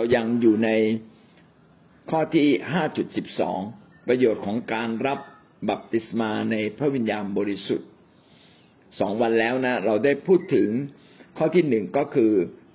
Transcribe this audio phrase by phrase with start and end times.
[0.00, 0.70] เรายังอยู่ใน
[2.10, 3.60] ข้อที่ห้าจุดสิบสอง
[4.08, 5.18] ประโยชน์ของการรับ
[5.68, 7.88] บัพติศมาในพระวิญญาณบริสุทธิ์
[9.00, 10.68] สองวันแล้วนะ เราได้พูดถึง
[11.38, 12.32] ข้อที่หนึ่งก็คือ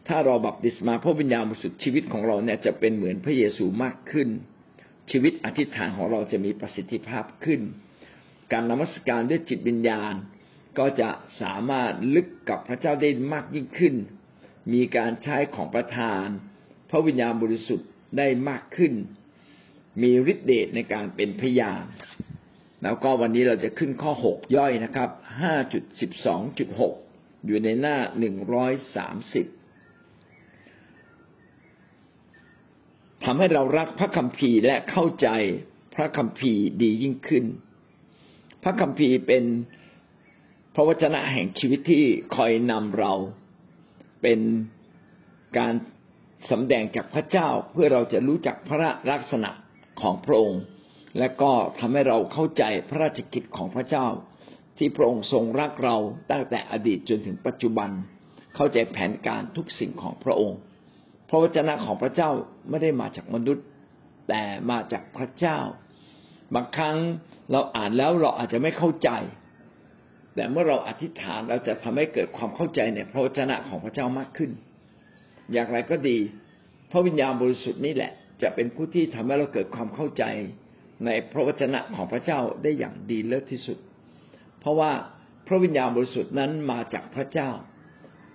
[0.07, 4.29] ถ้าเราบัพติศมาพระวิญญาณบริสุทธิ์ชีวิตของเราเนี่ยจะเป็นเหมือนพระเยซูมากขึ้น
[5.11, 7.61] ชีวิตอธิษฐานของเราจะมีประสิทธิภาพขึ้น
[8.51, 10.13] การนมัสการด้วยจิตวิญญาณ
[10.77, 11.09] ก็จะ
[11.41, 13.95] สามารถลึกกับพระเจ้าได้มากยิ่งขึ้น
[14.73, 16.27] มีการใช้ของประทาน
[16.89, 18.93] พระวิญญาณบริสุทธิ์ได้มากขึ้น
[20.01, 21.85] มีฤทธิเดชในการเป็นพยาน
[22.83, 25.09] แล้วก็วันนี้เราจะขึ้นข้อหกย่อยนะครับ
[25.41, 26.93] ห้าจุดสิบสองจุดหก
[27.45, 29.45] อยู่ในหน้าหนึ่งร้อยสามสิบ
[33.23, 35.27] ทำให้เรารักพระคัมภีร์และเข้าใจ
[35.95, 37.45] พระคัมภีร์ดียิ่งขึ้น
[38.63, 39.43] พระคัมภีร์เป็น
[40.75, 42.03] พระวจนะแห่งชีวิตที่
[42.35, 43.13] คอยนำเรา
[44.21, 44.39] เป็น
[45.57, 45.73] การ
[46.51, 49.49] สำแดงจากพระเจ้าเพื่อเราจะรู้จักพระลักษณะ
[50.01, 50.61] ของพระองค์
[51.19, 54.07] และก็ทำให้เราเข้าใจพระราชกิจของพระเจ้า
[54.77, 55.97] ที่พระองค์ทรงรักเรา
[56.31, 57.89] ตั้งแต่อดีตจนถึงปัจจุบัน
[58.55, 60.59] เข้าใจแผนการทุกสิ่งของพระองค์
[61.29, 62.29] พระวจนะของพระเจ้า
[62.69, 63.65] ไม่ได้มาจากมนุษย์
[64.29, 65.59] แต่มาจากพระเจ้า
[66.55, 66.97] บางครั้ง
[67.51, 69.09] เราอ่านแล้วเราอาจจะไม่เข้าใจ
[70.35, 74.51] แต่เมื่อเราอธิษฐานเราจะทำให้เกิดความเข้าใจในพระวจนะของพระเจ้ามากขึ้น
[75.53, 76.17] อย่างไรก็ดี
[76.91, 80.23] พระวิญญาณบริสุทธิ์นี่แหละ จะเป็นผู้ที่ทำให้เราเกิดความเข้าใจ
[81.05, 83.77] ในพระวจนะของพระเจ้าได้อย่างดีเลิศที่สุด
[84.59, 84.91] เพราะว่า
[85.47, 87.49] พระวิญญาณบริสุทธิ์นั้นมาจากพระเจ้า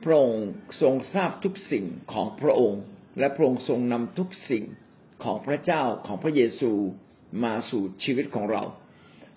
[0.05, 0.48] พระองค์
[0.83, 2.83] ทรงทราบทุกสิ่งของพระองค์
[3.19, 4.64] และพระองค์ทรงนำทุกสิ่ง
[5.25, 6.72] ของพระเจ้าของพระเยซู
[7.44, 8.62] มาสู่ชีวิตของเรา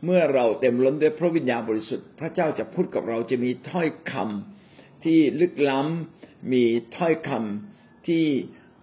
[0.05, 6.12] เมื่อเราเต็มล้นด้วยพระวิญญาณบริสุทธิ์ พระเจ้าจะพูดกับเราจะมีถ้อยคำที่ลึกล้ำ
[6.51, 6.63] มี
[6.95, 8.23] ถ้อยคำที่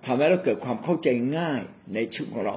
[0.05, 1.61] ทำให้เราเกิดความเข้าใจง่าย
[1.95, 2.57] ในชีวิตของเรา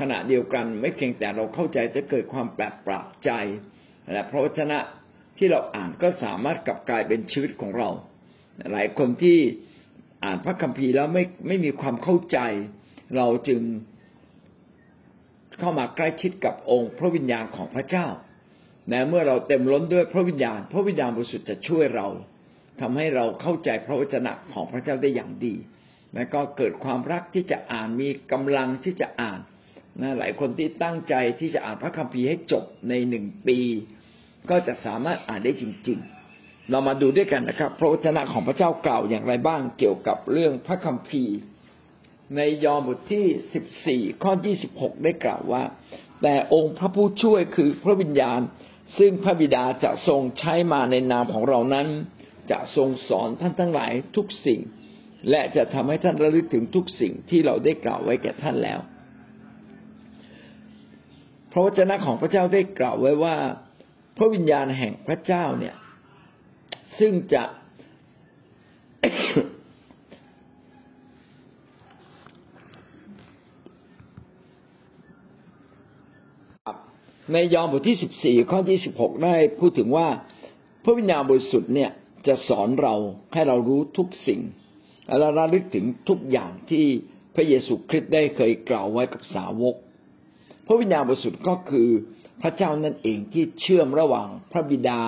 [0.00, 3.30] ขณะเดียวกันไม่เพียงแต่เราเข้าใจจะเกิดความแปลกประหลาดใจ
[4.12, 4.78] และพระวจนะ
[5.38, 7.88] ที่เราอ่านก็สามารถกลับกลายเป็นชีวิตของเรา
[8.72, 9.38] หลายคนที่
[10.24, 12.38] อ่านพระคัมภีร์แล้วไม่ไม่มีความเข้าใจ
[13.16, 13.62] เราจึง
[15.58, 18.06] เข้ามาใกล้ชิดกับองค์ พระวิญญาณของพระเจ้า
[18.88, 22.08] และเมื่อเราเต็มล้นด้วยพระวิญญาณ พระวิญญาณบริสุทธิ์จะช่วยเรา
[22.80, 25.54] ทำให้เราเข้าใจพระวจนะของพระเจ้าได้อย่างดี
[26.14, 29.40] และก็เกิดความรักที่จะอ่านมีกำลังที่จะอ่าน
[30.00, 33.58] นะหลายคนที่ตั้งใจที่จะอ่านพระคัมภีร์ให้จบในหนึ่งปี
[34.50, 35.98] ก็จะสามารถอ่านได้จริง
[36.34, 41.36] ๆ เรามาดูด้วยกันนะครับ พระวจนะของพระเจ้ากล่าวอย่างไรบ้างเกี่ยวกับเรื่องพระคัมภีร์
[42.36, 45.62] ในยอห์นบทที่สิบสี่ข้อยี่สิบหกได้กล่าวว่า
[46.22, 48.40] แต่องค์พระผู้ช่วยคือพระวิญญาณ
[48.98, 51.88] ซึ่งพระบิดาจะทรงใช้มาในนามของเรานั้น
[52.50, 54.60] จะทรงสอนท่านทั้งหลายทุกสิ่ง
[55.30, 58.80] และจะทำให้ท่านระลึกถึงทุกสิ่งที่เราได้กล่าวไว้แก่ท่านแล้ว
[61.52, 63.36] พระวจนะของพระเจ้าได้กล่าวไว้ว่า
[64.16, 65.74] พระวิญญาณแห่งพระเจ้าเนี่ย
[66.98, 67.44] ซึ่งจะ
[77.32, 80.08] ในยอห์นบทที่สิบสี่ข้อที่สิบหกได้พูดถึงว่า
[80.84, 81.90] พระวิญญาณบริสุทธิ์เนี่ย
[82.26, 82.94] จะสอนเรา
[83.32, 84.40] ให้เรารู้ทุกสิ่ง
[85.06, 86.84] และระลึกถึงทุกอย่างที่
[87.34, 89.74] พระเยซูคริสต์ได้เคยกล่าวไว้กับสาวก
[90.66, 91.88] พระวิญญาณบริสุทธิ์ก็คือ
[92.42, 95.02] พระเจ้านั่นเองที่เชื่อมระหว่างพระบิดา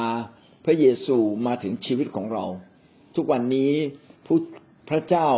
[0.65, 1.17] พระเยซู
[1.47, 2.45] มาถึงชีวิตของเรา
[3.17, 3.73] ทุกวันนี้
[4.27, 4.39] ผู้
[4.91, 5.29] พระเจ้า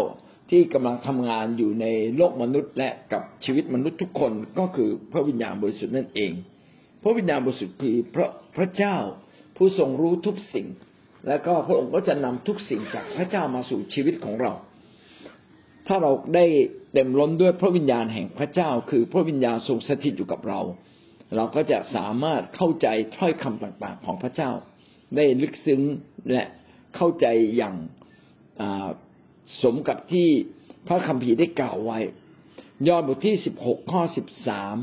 [0.50, 6.32] ที่กำลังทำงานอยู่ในโลกมนุษย์ และกับชีวิตมนุษย์ทุกคนก็คือพระวิญญาณบริสุทธิ์นั่นเอง
[7.02, 8.96] พระวิญญาณบริสุทธิ์คือพระพระเจ้า
[9.56, 10.66] ผู้ทรงรู้ทุกสิ่ง
[11.26, 14.52] และก็พระองค์ก็จะนำทุกสิ่งจากพระเจ้ามาสู่ชีวิตของเรา
[15.86, 16.46] ถ้าเราได้
[16.92, 20.60] เต็มล้นด้วยพระวิญญาณแห่งพระเจ้า คือพระวิญญาณทรงสถิตอยู่กับเรา
[21.36, 22.86] เราก็จะสามารถเข้าใจ
[23.16, 24.50] ถ้อยคำต่างๆ ของพระเจ้า
[25.16, 25.82] ได้ลึกซึ้ง
[26.32, 26.44] และ
[26.96, 27.26] เข้าใจ
[27.56, 27.74] อย่าง
[29.62, 30.28] สมกับที่
[30.86, 31.98] พระคัมภีร์ได้กล่าวไว้
[32.88, 34.76] ยอห์นบทที่สิบหกข้อสิบสาม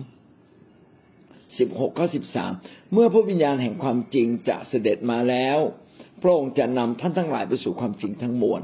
[1.59, 2.51] สิบหกข้อสิบสาม
[2.93, 5.59] เมื่อพระวิญญาณแห่งความจริงจะเสด็จมาแล้ว
[6.25, 8.61] ระองค์จะนำท่านทั้งหลายไปสู่ความจริงทั้งมวล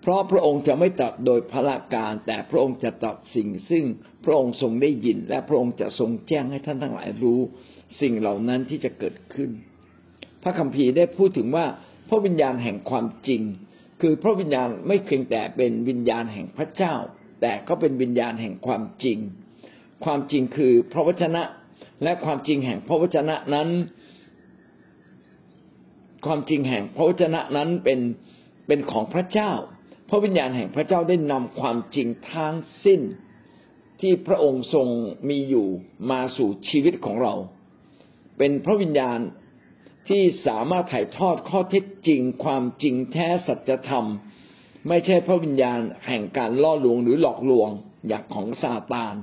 [0.00, 3.84] เพราะพระองค์จะไม่ตรัสโดยพระการ แต่พระองค์จะตรัสสิ่งซึ่ง
[4.24, 7.40] พระองค์ทรงได้ยิน และพระองค์จะทรงแจ้งให้ท่านทั้งหลายรู้
[8.00, 9.50] สิ่งเหล่านั้นที่จะเกิดขึ้น
[10.42, 11.66] พระคัมภีร์ได้พูดถึงว่า
[12.08, 13.42] พระวิญญาณแห่งความจริง
[14.00, 16.94] คือพระวิญญาณไม่เพียงแต่เป็นวิญญาณแห่งพระเจ้า
[17.40, 19.18] แต่ก็เป็นวิญญาณแห่งความจริง
[20.04, 21.42] ความจริงคือพระวจนะ
[22.02, 23.68] และความจริงแห่งพระวจนะนั้น
[26.26, 28.00] ความจริงแห่งพระวจนะนั้นเป็น
[28.66, 29.52] เป็นของพระเจ้า
[30.08, 32.54] พระวิญญาณแห่งพระเจ้าได้นำความจริงทั้ง
[32.84, 33.00] สิ้น
[34.00, 34.88] ที่พระองค์ทรง
[35.28, 35.68] มีอยู่
[36.10, 37.34] มาสู่ชีวิตของเรา
[38.38, 39.18] เป็นพระวิญญาณ
[40.08, 44.06] ที่สามารถถ่ายทอดข้อเท็จจริง ความจริงแท้สัจธรรม
[44.88, 47.68] ไม่ใช่พระวิญญาณแห่งการล่อลวงหรือหลอกลวง
[48.08, 49.14] อย่างของซาตาน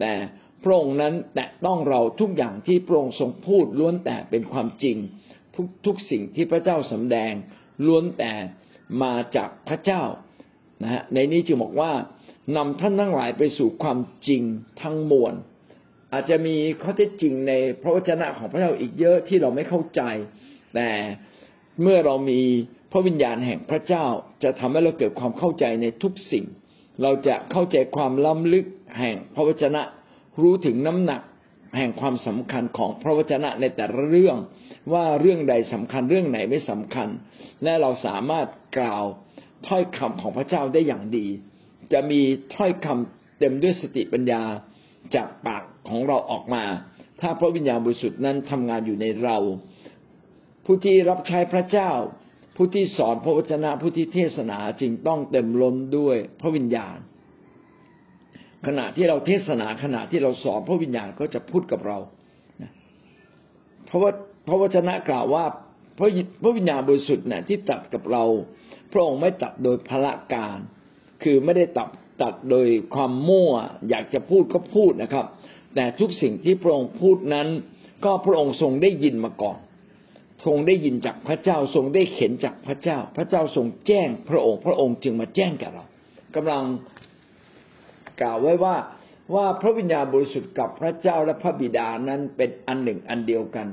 [0.00, 0.12] แต่
[0.62, 4.96] พระองค์นั้นแตะต้องเราทุกอย่างที่พระองค์ทรงพูดล้วนแต่เป็นความจริง
[5.54, 7.32] ทุกทุกสิ่งที่พระเจ้าสำแดง
[7.86, 8.32] ล้วนแต่
[9.02, 10.02] มาจากพระเจ้า
[10.82, 11.92] นะฮะในนี้จึงบอกว่า
[12.56, 13.98] นำท่านทั้งหลายไปสู่ความ
[14.28, 14.42] จริง
[14.82, 15.34] ทั้งมวล
[16.12, 17.52] อาจจะมีข้อเท็จจริงใน
[17.82, 20.02] พระวจนะของพระเจ้าอีกเยอะที่เราไม่เข้าใจ
[20.74, 20.90] แต่
[21.82, 22.40] เมื่อเรามี
[22.92, 24.04] พระวิญญาณแห่งพระเจ้า
[24.42, 26.44] จะทำให้เราเกิดความเข้าใจในทุกสิ่ง
[27.02, 28.66] เราจะเข้าใจความล้ำลึก
[28.98, 29.82] แห่งพระวจนะ
[30.40, 31.22] รู้ถึงน้ำหนัก
[31.78, 34.36] แห่งความสำคัญของพระวจนะในแต่ละเรื่อง
[34.92, 37.08] ว่าเรื่องใดสำคัญเรื่องไหนไม่สำคัญ
[37.62, 38.46] และเราสามารถ
[38.78, 39.04] กล่าว
[39.66, 41.26] ถ้อยคำของพระเจ้าได้อย่างดี
[41.92, 42.20] จะมี
[42.54, 44.42] ถ้อยคำเต็มด้วยสติปัญญา
[45.14, 46.64] จากปากของเราออกมา
[47.20, 49.36] ถ้าพระวิญญาณบริสุทธิ์นั้นทำงานอยู่ในเรา
[50.64, 51.90] ผู้ที่รับใช้พระเจ้า
[52.56, 56.96] ผู้ที่สอนพระวจนะผู้ที่เทศนาจึงต้องเต็มล้นด้วยพระวิญญาณ
[58.66, 61.98] ขณะที่เราเทศนาขณะที่เราสอนพระวิญญาณก็จะพูดกับเรา
[63.86, 64.10] เพราะว่า
[64.46, 65.44] พระวจนะกล่าวว่า
[65.98, 66.08] พระ
[66.42, 68.24] พระวิญญาณบริสุทธิ์เนี่ยที่ตัดกับเรา
[68.92, 70.58] พระองค์ไม่ตัดโดยพละการ
[71.22, 71.88] คือไม่ได้ตัด
[72.22, 73.52] ตัดโดยความมั่ว
[73.88, 75.26] อยากจะพูดก็พูดนะครับ
[75.74, 77.48] แต่ทุกสิ่งที่พระองค์พูดนั้น
[78.04, 79.58] ก็พระองค์ทรงได้ยินมาก่อน
[80.46, 85.84] ทรงได้ยินจากพระเจ้าทรงได้เห็นจากพระเจ้า พระเจ้าทรงแจ้งพระองค์ พระองค์จึงมาแจ้งแก่เรา
[86.34, 86.64] กำลัง
[88.20, 88.76] กล่าวไว้ว่า
[89.34, 93.66] ว่าพระวิญญาณบริสุทธิ์กับพระเจ้าและพระบิดานั้นเป็นอันหนึ่งอันเดียวกัน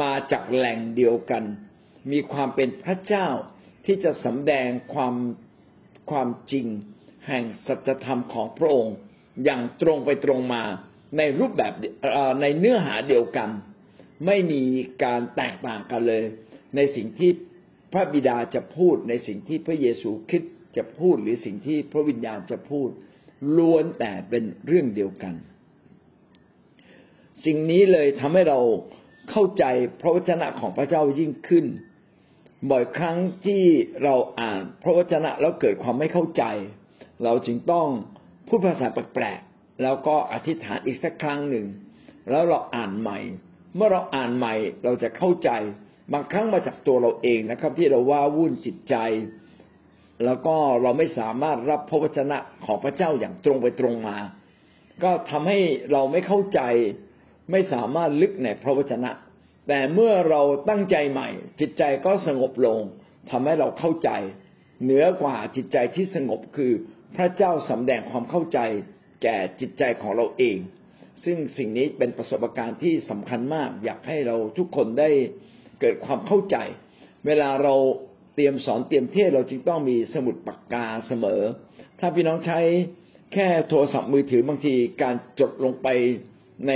[0.00, 1.44] มาจากแหล่งเดียวกัน
[2.12, 3.28] มีความเป็นพระเจ้า
[3.86, 5.14] ที่จะสำแดงความ
[6.10, 6.66] ความจริง
[7.26, 8.96] แห่งสัจธรรมของพระองค์
[9.44, 10.62] อย่างตรงไปตรงมา
[11.18, 11.72] ในรูปแบบ
[12.40, 13.50] ในเนื้อหาเดียวกัน
[14.26, 14.62] ไม่มี
[15.04, 16.24] การแตกต่างกันเลย
[16.76, 17.30] ในสิ่งที่
[17.92, 22.88] พระบิดาจะพูดในสิ่งที่พระเยซูคริสต์จะพูดหรือสิ่งที่พระวิญญาณจะพูด
[23.56, 25.34] ล้วนแต่เป็นเรื่องเดียวกัน
[27.44, 28.60] สิ่งนี้เลยทำให้เรา
[29.30, 29.64] เข้าใจ
[30.00, 31.66] พระวจนะของพระเจ้ายิ่งขึ้น
[32.70, 33.16] บ่อยครั้ง
[33.46, 33.62] ที่
[34.04, 36.44] เราอ่านพระวจนะแล้วเกิดความไม่เข้าใจ
[37.24, 37.88] เราจึงต้อง
[38.48, 41.66] พูดภาษาแปลกๆแล้วก็อธิษฐานอีกสักครั้งหนึ่ง
[42.30, 43.18] แล้วเราอ่านใหม่
[43.76, 44.54] เมื่อเราอ่านใหม่
[44.84, 45.50] เราจะเข้าใจ
[46.12, 48.96] บางครั้งมาจากตัวเราเองนะครับ ที่เราว่าวุ่นจิตใจ
[50.24, 54.18] แล้วก็เราไม่สามารถรับพระวจนะของพระเจ้าอย่างตรงไปตรงมา
[55.02, 55.58] ก็ทำให้
[55.92, 56.60] เราไม่เข้าใจ
[57.52, 59.10] ไม่สามารถลึกในพระวจนะ
[59.68, 61.28] แต่เมื่อเราตั้งใจใหม่
[61.60, 62.78] จิตใจก็สงบลง
[63.30, 64.10] ทำให้เราเข้าใจ
[64.82, 66.72] เหนือกว่าจิตใจที่สงบคือ
[67.16, 68.58] พระเจ้าสำแดงความเข้าใจ
[69.22, 70.58] แก่จิตใจของเราเอง
[71.24, 75.10] ซึ่งสิ่งนี้เป็นประสบการณ์ที่สำคัญมาก อยากให้เราทุกคนได้
[75.80, 76.56] เกิดความเข้าใจ
[77.26, 77.74] เวลาเรา
[78.34, 81.42] เตรียมสอนเตรียมเทศเราจึงต้องมีสมุดปากกาเสมอ
[81.98, 82.60] ถ้าพี่น้องใช้
[83.32, 85.88] แค่โทรศัพท์มือถือบางทีการจดลงไป
[86.68, 86.72] ใน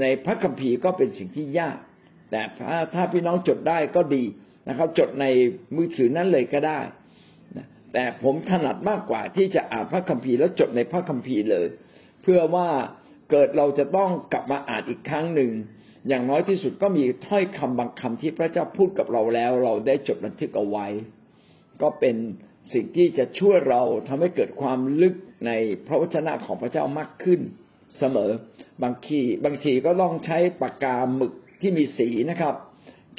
[0.00, 1.78] ในพระคัมภีร์ก็เป็นสิ่งที่ยาก
[2.30, 2.42] แต่
[2.94, 4.24] ถ้าพี่น้องจดได้ก็ดี
[4.68, 5.26] นะครับ จดใน
[5.76, 6.80] มือถือนั้นเลยก็ได้
[7.92, 11.66] แต่ผมถนัดมากกว่าที่จะอ่านพระคัมภีร์แล้วจดในพระคัมภีร์เลย
[12.22, 12.68] เพื่อว่า
[13.30, 15.50] เกิดเราจะต้องกลับมาอ่านอีกครั้งหนึ่ง
[16.08, 20.86] อย่างน้อยที่สุดก็มีถ้อยคำบางคำที่พระเจ้าพูดกับเราแล้ว เราได้จดบันทึกเอาไว้
[21.82, 22.16] ก็เป็น
[22.72, 25.14] สิ่งที่จะช่วยเราทำให้เกิดความลึก
[25.46, 25.50] ใน
[25.86, 27.40] พระวจนะของพระเจ้ามากขึ้น
[27.98, 28.30] เสมอ
[28.82, 32.54] บางทีบางทีก็ต้องใช้ปากกาหมึกที่มีสีนะครับ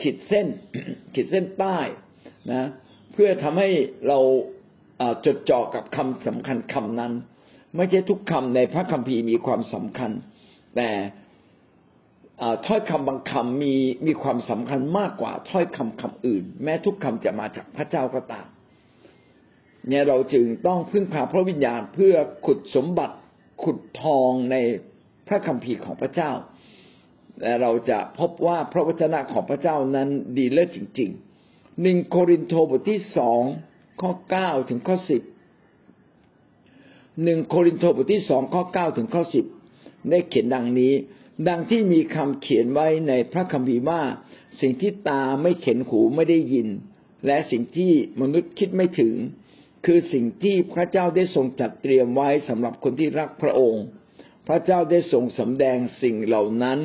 [0.01, 0.47] ขีดเส้น
[1.15, 1.77] ขีดเส้นใต้
[2.51, 2.67] นะ
[3.13, 3.69] เพื่อทำให้
[4.07, 4.19] เรา
[5.25, 7.13] จดจ่อกับคำสำคัญคำนั้น
[7.75, 10.11] ไม่ใช่ทุกคำในพระคัมภีร์มีความสำคัญ
[10.75, 10.89] แต่
[12.65, 13.75] ถ้อยคำบางคำมี
[14.07, 18.47] มีความสำคัญมากกว่าถ้อยคำคำอื่น แม้ทุกคำจะมาจากพระเจ้าก็ตาม
[19.87, 22.13] เนี่ยเราจึงต้องพึ่งพาพระวิญญาณเพื่อ
[22.45, 23.15] ขุดสมบัติ
[23.63, 24.55] ขุดทองใน
[25.27, 26.31] พระคัมภีร์ของพระเจ้า
[27.41, 33.41] และเราจะพบว่าพระวจนะของพระเจ้านั้นดีเลิศจริงๆหนึ่งโครินโตบทที่สอง
[34.01, 35.21] ข้อเก้าถึงข้อสิบ
[37.23, 39.45] หนึ่งโครินโตบทที่สองข้อเก้าถึงข้อสิบ
[40.09, 40.93] ได้เขียนดังนี้
[41.47, 44.01] ดังที่มีคำเขียนไว้ในพระคัมภีร์ว่า
[44.61, 46.67] สิ่งที่ตาไม่เข็นหูไม่ได้ยิน
[47.25, 49.13] และสิ่งที่มนุษย์คิดไม่ถึง
[49.85, 53.85] คือสิ่งที่พระเจ้าได้ทรงจัดเตรียมไว้สำหรับคนที่รักพระองค์
[54.47, 56.79] พระเจ้าได้ทรงสำแดงสิ่งเหล่านั้น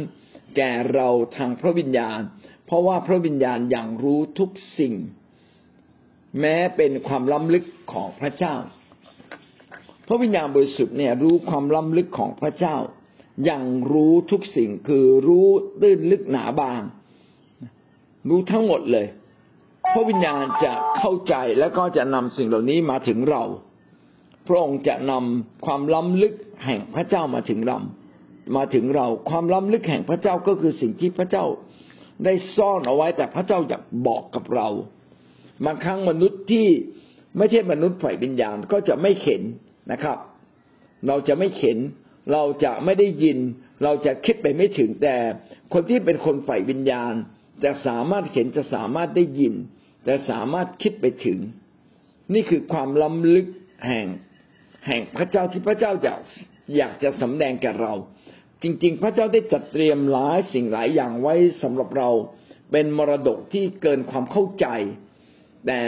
[0.57, 2.21] แก่เราทางพระวิญญาณ
[2.67, 4.95] เพราะว่าพระวิญญาณอย่างรู้ทุกสิ่ง
[6.41, 8.55] แม้เป็นความล้ำลึกของพระเจ้า
[10.09, 12.77] พระวิญญาณบริสุทธิ์เนี่ยรู้ความล้ำลึกของพระเจ้า
[13.45, 15.49] อย่างรู้ทุกสิ่งคือรู้
[15.81, 16.83] ตื้นลึกหนาบาง
[18.29, 19.07] รู้ทั้งหมดเลย
[19.93, 23.43] พระวิญญาณจะเข้าใจแล้วก็จะนำสิ่งเหล่านี้มาถึงเรา
[24.47, 27.79] พระองค์จะนำความล้ำลึกแห่งพระเจ้ามาถึงเรา
[28.57, 31.45] มาถึงเราความล้ำลึกแห่งพระเจ้าก็คือสิ่งที่พระเจ้า
[32.25, 34.69] ได้ซ่อนเอาไว้แต่พระเจ้าอยากบอกกับเรา
[35.65, 36.67] บางครั้งมนุษย์ที่
[37.39, 39.43] ไม่ใช่มนุษย์ฝ่ายวิญญาณก็จะไม่เห็น
[39.93, 40.19] นะครับ
[41.09, 41.79] เราจะไม่เห็น
[42.33, 43.39] เราจะไม่ได้ยิน
[43.85, 45.17] เราจะคิดไปไม่ถึงแต่
[45.73, 47.15] คนที่เป็นคนฝ่ายวิญญาณ
[47.65, 49.55] จะสามารถเห็นจะสามารถได้ยิน
[50.05, 51.39] แต่สามารถคิดไปถึง
[52.35, 53.47] นี่คือความล้ำลึก
[53.87, 54.07] แห่ง
[54.87, 56.21] แห่งพระเจ้าที่พระเจ้าอยาก
[56.77, 57.95] อยากจะสำแดงแก่เรา
[58.63, 62.11] จริง ๆ พระเจ้าได้จัดเตรียมหลายสิ่งหลายอย่างไว้สำหรับเรา
[62.73, 64.67] เป็นมรดกที่เกินความเข้าใจ
[65.67, 65.81] แต่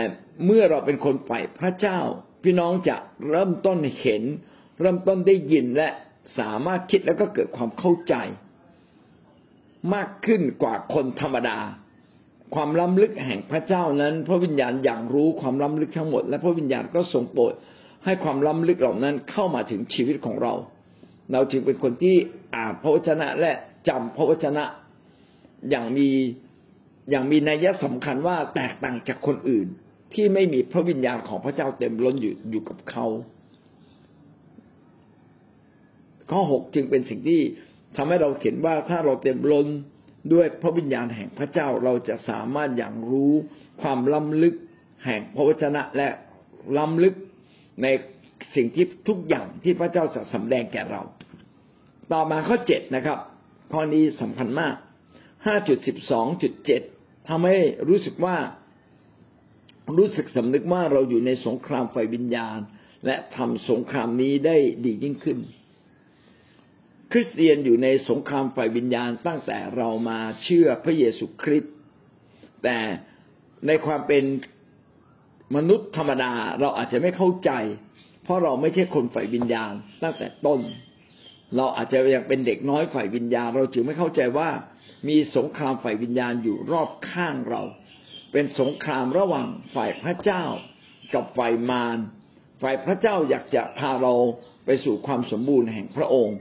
[0.44, 2.00] เมื่อเราเป็นคนฝ่พระเจ้า
[2.42, 2.96] พี่น้องจะ
[3.28, 4.22] เริ่มต้นเห็น
[4.80, 5.88] เริ่มต้นได้ยินและ
[6.38, 8.14] สามารถคิดแล้วก็เกิดความเข้าใจ
[9.94, 11.58] มากขึ้นกว่าคนธรรมดา
[12.54, 17.54] ความล้ำลึกแห่งพระเจ้านั้น พระวิญญาณอย่างรู้ความล้ำลึกทั้งหมด และพระวิญญาณก็ทรงโปรด
[18.04, 20.54] ให้ความล้ำลึกเหล่านั้นเข้ามาถึงชีวิตของเรา
[21.32, 22.16] เราจึงเป็นคนที่
[22.56, 23.52] อ่านพระวจนะและ
[23.88, 24.64] จำพระวจนะ
[25.70, 26.08] อย่างมี
[27.10, 29.66] อย่างมีนัยสำคัญว่าแตกต่างจากคนอื่น
[30.14, 33.06] ที่ไม่มีพระวิญญาณของพระเจ้าเต็มล้นอยู่อยู่กับเขา
[36.30, 37.40] ข้อหกจึงเป็นสิ่งที่
[37.96, 39.66] ทำให้เราเห็นว่าถ้าเราเต็มล้น
[40.32, 43.32] ด้วยพระวิญญาณแห่งพระเจ้าเราจะสามารถอย่างรู้
[43.82, 44.54] ความล้ำลึก
[45.04, 46.08] แห่งพระวจนะและ
[46.78, 47.14] ล้ำลึก
[47.82, 47.86] ใน
[48.54, 51.02] สิ่งที่ทุกอย่างที่พระเจ้าจะสำแดงแก่เรา
[52.12, 53.18] ต่อมาข้อเจ็ดนะครับ
[53.72, 54.74] ข้อนี้สำคัญมาก
[55.46, 56.82] ห้าจุดสิบสองจุดเจ็ด
[57.28, 58.36] ทำให้รู้สึกว่า
[59.98, 62.58] รู้สึกสำนึกว่าเราอยู่ในสงครามไฟวิญญาณ
[63.06, 65.38] และทำสงครามนี้ได้ดียิ่งขึ้น
[67.12, 71.72] คริสเตียนอยู่ในสงครามไฟวิญญาณตั้งแต่เรามาเชื่อพระเยซูคริสต์
[72.64, 72.78] แต่
[73.66, 74.24] ในความเป็น
[75.56, 77.50] มนุษย์ธรรมดาเราอาจจะไม่เข้าใจ
[78.24, 79.72] เพราะเราไม่ใช่คนฝ่ายวิญญาณ
[80.02, 80.60] ตั้งแต่ต้น
[81.56, 84.48] เราอาจจะยังเป็นเด็กน้อยฝ่ายวิญญาณ เราจึงไม่เข้าใจว่า
[85.08, 87.62] มีสงครามฝ่ายวิญญาณอยู่รอบข้างเรา
[88.32, 90.44] เป็นสงครามระหว่างฝ่ายพระเจ้า
[91.14, 91.98] กับฝ่ายมาร
[92.62, 94.14] ฝ่ายพระเจ้าอยากจะพาเรา
[94.66, 96.36] ไปสู่ความสมบูรณ์แห่งพระองค์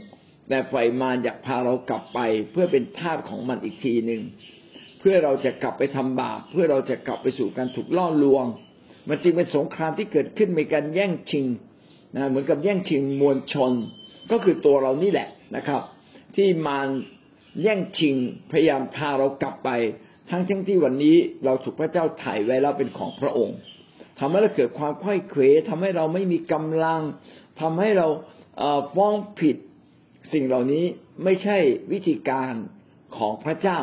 [0.49, 2.19] แต่ฝ่ายมารอยากพาเรากลับไป
[2.51, 4.21] เพื่อเป็นทาสของมันอีกทีหนึ่ง
[4.99, 8.45] เพื่อเราจะกลับไปทำบาปเพื่อเราจะกลับไปสู่การถูกล่อลวง
[9.09, 11.45] มันจึงเป็นสงครามที่เกิดขึ้นมีการแย่งชิง
[12.15, 13.71] นะเหมือนกับแย่งชิงมวลชน
[14.31, 15.81] ก็คือตัวเรานี่แหละนะครับ
[16.35, 16.87] ที่มาร
[17.61, 18.15] แย่งชิง
[18.51, 19.69] พยายามพาเรากลับไป
[20.29, 23.57] ทั้งทั้งที่วันนี้เราถูกพระเจ้าถ่ายไว้แล้วเป็นของพระองค์
[24.19, 27.01] ทำให้เราเกิดความค่อยเขวทำให้เราไม่มีกำลัง
[27.61, 28.07] ทำให้เรา
[28.95, 29.57] ฟ้องผิด
[30.33, 30.85] สิ่งเหล่านี้
[31.23, 31.57] ไม่ใช่
[31.91, 32.53] วิธีการ
[33.17, 33.79] ของพระเจ้า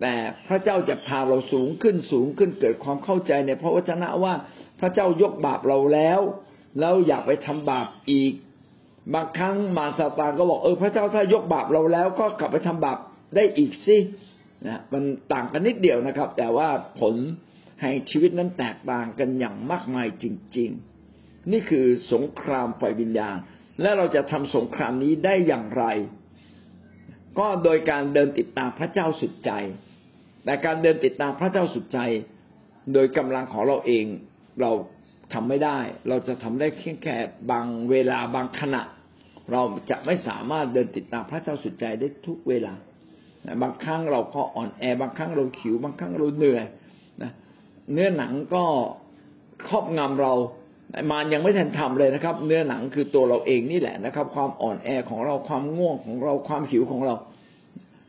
[0.00, 0.14] แต่
[0.48, 4.34] พระเจ้าจะพาเราสูงขึ้นสูงขึ้นเกิดความเข้าใจในพระวจนะว่า
[4.80, 6.20] พระเจ้ายกบาปเราแล้ว
[6.80, 8.32] แล้วอยากไปทำบาปอีก
[9.14, 12.98] บางครั้งมาซาตานก็บอกเออพระเจ้าถ้ายกบาปเราแล้ว ก็กลับไปทำบาป
[13.34, 13.96] ได้อีกสิ
[14.66, 16.68] นะมันต่างกันนิดเดียวนะครับ แต่ว่า
[17.00, 17.14] ผล
[17.80, 20.24] แห่งชีวิตนั้นแตกต่างกันอย่างมากมายจ
[20.56, 20.70] ริง
[21.10, 23.36] ๆ นี่คือสงครามไฟวิญญาณ
[23.80, 25.84] และเราจะทำสงครามนี้ได้อย่างไร
[27.38, 29.50] ก็โดยการเดินติดตามพระเจ้าสุดใจ
[30.44, 31.98] แต่การเดินติดตามพระเจ้าสุดใจ
[32.92, 34.06] โดยกำลังของเราเอง
[34.60, 34.70] เรา
[35.32, 37.16] ทำไม่ได้ เราจะทำได้แค่แค่
[37.50, 38.82] บางเวลาบางขณะ
[39.52, 42.74] เราจะไม่สามารถเดินติดตามพระเจ้าสุดใจได้ทุกเวลา
[43.62, 46.64] บางครั้งเราก็อ่อนแอ บางครั้งเราขิว บางครั้งเราเหนื่อย
[47.22, 47.32] นะ
[47.92, 48.64] เนื้อหนังก็
[49.68, 50.34] ครอบงำเรา
[51.10, 57.14] มานยังไม่ทันทำเลยนะครับ เนื้อหนังคือตัวเราเองนี่แหละนะครับ ความอ่อนแอของเราความง่วงของเราความหิวของเรา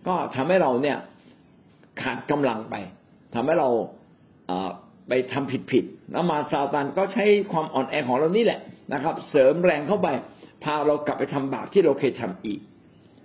[0.08, 0.98] ก็ทำให้เราเนี่ย
[2.02, 2.76] ขาดกำลังไป
[3.34, 3.70] ทำให้เรา
[5.08, 8.60] ไปทำผิดผิดแล้วมาซาตานก็ใช้ความอ่อนแอของเรานี่แหละ
[8.94, 10.08] นะครับ เสริมแรงเข้าไป
[10.64, 12.60] พาเรากลับไปทำบาปที่เราเคยทำอีก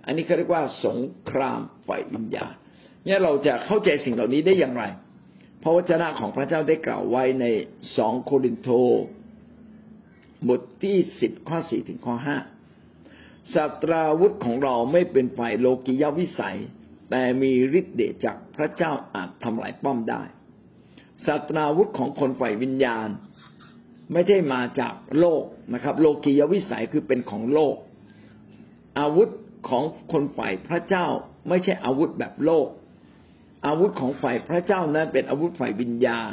[0.05, 2.53] อันนี้เขาเรียกว่าสงครามฝ่ายวิญญาณ
[3.05, 4.83] เนี่ยเราจะเข้าใจสิ่งเหล่านี้ได้อย่างไร
[5.63, 7.45] พระวจนะของพระเจ้าได้กล่าวไว้ใน
[7.97, 8.69] สองโครินโต
[10.49, 12.37] บทที่สิบข้อสี่ถึงข้อห้า
[13.53, 16.57] สัตราวุธของเราไม่เป็นฝ่ายโลกิยวิสัย
[17.09, 20.23] แต่มีฤทธิ์เดชจากพระเจ้าอาจทำลายป้อมได้
[21.25, 23.07] สัตราวุธของคนฝ่ายวิญญาณ
[24.13, 27.75] ไม่ได้มาจากโลกนะครับ โลกียวิสัยคือเป็นของโลก
[28.99, 29.29] อาวุธ
[29.69, 31.07] ของคนฝ่ายพระเจ้า
[31.49, 32.67] ไม่ใช่อาวุธแบบโลก
[33.67, 36.31] อาวุธของฝ่ายพระเจ้านั้นเป็นอาวุธฝ่ายวิญญาณ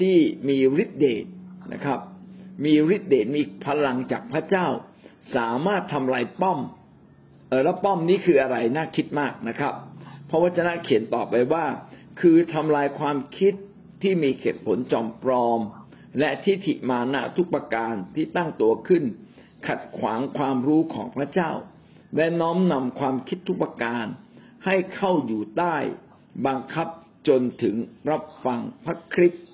[0.00, 0.16] ที่
[0.48, 1.24] มีฤทธิ์เดช
[1.72, 1.98] นะครับ
[2.64, 4.66] มีฤทธิ์เดชมีพลังจากพระเจ้า
[5.36, 6.58] สามารถทำลายป้อม
[7.48, 9.74] เออแล้วป้อมนี้คืออะไรน่าคิดมากนะครับ
[10.28, 11.66] พระวจนะเขียนต่อไปว่า
[12.20, 13.54] คือทำลายความคิด
[14.02, 15.60] ที่มีเหตุผลจอมปลอม
[16.18, 19.04] และทิฏฐิมานะทุกประการที่ตั้งตัวขึ้น
[19.66, 21.50] ขัดขวางความรู้ของพระเจ้า
[22.16, 24.06] และน้อมนำความคิดทุกประการ
[24.64, 25.76] ให้เข้าอยู่ใต้
[26.46, 26.88] บังคับ
[27.28, 27.74] จนถึง
[28.10, 29.46] รับฟังพระคริสต์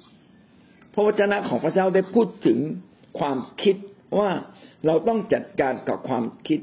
[0.94, 2.58] พระวจนะของพระเจ้าได้พูดถึง
[3.18, 3.76] ความคิด
[4.18, 4.30] ว่า
[4.86, 6.60] เราต้องจัดการกับความคิด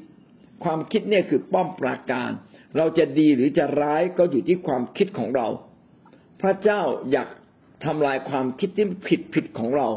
[0.63, 2.31] ความคิดเนี่ยคือป้อมปราการ
[2.77, 5.48] เราจะดีหรือจะร้ายก็อยู่ที่ความคิดของเรา
[6.41, 6.81] พระเจ้า
[7.12, 7.29] อยาก
[7.86, 9.88] ทำลายความคิดที่ผิดผิดของเรา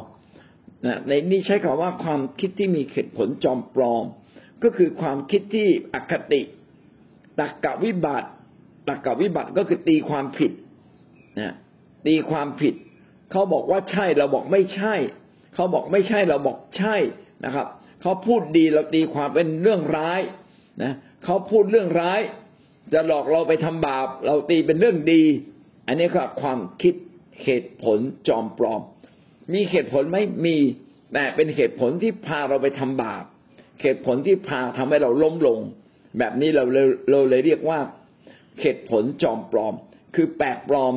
[1.09, 4.05] ในนี้ใช้คำว่าความคิดที่มีเหตุผลจอมปลอม
[4.63, 6.43] ก็คือความคิดที่อคติ
[7.39, 8.29] ตักกะวิบัติ
[8.89, 10.53] ตักกะวิบัติก็คือตีความผิด
[11.41, 11.55] นะ
[12.07, 12.75] ตีความผิด
[13.31, 14.95] เขาบอกว่าใช่เราบอกไม่ใช่
[15.57, 16.97] เขาบอกไม่ใช่เราบอกใช่
[17.45, 17.67] นะครับ
[18.03, 20.21] เขาพูดดีเราตีความเป็นเรื่องร้าย
[20.83, 20.93] นะ
[21.25, 22.21] เขาพูดเรื่องร้าย
[22.93, 25.23] จะหลอกเราไปทำบาป เราตีเป็นเรื่องดี
[25.87, 26.95] อันนี้ก็ความคิด
[27.45, 27.99] เหตุผล
[28.29, 28.83] จอมปลอม
[29.53, 30.57] มีเหตุผลไหมมี
[31.13, 33.25] แต่เป็นเหตุผลที่พาเราไปทำบาป
[33.83, 35.61] เหตุผลที่พาทำให้เราล้มลง
[36.19, 37.79] แบบนี้เราเลยเราเลยเรียกว่า
[38.61, 39.75] เหตุผลจอมปลอม
[40.15, 40.95] คือแปลกปลอม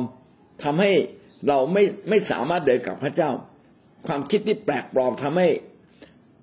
[0.64, 0.92] ทำให้
[1.48, 3.30] เราไม่ไม่สามารถเดินกับพระเจ้า
[4.06, 5.48] ความคิดที่แปลกปลอมทำให้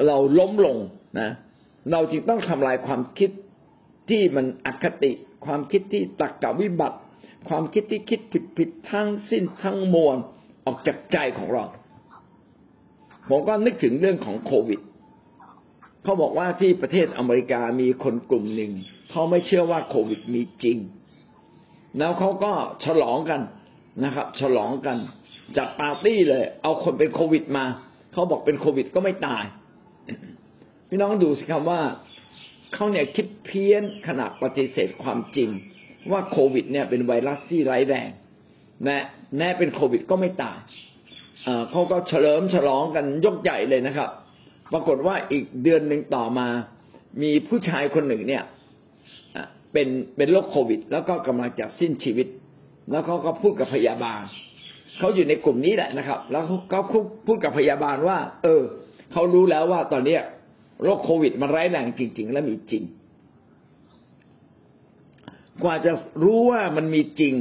[0.06, 0.78] เราล้มลง
[1.20, 1.30] นะ
[1.92, 3.30] เราจึงต้องทำลายความคิด
[4.10, 5.12] ที่มันอคติ
[5.46, 6.98] ความคิดที่ตักกะวิบัติ
[7.50, 10.18] ความคิดที่คิดผิดผิดทั้งสิ้นทั้งมวล
[10.66, 11.66] ออกจากใจของเรา
[13.30, 14.80] ผมก็นึกถึงเรื่องของโควิด
[16.04, 18.72] เขาบอกว่าที่ประเทศอเมริกามีคนกลุ่มหนึ่ง
[19.12, 20.78] เขาไม่เชื่อว่าโควิดมีจริง
[21.98, 22.52] แล้วเขาก็
[22.86, 23.42] ฉลองกัน
[24.04, 24.98] นะครับ ฉลองกัน
[25.58, 27.65] จัดปาร์ตี้เลย เอาคนเป็นโควิดมา
[28.13, 29.43] เขาบอกเป็นโควิดก็ไม่ตาย
[30.89, 31.82] พี่น้องดูสิครับว่า
[32.74, 35.50] เขาเนี่ยคิดเพี้ยนขนาดปฏิเสธความจริง
[36.12, 38.10] ว่าโควิด เนี่ยเป็นไวรัสที่ร้ายแรง
[38.86, 38.98] แน่
[39.38, 40.58] แน่เป็นโควิดก็ไม่ตาย
[41.71, 44.10] เขาก็เฉลิมฉลองกันยกใหญ่เลยนะครับ
[44.74, 46.48] ปรากฏว่าอีกเดือนหนึ่งต่อมา
[47.21, 48.43] มีผู้ชายคนหนึ่งเนี่ย
[49.74, 52.28] เป็นเป็นโรคโควิด แล้วก็กำลังจะสิ้นชีวิต
[52.91, 54.21] แล้วเขาก็พูดกับพยาบาล
[54.99, 56.81] เขาอยู่ในกลุ่มนี้แหละนะครับ แล้วเขา
[57.27, 58.63] พูดกับพยาบาลว่า เออ
[59.12, 60.21] เขารู้แล้วว่าตอนเนี้ย
[60.83, 62.83] โรคโควิดมันร้ายแรงจริง ๆ และมีจริง
[65.63, 65.91] กว่าจะ
[66.23, 67.33] รู้ว่ามันมีจริง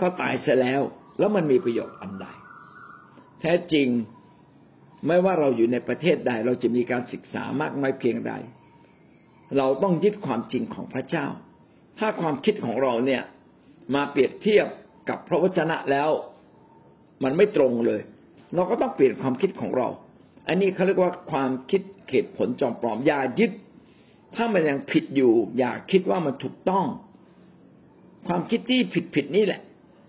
[0.00, 0.82] ก็ตายเสียแล้ว
[1.18, 2.26] แล้วมันมีประโยชน์อันใด
[3.40, 3.88] แท้จริง
[5.06, 8.32] ไม่ว่าเราอยู่ในประเทศใด เราจะมีการศึกษามากน้อยเพียงใด
[9.56, 11.26] เราต้องยึดความจริงของพระเจ้า
[11.98, 13.22] ถ้าความคิดของเราเนี่ย
[13.94, 14.66] มาเปรียบเทียบ
[15.08, 16.10] กับพระวจนะแล้ว
[17.22, 18.00] มันไม่ตรงเลย
[18.54, 19.88] เราก็ต้องเปลี่ยนความคิดของเรา
[20.48, 23.50] อันนี้เขาเรียกว่าความคิดเหตุผลจอมปลอมอย่ายึด
[24.34, 26.86] ถ้ามันยังผิดอยู่ อย่าคิดว่ามันถูกต้อง
[28.26, 29.60] ความคิดที่ผิดผิดนี่แหละ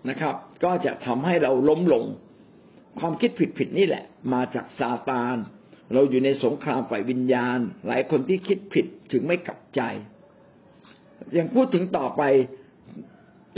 [0.08, 2.04] นะครับ ก็จะทำให้เราล้มลง
[2.98, 5.36] ความคิดผิดผิดนี่แหละ มาจากซาตาน
[5.94, 9.80] เราอยู่ในสงครามฝ่ายวิญญาณ หลายคนที่คิดผิดถึงไม่กลับใจ
[11.36, 12.22] ยังพูดถึงต่อไป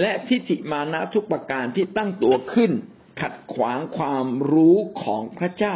[0.00, 2.72] และทิฏฐิมานะทุกประการที่ตั้งตัวขึ้น
[3.20, 5.74] ขัดขวางความรู้ของพระเจ้า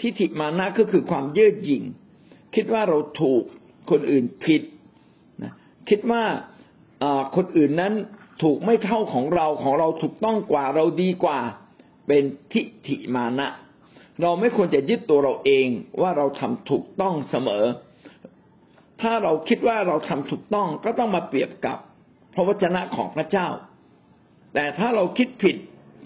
[0.00, 1.82] ทิฏฐิมานะก็คือความเย่อหยิ่ง
[2.54, 3.42] คิดว่าเราถูก
[3.90, 4.62] คนอื่นผิด
[5.42, 5.52] นะ
[5.88, 6.22] คิดว่า
[7.36, 7.94] คนอื่นนั้น
[8.42, 11.40] ถูกไม่เท่าของเราของเราถูกต้องกว่าเราดีกว่า
[12.06, 13.48] เป็นทิฏฐิมานะ
[14.22, 15.68] เราไม่ควรจะยึดตัวเราเอง
[16.00, 17.64] ว่าเราทำถูกต้องเสมอ
[19.00, 21.78] ถ้าเราคิดว่าเราทำถูกต้องก็ต้องมาเปรียบกับ
[22.34, 23.48] พระวจนะของพระเจ้า
[24.54, 25.56] แต่ถ้าเราคิดผิด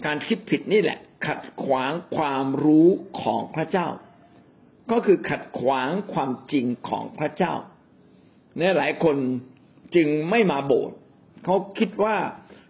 [0.05, 2.87] การคิดผิดนี่แหละ ขัดขวางความรู้
[3.21, 3.87] ของพระเจ้า
[4.91, 7.53] ก็คือขัดขวางความจริงของพระเจ้า
[8.57, 9.17] เนี่ยหลายคน
[9.95, 10.95] จึงไม่มาโบสถ์
[11.45, 12.15] เขาคิดว่า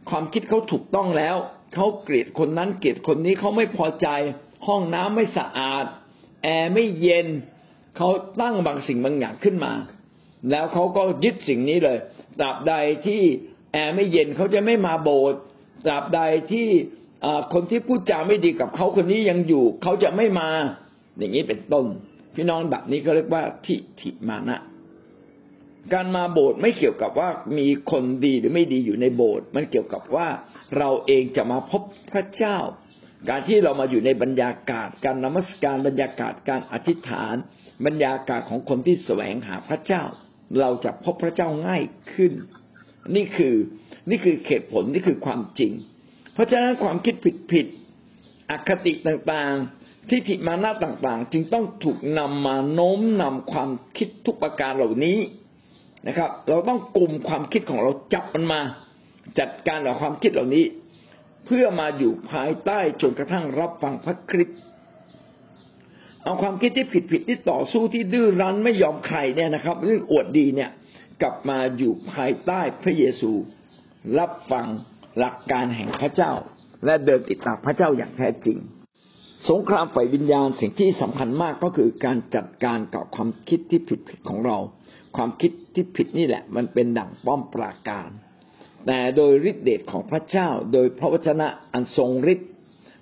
[0.10, 1.36] ความคิดเขาถูกต้องแล้ว
[1.76, 4.08] เขาเกลียดคนนั้นเกลียดคนนี้เขาไม่พอใจ
[4.68, 5.86] ห้องน้ำไม่สะอาด
[6.44, 7.28] แอร์ไม่เย็น
[7.98, 8.10] เขา
[8.42, 9.74] ตั้งบางสิ่งบางอย่างขึ้นมา
[10.52, 11.98] แล้วเขาก็ยึดสิ่งนี้เลย
[12.40, 12.74] ตราบใด
[13.08, 13.22] ที่
[13.74, 15.40] แอร์ไม่เย็นเขาจะไม่มาโบสถ์
[15.86, 16.68] ตราบใดที่
[17.54, 20.50] คนที่พูดจาไม่ดีกับเขาคนนี้ยังอยู่ เขาจะไม่มา
[21.18, 21.86] อย่างนี้เป็นต้น
[22.36, 24.60] พี่น้องแบบนี้เขาเรียกว่าทิฏฐิมานะ
[25.94, 30.28] การมาโบสถ์ไม่เกี่ยวกับว่ามีคนดีหรือไม่ดีอยู่ในโบสถ์มันเกี่ยวกับว่า
[30.78, 32.58] เราเองจะมาพบพระเจ้า
[33.30, 37.36] การที่เรามาอยู่ในบรรยากาศการนมัสการบรรยากาศการอธิษฐาน
[37.86, 40.04] บรรยากาศของคนที่แสวงหาพระเจ้า
[40.60, 42.34] เราจะพบพระเจ้าง่ายขึ้น
[43.16, 43.56] นี่คือ
[44.10, 45.72] นี่คือเหตุผลนี่คือความจริง
[46.40, 47.66] ราะฉะนั้นความคิดผิดผิด
[48.52, 55.18] อคติต่างๆ ทิฏฐิมานะต่างๆ จึงต้องถูกนำมาโน้มนำความคิดทุกประการเหล่านี้
[56.08, 58.62] นะครับ เราต้องกลุ่มความคิดของเราจับมันมา
[59.40, 60.66] จัดการกับความคิดเหล่านี้
[61.46, 64.60] เพื่อมาอยู่ภายใต้จนกระทั่งรับฟังพระคริสต์
[66.24, 70.70] เอาความคิดที่ผิดผิดที่ต่อสู้ที่ดื้อรั้นไม่ยอมใครเนี่ยนะครับเรื่องอวดดีเนี่ย
[71.22, 73.32] กลับมาอยู่ภายใต้พระเยซู
[74.20, 74.68] รับฟัง
[75.18, 76.32] หลักการแห่งพระเจ้า
[76.86, 78.58] และเดินติดตามพระเจ้าอย่างแท้จริง
[79.50, 84.58] สงครามฝ่ายวิญญาณสิ่งที่สำคัญมากก็คือการจัดการกับความคิดที่ผิดผิดของเรา
[85.16, 88.10] ความคิดที่ผิดนี่แหละ มันเป็นดั่งป้อมปราการ
[88.86, 92.50] แต่โดยฤทธิเดชของพระเจ้า โดยพระวจนะอันทรงฤทธิ์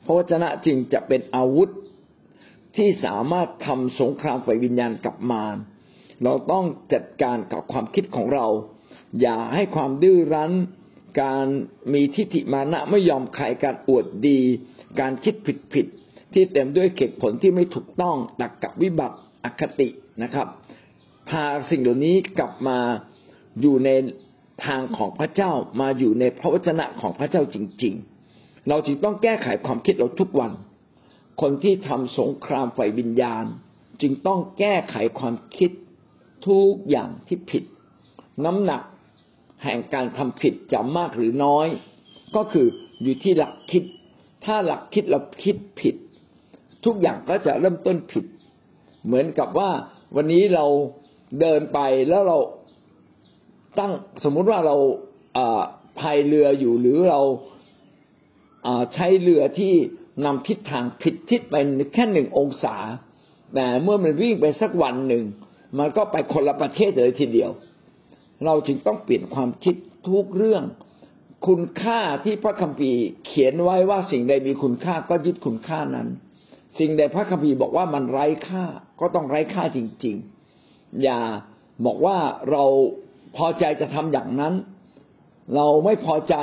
[0.05, 1.69] พระวจนะจึงจะเป็นอาวุธ
[2.77, 5.57] ที่สามารถทำสงครามฝ่ายวิญญาณกับมาร
[6.23, 8.47] เราต้องจัดการกับความคิดของเรา
[9.21, 10.51] อย่าให้ความดื้อรั้น
[11.21, 11.45] การ
[11.93, 14.39] มีทิฏฐิมานะไม่ยอมใครการอวดดี
[14.99, 15.85] การคิดผิดผิด
[16.33, 19.89] ที่เต็มด้วยเหตุผลที่ไม่ถูกต้องตักกับวิบัติอคติ
[20.23, 20.47] นะครับ
[21.29, 22.79] พาสิ่งเหล่านี้กลับมา
[23.61, 23.89] อยู่ใน
[24.65, 25.51] ทางของพระเจ้า
[25.81, 27.93] มาอยู่ในพระวจนะของพระเจ้าจริง
[28.31, 30.51] ๆ เราจึงต้องแก้ไขความคิดเราทุกวัน
[31.41, 33.45] คนที่ทำสงครามฝ่ายวิญญาณ
[34.01, 35.71] จึงต้องแก้ไขความคิด
[36.47, 37.63] ทุกอย่างที่ผิด
[38.45, 38.81] น้ำหนัก
[39.63, 41.67] แห่งการทำผิดจะมากหรือน้อย
[42.35, 42.67] ก็คือ
[43.01, 43.83] อยู่ที่หลักคิด
[44.45, 45.95] ถ้าหลักคิดเราคิดผิด
[46.85, 48.25] ทุกอย่างก็จะเริ่มต้นผิด
[49.05, 49.69] เหมือนกับว่า
[50.15, 50.65] วันนี้เรา
[51.39, 52.37] เดินไปแล้วเรา
[53.79, 53.91] ตั้ง
[54.23, 54.75] สมมุติว่าเรา
[55.99, 57.21] พายเรืออยู่หรือเรา
[58.93, 59.73] ใช้เรือที่
[60.25, 61.55] นำทิศทางผิดทิศไป
[61.93, 62.75] แค่หนึ่งองศา
[63.53, 65.23] แต่เมื่อมันวิ่งไปสักวันหนึ่ง
[65.79, 67.51] มันก็ไปคนละประเทศเลยทีเดียว
[68.45, 69.75] เราจึงต้องเปลี่ยนความคิด
[70.07, 70.63] ทุกเรื่อง
[71.47, 76.07] คุณค่าที่พระคัมภีร์เขียนไว้ว่าสิ่งใดมีคุณค่าก็ยึดคุณค่านั้น
[76.79, 78.63] สิ่งใดพระคัมภีร์บอกว่ามันไร้ค่า
[78.99, 80.15] ก็ต้องไร้ค่าจริง
[80.59, 81.19] ๆ อย่า
[81.85, 82.17] บอกว่า
[82.51, 82.63] เรา
[83.37, 84.53] พอใจจะทำอย่างนั้น
[85.55, 86.35] เราไม่พอใจ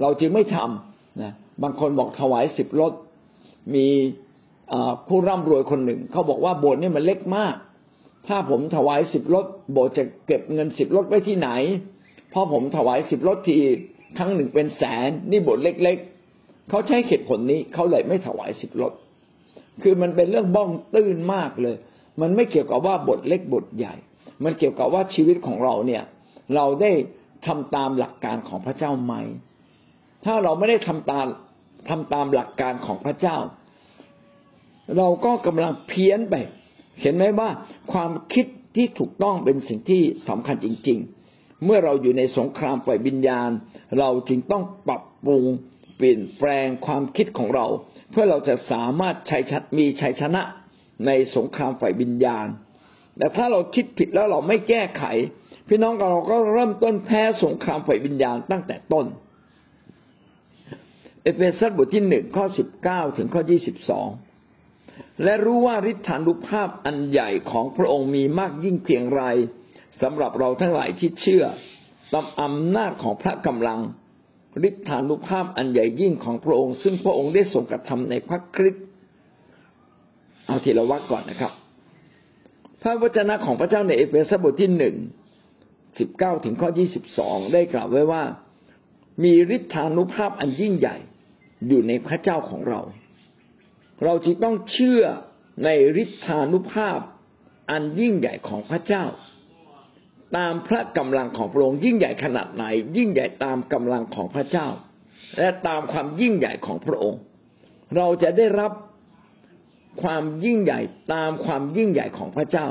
[0.00, 1.32] เราจึงไม่ทำนะ
[1.62, 2.92] บางคนบอกถวายสิบรถ
[3.74, 3.86] มี
[5.08, 7.54] ผู้ร่ำรวยคนหนึ่ง เขาบอกว่าโบสถ์นี่มันเล็กมาก
[8.28, 11.50] ถ้าผมถวายสิบรถโบสถ์จะเก็บเงินสิบรถไว้ที่ไหน
[12.30, 13.56] เพราะผมถวายสิบรถที
[14.18, 15.98] ครั้งหนึ่งเป็นแสนนี่โบสถ์เล็ก
[16.34, 18.92] ๆ เขาใช้เหตุผลนี้เขาเลยไม่ถวายสิบรถ
[19.82, 21.76] คือมันเป็นเรื่องบ้องตื้นมากเลย
[22.20, 23.94] มันไม่เกี่ยวกับว่าบทเล็กบทใหญ่
[24.44, 26.02] มันเกี่ยวกับว่าชีวิตของเราเนี่ย
[26.54, 26.92] เราได้
[27.46, 29.14] ทำตามหลักการของพระเจ้าไหม
[30.24, 31.26] ถ้าเราไม่ได้ทำตาม
[31.88, 33.36] ทำตามหลักการของพระเจ้า
[34.96, 36.34] เราก็กำลังเพี้ยนไป
[37.00, 37.50] เห็นไหมว่า
[37.92, 40.98] ความคิดที่ถูกต้องเป็นสิ่งที่สำคัญจริง
[41.30, 43.50] ๆ เมื่อเราอยู่ในสงครามฝ่ายวิญญาณ
[43.98, 45.44] เราจึงต้องปรับปรุง
[45.96, 47.66] เปลี่ยนแปลงความคิดของเรา
[48.10, 50.42] เพื่อเราจะสามารถชัยชมีชัยชนะ
[51.06, 52.46] ในสงครามฝ่ายวิญญาณ
[53.18, 55.04] แต่ถ้าเราคิดผิดแล้วเราไม่แก้ไข
[55.68, 59.06] พี่น้องเราก็เริ่มต้นแพ้สงครามฝ่ายวิญญาณตั้งแต่ต้น
[61.22, 64.08] เอเฟซัสบทที่หนึ่งข้อสิบเก้าถึงข้อยี่สิบสอง
[65.24, 69.22] และรู้ว่าฤทธานุภาพอันใหญ่ของพระองค์มีมากยิ่งเพียงไร
[70.02, 71.44] สำหรับเราทั้งหลายที่เชื่อ
[72.12, 73.80] ตามอำนาจของพระกำลัง
[74.68, 78.84] ฤทธานุภาพอันใหญ่ยิ่งของพระองค์ ซึ่งพระองค์ได้ทรงกระทำในพระคริสต์
[80.46, 81.52] เอาทีละวักก่อนนะครับ
[82.82, 84.96] พระวจนะของพระเจ้าในเอเฟซัสบทที่หนึ่ง
[85.98, 88.22] สิบเก้าถึงข้อยี่สิบสองได้กล่าวไว้ว่า
[89.24, 90.96] มีฤทธานุภาพอันยิ่งใหญ่
[91.68, 92.80] อยู่ในพระเจ้าของเรา
[94.04, 95.02] เราจึงต้องเชื่อ
[95.64, 95.68] ใน
[96.02, 97.00] ฤทธานุภาพ
[97.70, 99.04] อันยิ่งใหญ่ของพระเจ้า
[100.36, 102.64] ตามพระกำลังของพระองค์ยิ่งใหญ่ขนาดไหน
[102.96, 104.68] ยิ่งใหญ่ตามกำลังของพระเจ้า
[105.38, 107.20] และตามความยิ่งใหญ่ของพระองค์
[107.96, 108.72] เราจะได้รับ
[110.02, 110.80] ความยิ่งใหญ่
[111.14, 112.68] ตามความยิ่งใหญ่ของพระเจ้า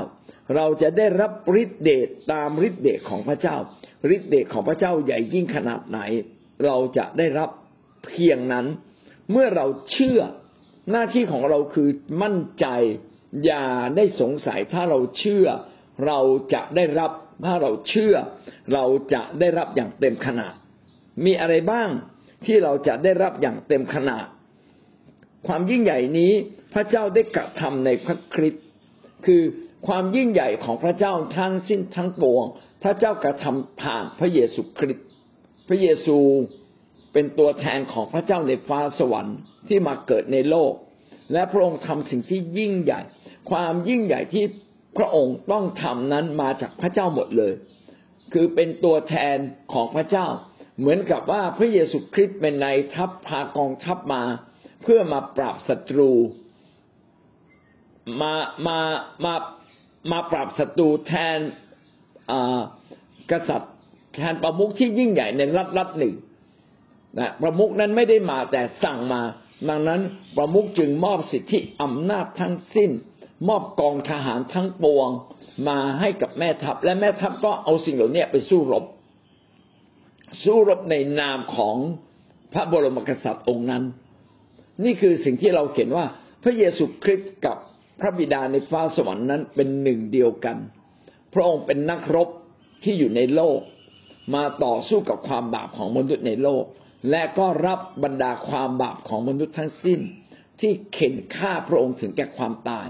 [0.56, 3.56] เราจะได้รับฤทธิเดชตามฤทธิเดชของพระเจ้า
[4.14, 6.00] ฤทธิเดชของพระเจ้าใหญ่ยิ่งขนาดไหน
[6.64, 7.50] เราจะได้รับ
[8.06, 8.66] เพียงนั้น
[9.30, 10.20] เมื่อเราเชื่อ
[10.90, 11.88] หน้าที่ของเราคือ
[12.22, 12.66] มั่นใจ
[13.44, 15.46] อย่าได้สงสัยถ้าเราเชื่อ
[16.06, 16.20] เรา
[16.54, 17.12] จะได้รับ
[17.44, 18.14] ถ้าเราเชื่อ
[18.72, 20.54] เราจะได้รับอย่างเต็มขนาด
[21.24, 21.88] มีอะไรบ้าง
[22.44, 24.26] ที่เราจะได้รับอย่างเต็มขนาด
[25.46, 26.32] ความยิ่งใหญ่นี้
[26.74, 28.64] พระเจ้าได้กระทำในพระคริสต์
[29.26, 29.42] คือ
[29.86, 32.44] ความยิ่งใหญ่ของพระเจ้าทั้งสิ้นทั้งปวง
[32.82, 35.08] พระเจ้ากระทำผ่านพระเยซูคริสต์
[35.68, 36.18] พระเยซู
[37.12, 40.72] เป็นตัวแทนของพระเจ้าในฟ้าสวรรค์ที่มาเกิดในโลก
[41.32, 43.00] และพระองค์ทำสิ่งที่ยิ่งใหญ่
[43.50, 44.44] ความยิ่งใหญ่ที่
[44.96, 47.52] พระองค์ต้องทำนั้นมาจากพระเจ้าหมดเลย
[48.32, 49.36] คือเป็นตัวแทน
[49.72, 50.26] ของพระเจ้า
[50.78, 54.22] เหมือนกับว่าพระเยซูคริสต์เป็นนายทัพพากองทัพมา
[54.82, 56.12] เพื่อมาปราบศัตรู
[58.20, 58.34] มา
[58.66, 58.78] มา
[59.24, 59.34] มา
[60.10, 61.38] มาปราบศัตรูแทน
[63.30, 63.74] กษัตริย์
[64.14, 66.14] แทนประมุขที่ยิ่งใหญ่ในรัฐรัฐหนึ่ง
[67.18, 69.22] นะประมุขนั้นไม่ได้มาแต่สั่งมา
[69.68, 70.00] ดังนั้น
[70.36, 72.90] ประมุขจึงมอบสิทธิอำนาจทั้งสิ้น
[73.48, 75.08] มอบกองทหารทั้งปวง
[75.68, 78.84] มาให้กับแม่ทัพ และแม่ทัพก็เอาสิ่งเหล่านี้ไปสู้รบ
[80.44, 81.76] สู้รบในนามของ
[82.52, 83.84] พระบรมกษัตริย์องค์นั้น
[84.84, 86.06] นี่คือสิ่งที่เราเห็นว่า
[86.42, 87.56] พระเยซูคริสต์กับ
[88.00, 90.56] พระบิดาในฟ้าสวรรค์นั้นเป็นหนึ่งเดียวกัน
[91.34, 92.28] พระองค์เป็นนักรบ
[92.84, 93.58] ที่อยู่ในโลก
[94.34, 96.64] มาต่อสู้กับความบาปของมนุษย์ในโลก
[97.10, 100.00] และก็รับบรรดาความบาปของมนุษย์ทั้งสิ้น
[100.60, 102.86] ที่เข็นฆ่าพระองค์ถึงแก่ความตาย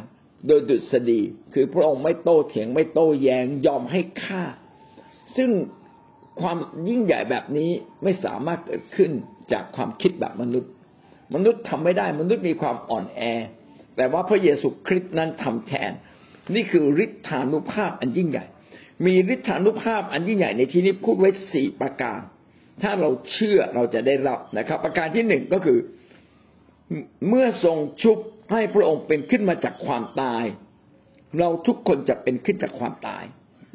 [0.46, 1.20] โดยดุษฎี
[1.54, 4.42] คือพระองค์ไม่โต้เถียงไม่โต้แยง้งยอมให้ฆ่า
[5.36, 5.50] ซึ่ง
[6.40, 6.56] ความ
[6.88, 7.70] ยิ่งใหญ่แบบนี้
[8.02, 9.10] ไม่สามารถเกิดขึ้น
[9.52, 10.70] จากความคิดแบบมนุษย์
[11.34, 13.20] มนุษย์ทำไม่ได้มนุษย์มีความอ่อนแอ
[13.96, 15.92] แต่ว่าพระเยซูคริสต์นั้นทำแทน
[16.54, 18.44] นี่คือฤทธานุภาพอันยิ่งใหญ่
[19.06, 22.20] มีฤทธานุภาพอันยิ่งใหญ่ในที่นี้พูดไว้สี่ประการ
[22.82, 25.78] ถ้าเราเชื่อเราจะได้รับนะครับ ประการที่หนึ่งก็คือ
[27.28, 28.18] เมื่อทรงชุบ
[28.52, 30.44] ให้พระองค์เป็นขึ้นมาจากความตาย
[31.38, 33.24] เราทุกคนจะเป็นขึ้นจากความตาย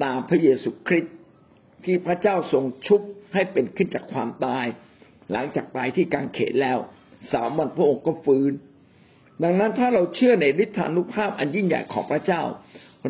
[0.04, 1.16] ตามพระเยซูคริสต์
[1.86, 3.02] ที่พระเจ้าทรงชุบ
[3.34, 4.66] ให้เป็นขึ้นจากความตาย
[5.32, 6.78] หลังจากตายที่กางเขนแล้ว
[7.34, 8.52] สามวันพระองค์ก็ฟื้น
[9.44, 12.42] ดังนั้นถ้าเราเชื่อในฤทธานุภาพอันยิ่งใหญ่ของพระเจ้า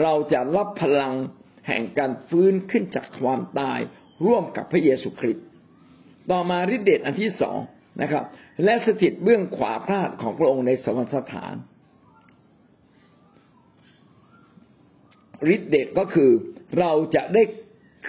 [0.02, 1.16] เราจะรับพลัง
[1.68, 3.80] แห่งการฟื้นขึ้นจากความตาย
[4.26, 5.46] ร่วมกับพระเยซูคริสต์
[6.32, 7.58] ต่อมาฤทธิเดชอันที่สอง
[8.02, 8.24] นะครับ
[8.64, 11.54] และสถิตเบื้องขวาพระหัตถ์ของพระองค์ในสวรรคสถาน
[15.56, 16.32] ฤทธิเดชก็คือ
[16.80, 17.44] เราจะได้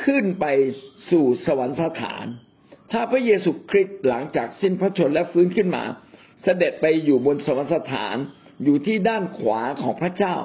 [0.04, 0.46] ขึ้นไป
[1.10, 2.24] สู่สวรรคสถาน
[2.92, 5.84] ถ้าพระเยซูคริสต์หลังจากสิ้นพระชนและฟื้นขึ้นมา
[6.42, 8.16] เสด็จไปอยู่บนสวรรคสถาน
[8.64, 10.36] อยู่ที่ด้านขวาของพระเจ้า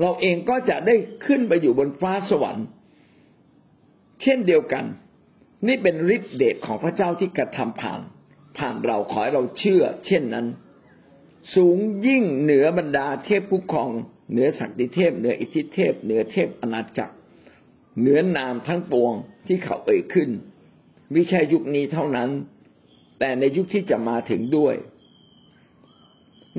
[0.00, 0.94] เราเองก็จะได้
[1.26, 2.66] ขึ้นไปอยู่บนฟ้าสวรรค์
[4.22, 4.84] เช่นเดียวกัน
[5.66, 8.00] นี่เป็นฤทธิเดชของพระเจ้าที่กระทำผ่าน
[8.58, 10.46] ผ่านเราขอให้เราเชื่อ เช่นนั้น
[11.54, 13.90] สูงยิ่งเหนือบรรดาเทพผู้ครอง
[14.30, 17.14] เหนือศักดิเทพ เหนืออิทธิเทพ เหนือเทพอาณาจักร
[18.00, 19.12] เหนือนามทั้งปวง
[19.46, 20.30] ที่เขาเอ่ยขึ้น
[21.12, 22.30] ไม่ใช่ยุคนี้เท่านั้น
[23.18, 24.74] แต่ในยุคที่จะมาถึงด้วย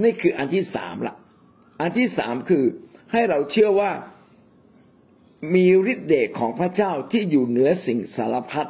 [0.03, 1.15] นี่คืออันที่สามละ
[1.81, 2.63] อันที่สามคือ
[3.11, 3.91] ให้เราเชื่อว่า
[5.53, 8.67] มีฤทธิเดชของพระเจ้าที่อยู่เหนือสิ่งสารพัด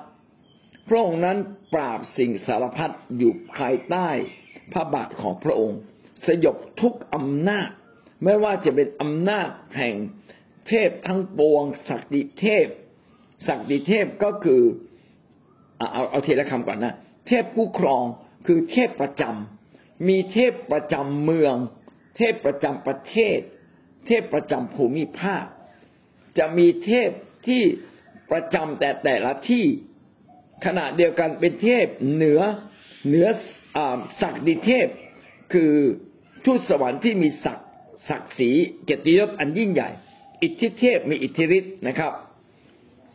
[0.88, 1.38] พระองค์นั้น
[1.73, 4.10] ปราบสิ่งสารพัดอยู่ภายใต้
[4.73, 5.80] พระบาทของพระองค์
[6.26, 7.69] สยบทุกอำนาจ
[8.23, 9.95] ไม่ว่าจะเป็นอำนาจแห่ง
[10.67, 12.67] เทพทั้งปวงศักดิเทพ
[13.47, 14.62] ศักดิเทพก็คือ
[15.78, 16.95] เอาเอาทีละคำก่อนนะ
[17.28, 18.04] เทพผู้ครอง
[18.47, 21.56] คือเทพประจำมีเทพประจำเมือง
[22.17, 23.39] เทพประจำประเทศ
[24.08, 25.45] เทพประจำภูมิภาค
[26.38, 27.10] จะมีเทพ
[27.47, 27.63] ที่
[28.32, 29.65] ประจำแต่แต่ละที่
[30.65, 32.41] ขณะเดียวกันเป็นเทพเหนือ
[33.08, 33.28] เหนือ
[34.22, 34.88] ศักดิเทพ
[35.54, 35.74] คือ
[36.46, 37.60] ทูตสวรรค์ที่มีศัก
[38.10, 38.52] ศักดิ์ศรี
[38.86, 39.89] เกียรติยศอันยิ่งใหญ่
[40.43, 42.13] อิทธิเทพมีอิทธิฤทธิ์นะครับ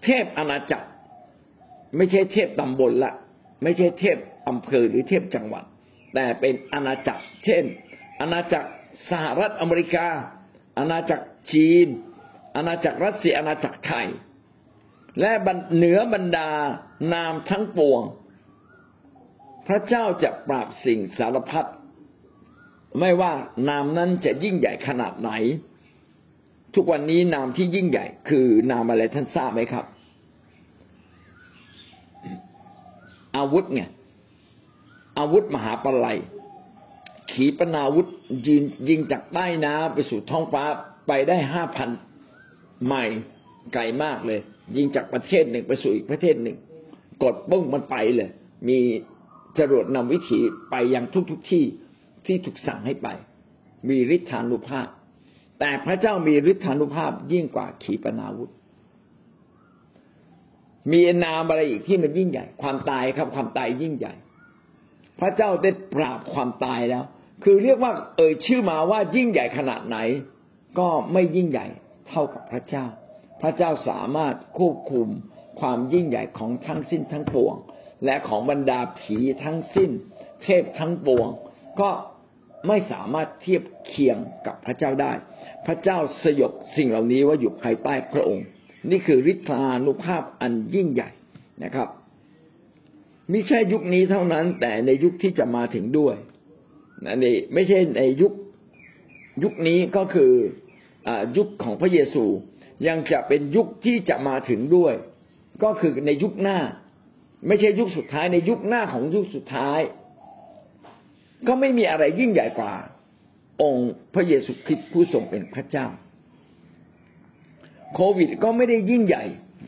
[0.05, 0.89] เทพอาณาจักร
[1.97, 3.13] ไม่ใช่เทพตำบลละ
[3.63, 5.65] ไม่ใช่เทพอำเภอหรือเทพจังหวัด
[6.15, 7.65] แต่เป็นอาณาจักร เช่น
[8.21, 8.69] อาณาจักร
[9.11, 10.07] สหรัฐอเมริกา
[10.79, 11.89] อาณาจักรจีน
[12.57, 14.07] อาณาจักรรัสเซียอาณาจักรไทย
[15.21, 15.33] และ
[15.77, 16.51] เหนือบรรดา
[17.15, 18.03] นามทั้งปวง
[19.67, 21.69] พระเจ้าจะปราบสิ่งสารพัด
[22.99, 23.33] ไม่ว่า
[23.69, 25.31] นามนั้นจะยิ่งใหญ่ขนาดไหน
[26.75, 29.85] ทุกวันนี้นามที่ยิ่งใหญ่ คือนามอะไรท่านทราบไหมครับ
[33.37, 33.83] อาวุธไง
[35.19, 36.19] อาวุธมหาปลัย
[37.33, 38.07] ขีปนาวุธ
[38.47, 40.65] ยิงยิงจากใต้น้ำไปสู่ท้องฟ้า
[41.07, 41.89] ไปได้ห้าพัน
[42.87, 43.19] ไมล์
[43.73, 44.41] ไกลมากเลย
[44.77, 46.57] ยิงจากประเทศหนึ่งไปสู่อีกประเทศหนึ่ง
[47.23, 48.31] กดปุ้งมันไปเลย
[48.69, 48.79] มี
[49.59, 51.65] จรวดนำวิถีไปยังทุกทุกที่
[52.27, 53.09] ที่ถูกสั่งให้ไป
[53.89, 54.89] มีฤทธานุภาพ
[55.59, 58.53] แต่พระเจ้ามีฤทธานุภาพยิ่งกว่าขีปนาวุธ
[60.93, 64.15] มีนามอะไรอีกที่มันยิ่งใหญ่ ความตายครับความตายยิ่งใหญ่
[65.21, 67.05] พระเจ้าได้ปราบความตายแล้ว
[67.45, 69.99] คือเรียกว่า เอ่ยชื่อมาว่ายิ่งใหญ่ขนาดไหน
[70.79, 71.67] ก็ไม่ยิ่งใหญ่
[72.09, 72.87] เท่ากับพระเจ้า
[73.43, 75.09] พระเจ้าสามารถควบคุม
[75.61, 77.55] ความยิ่งใหญ่ของทั้งสิ้นทั้งปวง
[78.05, 79.91] และของบรรดาผีทั้งสิ้น
[80.43, 81.29] เทพทั้งปวง
[81.81, 81.91] ก็
[82.69, 85.13] ไม่สามารถเทียบเคียงกับพระเจ้าได้
[85.67, 88.47] พระเจ้าสยบสิ่งเหล่านี้ว่าอยู่ภายใต้พระองค์
[88.91, 91.11] นี่คือฤทธานุภาพอันยิ่งใหญ่
[91.65, 91.89] นะครับ
[93.33, 96.17] มิใช่ยุคนี้เท่านั้น แต่ในยุคที่จะมาถึงด้วย
[97.09, 98.33] อันนี้ไม่ใช่ในยุค
[99.43, 100.33] ยุคนี้ก็คือ
[101.09, 102.25] อยุคของพระเยซู
[102.89, 104.95] ยังจะเป็นยุคที่จะมาถึงด้วย
[105.63, 106.59] ก็คือในยุคหน้า
[107.47, 109.81] ไม่ใช่ยุคสุดท้ายในยุคหน้าของยุคสุดท้าย
[111.47, 112.75] ก็ไม่มีอะไรยิ่งใหญ่กว่า
[113.63, 115.87] องค์พระเยซูคริสต์ผู้ทรงเป็นพระเจ้า
[117.95, 119.25] โควิดก็ไม่ได้ยิ่งใหญ่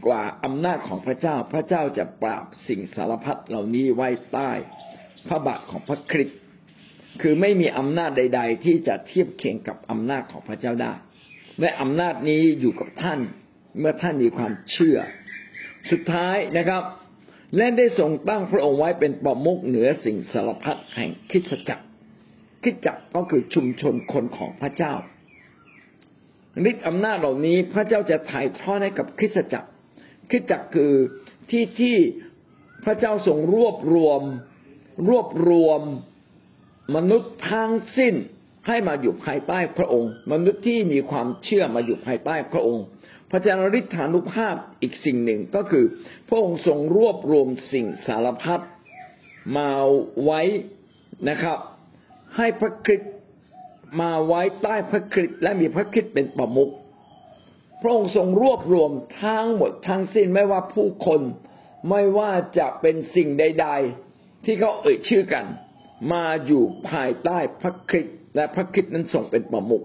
[0.06, 4.50] กว่าอำนาจของพระเจ้า พระเจ้าจะปราบสิ่งสารพัดเหล่านี้ไว้ใต้
[5.28, 6.38] พระบาทของพระคริสต์
[7.22, 10.92] คือไม่มีอำนาจใด ๆ ที่จะเทียบเคียงกับอำนาจของพระเจ้าได้
[11.60, 13.20] และอำนาจนี้อยู่กับท่าน
[13.78, 14.98] เมื่อท่านมีความเชื่อ
[15.90, 16.82] สุดท้ายนะครับ
[17.56, 21.84] และได้ทรงตั้งพระองค์ไว้เป็นปมุกเหนือสิ่งสารพัดแห่งคิดจักร
[22.62, 24.94] คิดจักรก็คือชุมชนคนของพระเจ้า
[26.70, 29.70] ฤทธิ์อำนาจเหล่านี้พระเจ้าจะถ่ายทอดให้กับคริสตจักร
[30.30, 30.92] คริสตจักรคือ
[31.50, 31.96] ที่ที่
[32.84, 34.22] พระเจ้าทรงรวบรวม
[35.08, 35.80] รวบรวม
[36.96, 38.14] มนุษย์ทั้งสิ้น
[38.68, 42.84] ให้มาอยู่ภายใต้พระองค์ มนุษย์ที่มีความเชื่อมาอยู่ภายใต้พระองค์
[43.30, 45.84] พระเจ้าฤทธานุภาพอีกสิ่งหนึ่งก็คือ
[46.28, 48.60] พระองค์ทรงรวบรวมสิ่งสารพัด
[49.56, 49.68] มา
[50.24, 50.40] ไว้
[51.28, 51.58] นะครับ
[52.36, 53.12] ให้พระคริสต์
[54.00, 56.72] มาไว้ใต้พระคริสต์และมีพระคริสต์เป็นประมุข
[57.82, 58.90] พระองค์ทรงรวบรวม
[59.22, 61.20] ทั้งหมดทั้งสิ้นไม่ว่าผู้คน
[61.90, 63.68] ไม่ว่าจะเป็นสิ่งใด
[64.06, 65.46] ๆ ที่เขาเอ่ยชื่อกัน
[66.12, 69.84] มาอยู่ภายใต้พระคริสต์ และพระคริสต์นั้นทรงเป็นประมุข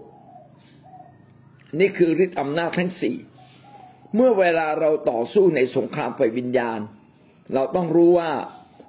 [1.80, 3.16] นี่คือฤทธิ์อำนาจทั้งสี่
[4.14, 6.80] เมื่อเวลาเราต่อสู้ในสงครามไฟวิญญาณ
[7.54, 8.30] เราต้องรู้ว่า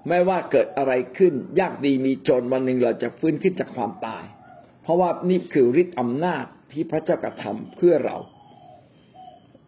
[0.10, 4.24] ไม่ว่าเกิดอะไรขึ้น ยากดีมีจนวันหนึ่งเราจะฟื้นขึ้นจากความตาย
[4.84, 8.18] เพราะว่านี่คือฤทธิ์อำนาจที่พระเจ้ากระทำเพื่อเรา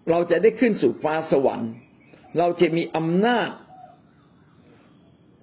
[0.10, 1.72] เราจะได้ขึ้นสู่ฟ้าสวรรค์
[2.38, 3.50] เราจะมีอำนาจ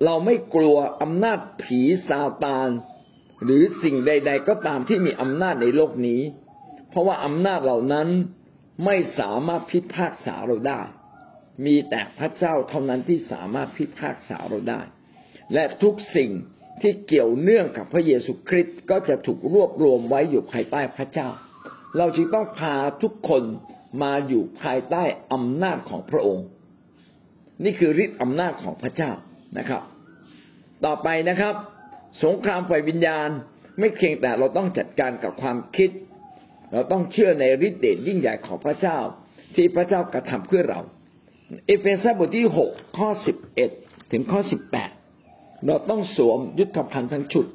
[0.04, 2.68] เราไม่กลัวอำนาจผีซาตาน
[3.44, 6.20] หรือสิ่งใด ๆ ก็ตามที่มีอำนาจในโลกนี้
[6.90, 8.09] เพราะว่าอำนาจเหล่านั้น
[8.85, 10.81] ไม่สามารถพิพากษาเราได้
[11.66, 14.81] มีแต่พระเจ้าเท่านั้นที่สามารถพิพากษาเราได้
[15.55, 16.31] และทุกสิ่ง
[16.83, 21.29] ที่เกี่ยวเนื่องกับพระเยซูคริสต์ก็จะถูกรวบรวมไว้อยู่ภายใต้พระเจ้า
[21.96, 23.42] เราจึงต้องพาทุกคน
[24.03, 26.46] มาอยู่ภายใต้อำนาจของพระองค์
[27.64, 29.12] นี่คือฤทธิ์อำนาจของพระเจ้า
[29.59, 29.83] นะครับ
[30.85, 31.55] ต่อไปนะครับ
[32.25, 33.29] สงครามฝ่ายวิญญาณ
[33.79, 35.90] ไม่เพียงแต่เราต้องจัดการกับความคิด
[36.73, 38.99] เราต้องเชื่อในฤทธิ์เดชยิ่งใหญ่ของพระเจ้า
[39.55, 40.81] ที่พระเจ้ากระทำเพื่อเรา
[41.66, 43.70] เอเฟซัสบทที่หกข้อสิบเอ็ด
[44.12, 44.90] ถึงข้อสิบแปด
[45.66, 47.46] เราต้องสวมยุทธภัณฑ์ทั้งชุด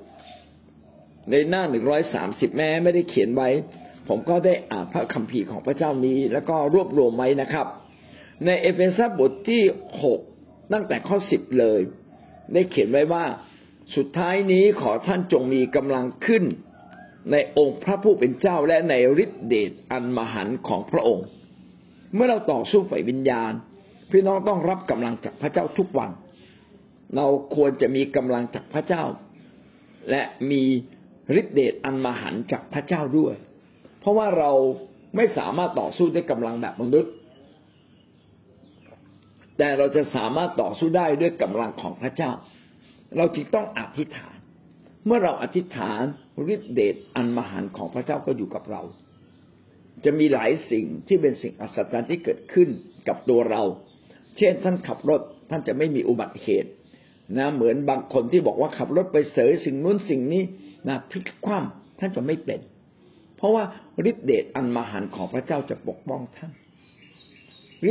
[1.29, 3.49] ในหน้าหนึ่งร้อยสามสิบแม้ไม่ได้เขียนไว้
[4.07, 7.67] ผมก็ได้อ่านพระคัมภีร์ของพระเจ้านี้ แล้วก็รวบรวมไว้นะครับ
[8.45, 9.61] ในเอเฟซัสบทที่
[10.03, 10.19] หก
[10.73, 11.81] ตั้งแต่ข้อสิบเลย
[12.53, 13.25] ได้เขียนไว้ว่า
[13.95, 16.43] สุดท้ายนี้ขอท่านจงมีกำลังขึ้น
[17.31, 18.93] ในองค์พระผู้เป็นเจ้าและใน
[19.23, 21.25] ฤทธิเดชอันมหันของพระองค์
[22.15, 23.51] เมื่อเราต่อสู้ฝ่ายวิญญาณ
[24.11, 26.11] พี่น้องต้องรับกำลังจากพระเจ้าทุกวัน
[27.15, 29.03] เราควรจะมีกำลังจากพระเจ้า
[30.09, 30.21] และ
[30.51, 30.63] มี
[31.39, 33.35] ฤทธิเดชอันมหันจากพระเจ้าด้วย
[33.99, 34.51] เพราะว่าเรา
[35.15, 37.13] ไม่สามารถต่อสู้ด้วยกำลังแบบมนุษย์
[39.57, 42.31] แต่เราจะสามารถต่อสู้ได้ด้วยกำลังของพระเจ้า
[43.17, 44.37] เราจึงต้องอธิษฐาน
[45.05, 46.03] เมื่อเราอธิษฐาน
[46.53, 48.81] ฤทธิเดชอันมหันของพระเจ้าก็อยู่กับเรา
[50.05, 52.69] จะมีหลายสิ่งที่เป็นสิ่งอัศจรรย์ที่เกิดขึ้น
[53.07, 53.63] กับตัวเรา
[54.37, 56.69] เช่นท่านขับรถท่านจะไม่มีอุบัติเหตุ
[57.37, 60.43] นะเหมือนบางคนที่บอกว่าขับรถไปเสยสิ่งนู้นสิ่งนี้
[60.87, 62.59] นะพลิกคว่ำท่านจะไม่เป็น
[63.37, 63.63] เพราะว่า
[64.09, 66.51] ฤทธิเดชอันมหันของพระเจ้าจะปกป้องท่าน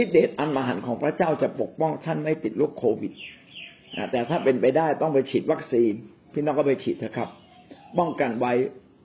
[0.00, 3.12] ฤทธิเดชอันมหันของพระเจ้าจะปกป้องท่านไม่ติดโรคโควิด
[4.12, 5.92] แต่ถ้าเป็นไปได้ต้องไปฉีดวัคซีน
[6.32, 7.28] พี่น้องก็ไปฉีดเถอะครับ
[7.98, 8.52] ป้องกันไว้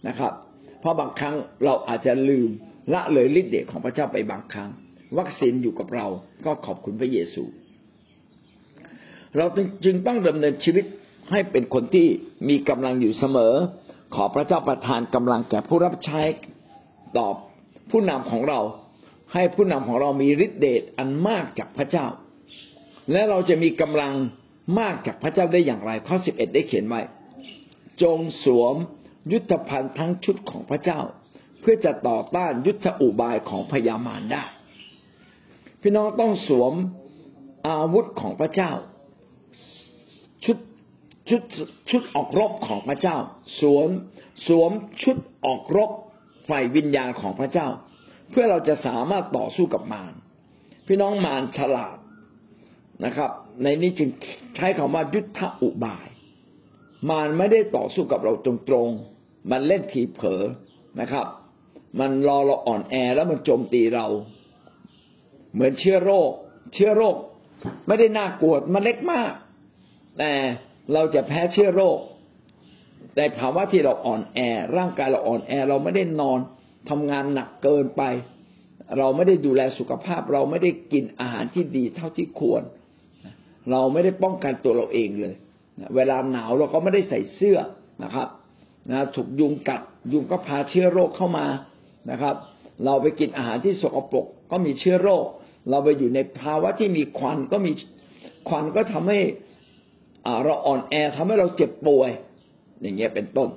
[0.07, 0.33] นะครับ
[0.79, 2.49] เพราะบางครั้งเราอาจจะลืม
[2.93, 4.69] ละเลยฤทธิ์เดชของพระเจ้าไปบางครั้ง
[5.17, 6.07] วัคซีนอยู่กับเรา
[6.45, 7.43] ก็ขอบคุณพระเยซู
[9.37, 9.45] เรา
[9.85, 10.85] จึงต้องดำเนินชีวิต
[11.31, 12.07] ให้เป็นคนที่
[12.49, 13.53] มีกำลังอยู่เสมอ
[14.15, 16.21] ขอพระเจ้าประทานกำลังแก่ผู้รับใช้
[17.17, 17.35] ตอบ
[17.91, 18.59] ผู้นำของเรา
[19.33, 22.05] ให้ผู้นำของเรามีฤทธิ์เดชอันมากจากพระเจ้า
[23.11, 24.13] และเราจะมีกำลัง
[24.79, 27.01] มากจากพระเจ้าได้อย่างไรข้อสิบเอ็ดได้เขียนไว้
[28.01, 28.75] จงสวม
[29.31, 30.99] ยุทธภัณฑ์ทั้งชุดของพระเจ้า
[31.61, 34.43] เพื่อจะต่อต้านยุทธอุบายของพยามารได้
[35.81, 36.73] พี่น้องต้องสวม
[37.67, 38.71] อาวุธของพระเจ้า
[40.45, 40.57] ชุด
[41.29, 41.41] ชุด
[41.89, 43.17] ชุดออกรบของพระเจ้า
[43.59, 43.89] สวม
[44.47, 44.71] สวม
[45.03, 45.89] ชุดออกรบ
[46.49, 47.67] ฝ่ายวิญญาณของพระเจ้า
[48.29, 50.13] เพื่อเราจะสามารถต่อสู้กับมาร
[50.87, 51.97] พี่น้องมารฉลาด
[53.05, 53.31] นะครับ
[53.63, 54.09] ในนี้จึง
[54.55, 56.07] ใช้คำว่ายุทธอุบาย
[57.09, 60.43] มารไม่ได้ต่อสู้กับเราตรงๆ มันเล่นทีเผลอ
[60.99, 61.25] นะครับ
[61.99, 64.07] มันรอเราอ่อนแอแล้วมันโจมตีเรา
[65.53, 66.31] เหมือนเชื้อโรค
[66.73, 67.15] เชื้อโรค
[67.87, 69.31] ไม่ได้น่ากลัวมันเล็กมาก
[70.17, 70.31] แต่
[70.93, 71.97] เราจะแพ้เชื้อโรค
[73.17, 74.39] ในภาวะที่เราอ่อนแอ
[74.77, 76.39] ร่างกายเราอ่อนแอ เราไม่ได้นอน
[76.89, 78.03] ทำงานหนักเกินไป
[78.97, 82.63] เราไม่ได้ดูแลสุขภาพ เราไม่ได้กินอาหารที่ดีเท่าที่ควร
[83.71, 85.33] เราไม่ได้ป้องกันตัวเราเองเลย
[85.95, 87.57] เวลาหนาวเราก็ไม่ได้ใส่เสื้อ
[88.03, 88.27] นะครับ
[88.91, 89.81] นะถูกยุงกัด
[90.13, 91.45] ยุงก็พาเชื้อโรคเข้ามา
[92.11, 92.35] นะครับ
[92.85, 95.25] เราไปกินอาหารที่สกปรกก็มีเชื้อโรค
[95.69, 97.71] เราไปอยู่ในภาวะที่มีควันก็มี
[98.49, 99.19] ควันก็ทำให้
[100.43, 102.09] เราอ่อนแอทำให้เราเจ็บป่วย
[102.81, 103.49] อย่างเงี้ยเป็นต้น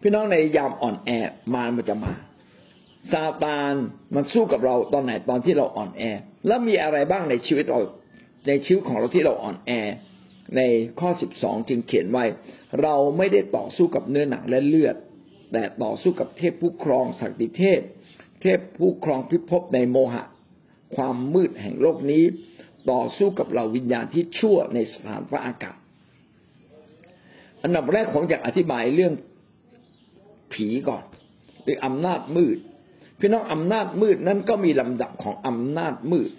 [0.00, 1.10] พี่น้องในยามอ่อนแอ
[1.54, 2.12] มารมันจะมา
[3.12, 3.74] ซาตาน
[4.14, 6.02] มันสู้กับเราตอนไหนตอนที่เราอ่อนแอ
[6.46, 7.80] แล้วมีอะไรบ้างในชีวิตเรา
[8.46, 9.70] ในชีวิตของเราที่เราอ่อนแอ
[10.56, 10.60] ใน
[11.00, 12.24] ข้อสิบสองจึงเขียนไว้
[12.82, 14.96] เราไม่ได้ต่อสู้กับเนื้อหนังและเลือด
[15.52, 17.80] แต่ต่อสู้กับเทพผู้ครองศักดิเทพ
[18.42, 20.24] เทพผู้ครองพิภพในโมหะ
[20.96, 22.24] ความมืดแห่งโลกนี้
[22.90, 25.76] ต่อสู้กับเราวิญญาณที่ชั่วในสถานพระอากาศ
[27.62, 29.12] อันดับแรกผมอยากอธิบายเรื่อง
[30.52, 31.04] ผีก่อน
[31.62, 32.58] หรืออำนาจมืด
[33.18, 36.30] พี่น้องอำนาจมืดนั้นก็มีลำดับของอำนาจมืด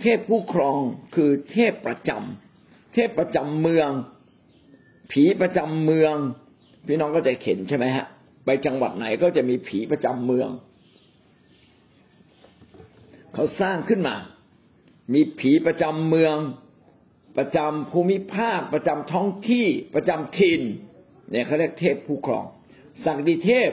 [0.00, 0.78] เทพผู้ครอง
[1.14, 3.90] คือเทพประจำเทพประจำเมือง
[5.12, 6.14] ผีประจำเมือง
[6.86, 8.06] พี่น้องก็จะเห็นใช่ไหมฮะ
[8.44, 10.48] ไปจังหวัดไหนก็จะมีผีประจำเมือง
[13.34, 14.16] เขาสร้างขึ้นมา
[15.14, 16.36] มีผีประจำเมือง
[17.38, 20.62] ประจำภูมิภาค ประจำท้องที่ประจำถิ่น
[21.30, 22.44] เนี่ยเขาเรียกเทพผู้ครอง
[23.04, 23.70] ศักดิเทพ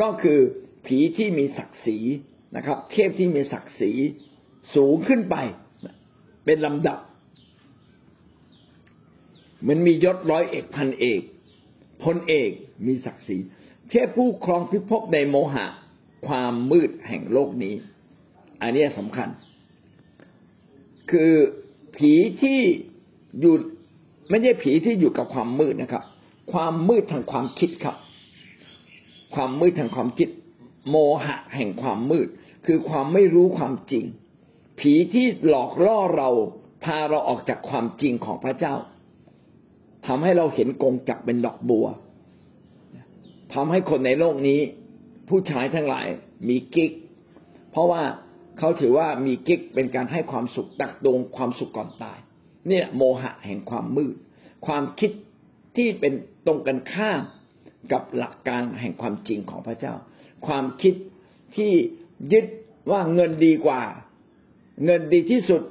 [0.00, 0.38] ก็คือ
[0.86, 1.98] ผีที่มีศักดิ์ศรี
[2.56, 3.92] นะครับ เทพที่มีศักดิ์ศรี
[4.74, 5.36] สูงขึ้นไป
[6.44, 6.98] เป็นลำดับ
[9.68, 11.20] มันมียศร้อยเอกพันเอก
[12.02, 12.50] พลเอก
[12.86, 13.38] มีศักดิ์ศรี
[13.88, 15.66] เทพผู้ครองพิภพในโมหะ
[16.26, 17.74] ความมืดแห่งโลกนี้
[18.62, 19.28] อันนี้สำคัญ
[21.10, 21.32] คือ
[21.96, 22.60] ผีที่
[23.40, 23.54] อยู่
[24.30, 26.04] ไม่ใช่ผีที่อยู่กับความมืดนะครับ
[26.52, 27.96] ความมืดทางความคิดครับ
[29.34, 30.28] ความมืดทางความคิด
[30.90, 32.28] โมหะแห่งความมืด
[32.66, 34.04] คือความไม่รู้ความจริง
[34.78, 36.28] ผีที่หลอกล่อเรา
[36.84, 38.74] พาเราออกจากความจริงของพระเจ้า
[40.06, 41.86] ทำให้เราเห็นกงจักเป็นดอกบัว
[43.54, 44.60] ทำให้คนในโลกนี้
[45.28, 46.06] ผู้ชายทั้งหลาย
[46.48, 46.92] มีกิ๊ก
[47.70, 48.02] เพราะว่า
[48.58, 52.18] เขาถือว่ามีกิ๊กเป็นการให้ความสุขตักตวงความสุขก่อนตาย
[52.68, 54.14] เนี่แหละโมหะแห่งความมืด
[54.66, 55.10] ความคิด
[55.76, 56.12] ที่เป็น
[56.46, 57.20] ตรงกันข้าม
[57.92, 59.94] กับหลักการแห่งความจริงของพระเจ้า
[60.46, 60.94] ความคิด
[61.56, 61.72] ที่
[62.32, 62.46] ยึด
[62.90, 63.82] ว่าเงินดีกว่า
[64.84, 65.62] เงินดีที่สุด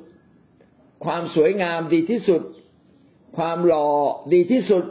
[1.06, 2.42] ความสวยงามดีที่สุด
[3.38, 3.90] ความหล่อ
[4.34, 4.84] ดีที่สุด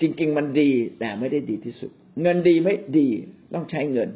[0.00, 0.70] จริง ๆ มันดี
[1.00, 1.90] แต่ไม่ได้ดีที่สุด
[2.22, 3.08] เงินดีไม่ดี
[3.54, 4.08] ต้องใช้เงิน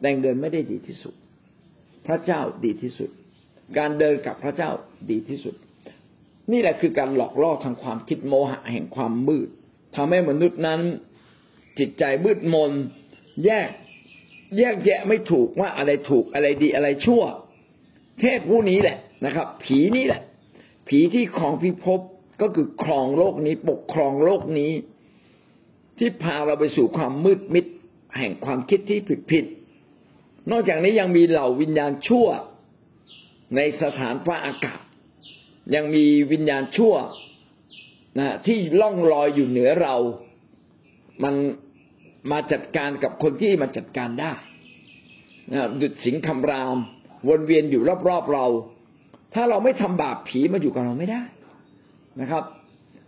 [0.00, 1.14] แต่เงินไม่ได้ดีที่สุด
[2.06, 3.10] พระเจ้าดีที่สุด
[3.78, 4.70] การเดินกับพระเจ้า
[5.10, 5.54] ดีที่สุด
[6.52, 9.48] นี่แหละคือการหลอกล่อทางความคิดโมหะแห่งความมืด
[9.96, 10.80] ทำให้มนุษย์นั้น
[11.78, 12.72] จิตใจมืดมน
[13.44, 13.68] แยก
[14.58, 17.22] แยกแยะไม่ถูกว่าอะไรถูกอะไรดีอะไรชั่ว
[18.20, 20.22] เทพผู้นี้แหละนะครับ ผีนี้แหละ
[20.88, 22.00] ผีที่ครองพิภพ
[22.40, 24.72] ก็คือครองโลกนี้ ปกครองโลกนี้
[25.98, 27.66] ที่พาเราไปสู่ความมืดมิด
[28.18, 29.44] แห่งความคิดที่ผิดผิด
[30.50, 32.26] นอกจากนี้ยังมีเหล่าวิญญาณชั่ว
[33.56, 34.80] ในสถานฟ้าอากาศ
[35.74, 36.94] ยังมีวิญญาณชั่ว
[38.18, 39.96] นะที่ล่องลอยอยู่เหนือเรา
[41.24, 41.34] มัน
[42.30, 44.32] มาจัดการกับคนที่มาจัดการได้
[45.52, 46.76] นะดุดสิงคำราม
[47.28, 48.46] วนเวียนอยู่รอบๆเรา
[49.34, 51.22] ถ้าเราไม่ทำบาปผีมาอยู่กับเราไม่ได้
[52.20, 52.44] นะครับ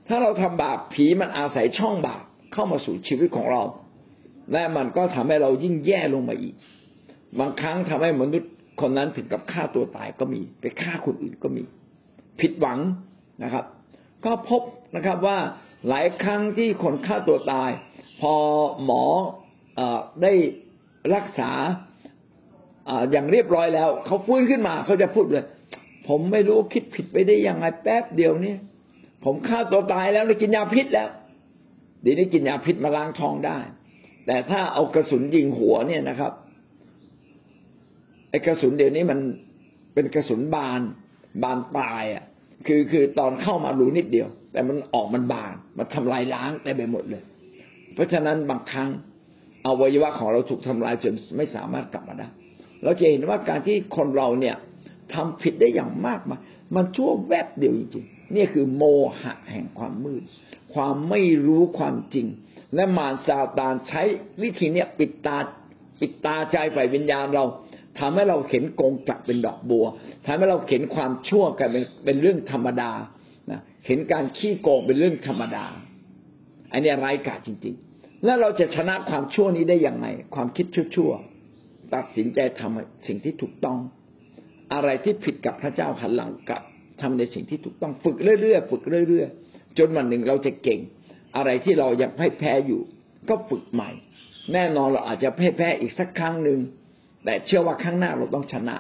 [0.09, 3.62] ถ้าเราทำบาปผีมันอาศัยช่องบาปเข้ามาสู่ชีวิตของเรา
[4.53, 6.55] และมันก็ทำให้เรายิ่งแย่ลงมาอีก
[7.41, 11.62] บางครั้งทำให้มนุษย์คนนั้นถึงกับฆ่าตัวตายก็มี ไปฆ่าคนอื่นก็มี
[12.41, 12.79] ผิดหวัง
[13.43, 13.65] นะครับ
[14.25, 14.62] ก็พบ
[14.97, 15.39] นะครับว่า
[15.89, 17.71] หลายครั้งที่คนฆ่าตัวตาย
[18.21, 18.35] พอ
[18.85, 19.05] หมอ
[19.79, 19.81] อ
[20.23, 20.33] ได้
[21.15, 21.51] รักษา
[23.12, 25.45] อย่างเรียบร้อยแล้วเขาฟื้นขึ้นมาเขาจะพูดเลย
[26.09, 28.55] ผมไม่รู้คิดผิดไปได้ยังไงแป๊บเดียวนี้
[29.24, 31.09] ผมฆ่าตัวตายแล้วได้กินยาพิษแล้ว
[32.05, 33.59] ดีนี้กินยาพิษมาล้างท้องได้
[34.26, 36.32] แต่ถ้าเอากระสุนยิงหัวเนี่ยนะครับ
[38.30, 39.18] ไอ้กระสุนเดี๋ยวนี้มัน
[39.95, 40.80] เป็นกระสุนบาน
[41.43, 42.24] บานปลายอะ
[42.66, 47.22] คือคือตอนเข้ามารู้นิดเดียว แต่มันออกมันบานมันทำลายล้างได้ไปหมดเลย
[47.95, 48.89] เพราะฉะนั้นบางครั้ง
[49.66, 52.28] อวัยวะของเราถูกทำลายจนไม่สามารถกลับมาได้
[52.83, 54.57] เราจะเห็นว่าการที่คนเราเนี่ย
[55.12, 56.41] ทำผิดได้อย่างมากมาย
[56.75, 58.83] มันชั่วแวบเดียวจริงๆนี่คือโม
[59.20, 60.22] หะแห่งความมืด
[60.75, 62.27] ความไม่รู้ความจริง
[62.75, 64.03] และมารซาตานใช้
[64.43, 65.37] วิธีเนี้ยปิดตา
[66.01, 67.45] ปิดตาใจฝ่ายวิญญาณเรา
[67.99, 69.87] ทำให้เราเห็นกงจักเป็นดอกบัว
[70.27, 72.91] ทำให้เราเห็นความชั่วกันเป็นเป็นเรื่องธรรมดา
[73.51, 75.64] นะเห็นการขี้โกงเป็นเรื่องธรรมดา
[76.72, 80.66] อันนี้ร้ายกาจจริง ๆ แล้วเราจะชนะความชั่วนี้ได้อย่างไรความคิด
[80.97, 81.34] ชั่วๆ
[81.95, 83.79] ตัดสินใจทำสิ่งที่ถูกต้อง
[84.75, 86.63] อะไรที่ผิดกับพระเจ้าหันหลังกลับ
[87.01, 90.81] ทำในสิ่งที่ถูกต้องฝึกเรื่อยๆฝึกเรื่อยๆ จนวันหนึ่งเราจะเก่ง
[91.37, 92.81] อะไรที่เรายังให้แพ้อยู่
[93.29, 93.91] ก็ฝึกใหม่
[94.53, 96.59] แน่นอนเราอาจจะแพ้แพ้อีกสักครั้งหนึ่ง
[97.25, 98.77] แต่เชื่อว่าข้างหน้าเราต้องชนะ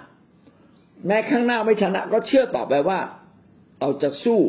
[1.06, 2.98] แม้ข้างหน้าไม่ชนะ ก็เชื่อต่อไปว่า
[3.80, 4.40] เราจะสู้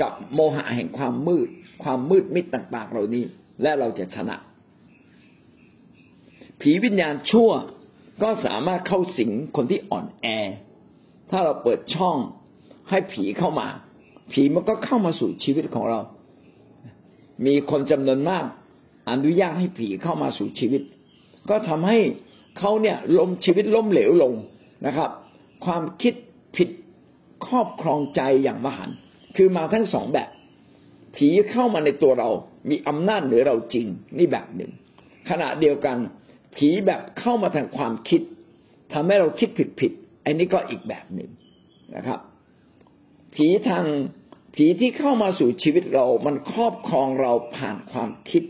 [0.00, 1.48] กับโมหะแห่งความมืด
[1.82, 3.24] ความมืดมิดต่าง ๆ เหล่านี้
[3.62, 4.36] และเราจะชนะ
[6.60, 7.50] ผีวิญญาณชั่ว
[8.22, 10.26] ก็สามารถเข้าสิงคนที่อ่อนแอ
[11.30, 12.16] ถ้าเราเปิดช่อง
[12.90, 13.68] ให้ผีเข้ามา
[14.32, 16.00] ผีมันก็เข้ามาสู่ชีวิตของเรา
[17.46, 18.44] มีคนจำนวนมาก
[19.10, 20.82] อนุญาตให้ผีเข้ามาสู่ชีวิต
[21.50, 21.98] ก็ทำให้
[22.58, 24.32] เขาเนี่ยล้มชีวิตล้มเหลวลง
[24.86, 25.10] นะครับ
[25.64, 26.14] ความคิด
[26.56, 26.68] ผิด
[27.46, 28.96] ครอบครองใจอย่างมหันต์
[29.36, 30.30] คือมาทั้งสองแบบ
[31.16, 32.28] ผีเข้ามาในตัวเรา
[32.70, 33.86] มีอำนาจเหนือเราจริง
[34.18, 34.70] นี่แบบหนึ่ง
[35.30, 35.96] ขณะเดียวกัน
[36.56, 38.20] ผีแบบเข้ามาทางความคิด
[38.92, 39.92] ทำให้เราคิดผิดผิด
[40.24, 41.30] อันนี้ก็อีกแบบหนึ่ง
[41.96, 42.20] นะครับ
[43.34, 43.84] ผีทาง
[44.56, 48.42] ผีที่เข้ามาสู่ชีวิตเรา มันครอบครองเราผ่านความคิด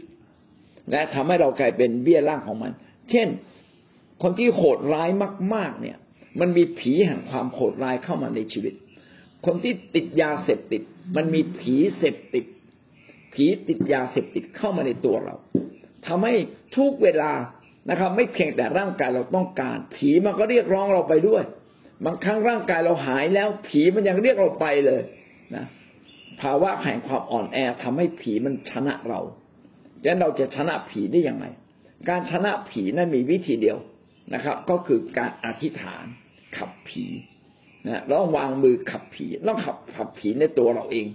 [0.90, 2.72] และทำให้เรากลายเป็นเบี้ยล่างของมัน
[3.10, 3.28] เช่น
[4.22, 5.08] คนที่โหดร้าย
[5.54, 5.98] มาก ๆ เนี่ย
[6.40, 8.74] มันมีผีแห่งความโหดร้ายเข้ามาในชีวิต
[9.46, 10.82] คนที่ติดยาเสพติด
[11.16, 12.44] มันมีผีเสพติด
[13.34, 15.34] ผีติดยาเสพติดเข้ามาในตัวเรา
[16.06, 16.34] ทำให้
[16.76, 17.32] ทุกเวลา
[17.90, 21.42] นะครับ ไม่เพียงแต่ร่างกายเราต้องการ ผีมันก็เรียกร้องเราไปด้วย
[22.04, 25.02] บางครั้งร่างกายเราหายแล้ว ผีมันยังเรียกเราไปเลย
[25.54, 25.64] นะ
[26.40, 29.20] ภาวะแห่งความอ่อนแอทำให้ผีมันชนะเรา
[30.02, 31.46] ดังนั้นเราจะชนะผีได้ยังไง
[32.08, 33.78] การชนะผีนั้นมีวิธีเดียว
[34.34, 36.04] นะครับ ก็คือการอธิษฐาน
[36.56, 37.04] ขับผี
[37.86, 41.06] นะแล้ววางมือขับผีต้องขับขับผีในตัวเราเอง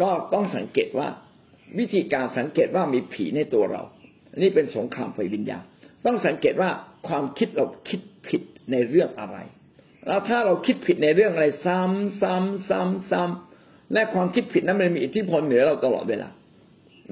[0.00, 1.08] ก็ต้องสังเกตว่า
[1.78, 3.82] วิธีการสังเกตว่ามีผีในตัวเรา
[4.42, 5.64] นี่เป็นสงครามไฟวิญญาณ
[6.06, 6.70] ต้องสังเกตว่า
[7.08, 8.42] ความคิดเราคิดผิด
[8.72, 9.36] ในเรื่องอะไร
[10.06, 16.28] แล้วถ้าเราคิดผิดในเรื่องอะไร ซ้ำซ้ำซ้ำซ้ำและความคิดผิดนั้นมันมีอิทธิพลเหนือเราตลอดเวลา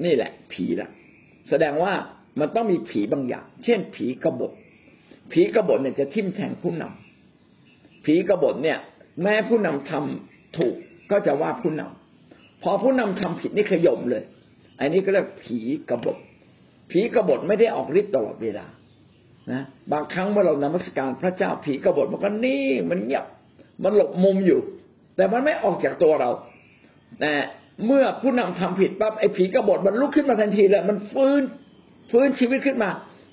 [0.05, 0.89] นี่แหละ ผีละ
[1.49, 1.93] แสดงว่า
[2.39, 4.51] มันต้องมีผีบางอย่าง เช่น ผีกบฏ
[5.31, 8.77] ผีกบฏเนี่ยจะทิ่มแทงผู้นำผีกบฏเนี่ย
[9.21, 10.75] แม้ผู้นำทำถูก
[11.11, 14.23] ก็จะว่าผู้นำพอผู้นำทำผิดนี่ขย่มเลย
[14.79, 15.59] อันนี้ก็เรียกผี
[15.89, 16.17] กบฏ
[16.91, 18.65] ผีกบฏไม่ได้ออกฤทธิ์ตลอดเวลา
[19.51, 23.25] นะบางครั้งเมื่อเรานมัสการพระเจ้าผีกบฏมันก็นิ่งมันเงียบ
[23.83, 24.59] มันหลบมุมอยู่
[25.15, 26.29] แต่มันไม่ออกจากตัวเรา
[27.19, 27.33] แต่
[27.85, 31.41] เมื่อผู้นำทำผิดปั๊บไอ้ผีกบฏมันลุกขึ้นมาทันทีเลยมันฟื้น
[32.11, 32.89] ฟื้นชีวิตขึ้นมา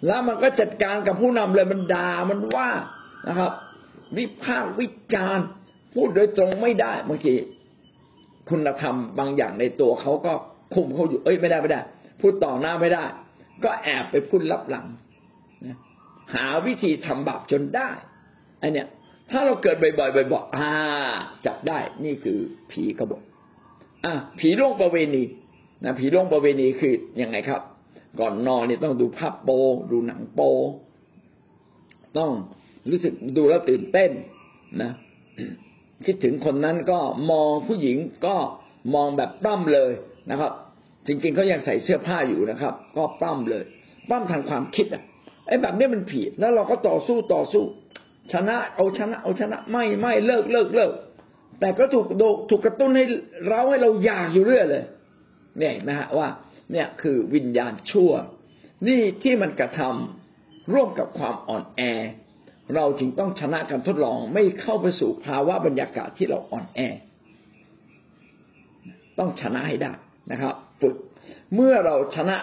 [0.06, 2.70] แล้วมันก็จัดการกับผู้นำเลยมันด่ามันว่า
[3.28, 3.52] นะครับ
[4.16, 5.46] วิพากษ์วิจารณ์
[5.94, 7.34] พูดโดยตรงไม่ได้บางที
[8.48, 10.32] คุณธรรมบางอย่างในตัวเขาก็
[10.74, 11.80] คุมเขาอยู่เอ้ยไม่ได้ไม่ได้
[12.20, 13.04] พูดต่อหน้าไม่ได้
[13.64, 14.86] ก็แอบไปพูดลับหลัง
[16.34, 17.90] หาวิธีทำบาปจนได้
[18.62, 18.88] อันเนี้ย
[19.30, 20.70] ถ้าเราเกิดบ่อยๆบ่อยๆอ่า
[21.46, 22.38] จับได้นี่คือ
[22.70, 23.22] ผีกบฏ
[24.04, 25.24] อะผีล่วงประเวณี
[25.84, 27.62] นะผีล่วงประเวณีคือยังไงครับ
[28.20, 29.50] ก่อนนอนเนี่ยต้องดูภาพโป
[29.90, 30.40] ดูหนังโป
[32.18, 32.30] ต้อง
[32.90, 34.10] รู้สึกดูแล้วตื่นเต้น
[34.82, 34.92] นะ
[36.06, 36.98] คิดถึงคนนั้นก็
[37.30, 37.96] มองผู้หญิง
[38.26, 38.36] ก็
[38.94, 39.92] มองแบบปล้ำเลย
[40.30, 40.52] นะครับ
[41.06, 43.64] จริงๆเขายังใส่เสื้อผ้าอยู่นะครับ ก็ปล้ำเลย
[44.08, 45.02] ปล้ำทางความคิดอะ
[45.46, 47.64] ไอ้แบบนี้มันผิดแล้วเราก็ต่อสู้ต่อสู้
[48.32, 50.92] ชนะเอาชนะเอาชนะไม่ไม่เลิกเลิกเลิก
[51.60, 53.04] แต่ก็ถูกโดถูกกระตุ้นให้
[53.48, 54.84] เราให้เราอยากอยู่เรื่อยเลย
[55.58, 56.28] เนี่ยนะฮะว่า
[56.72, 58.12] เนี่ยคือวิญญาณชั่ว
[58.86, 61.82] นี่ที่มันกระทำร่วมกับความอ่อนแอ
[62.74, 66.80] เราจึงต้องชนะการทดลองไม่เข้าไปสู่ภาวะบรรยากาศที่เราอ่อนแอ
[69.18, 69.92] ต้องชนะให้ได้
[70.30, 70.96] นะครับ ฝึก
[71.54, 72.36] เมื่อเราชนะ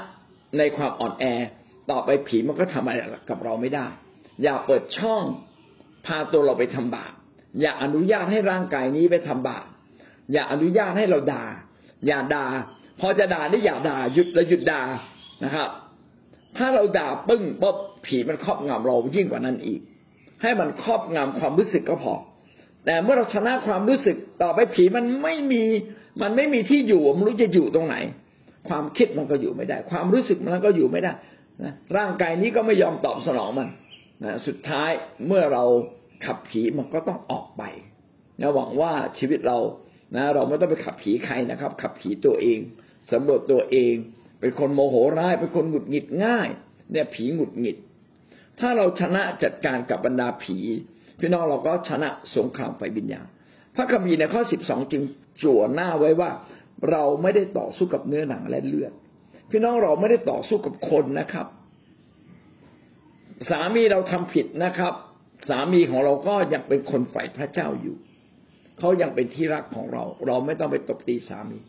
[0.57, 1.25] ในความอ่อนแอ
[1.91, 3.87] ต่อไปผีมันก็ทำอะไรกับเราไม่ได้
[4.43, 5.23] อย่าเปิดช่อง
[6.05, 7.13] พาตัวเราไปทำบาป
[7.61, 9.65] อย่าอนุญาตให้ร่างกายนี้ไปทำบาป
[10.31, 11.45] อย่าอนุญาตให้เราด่า
[12.07, 12.45] อย่าด่า
[12.99, 14.81] พอจะด่านี่อย่าด่าหยุดแล้วหยุดด่า
[15.43, 15.69] นะครับ
[16.57, 19.79] ถ้าเราด่าปึ้งปุ๊บผีมันครอบงำเรายิ่งกว่านั้นอีก
[20.41, 22.13] ให้มันครอบงำความรู้สึกก็พอ
[22.85, 25.63] แต่เมื่อเราชนะความรู้สึกต่อไปผีมันไม่มี
[26.21, 27.95] มันไม่มีที่อยู่มันรู้จะอยู่ตรงไหน
[28.69, 31.11] ความคิดมันก็อยู่ไม่ได้ ความรู้สึกมันก็อยู่ไม่ได้
[31.61, 33.69] นะร่างกายนี้ก็ไม่ยอมตอบสนองมัน
[34.23, 34.91] นะสุดท้าย
[35.27, 35.63] เมื่อเรา
[36.25, 37.63] ขับผีมันก็ต้องออกไป
[38.41, 39.57] นะหวังว่าชีวิตเรา
[40.15, 42.59] นะเราไม่ต้องไปขับผีใครนะครับ ขับผีตัวเอง
[43.11, 43.93] สำรวจตัวเอง
[44.39, 46.49] เป็นคนโมโหร้ายเป็นคนหงุดหงิดง่าย
[46.91, 47.77] เนี่ยผีหงุดหงิด
[48.59, 50.57] ถ้าเราชนะจัดการกับบรรดาผี
[51.19, 53.27] พี่น้องเราก็ชนะสงครามไฟวิญญาณ
[53.75, 55.03] พระคัมภีร์ในข้อสิบสองจึง
[55.43, 56.31] จั่วหน้าไว้ว่า
[56.91, 58.93] เราไม่ได้ต่อสู้กับเนื้อหนังและเลือด
[59.49, 61.47] พี่น้องเราไม่ได้ต่อสู้กับคนนะครับ
[63.49, 64.93] สามีเราทำผิดนะครับ
[65.49, 67.97] สามีของเราก็ยังเป็นคนฝ่ายพระเจ้าอยู่
[68.79, 71.59] เขายังเป็นที่รักของเรา เราไม่ต้องไปตบตีสามี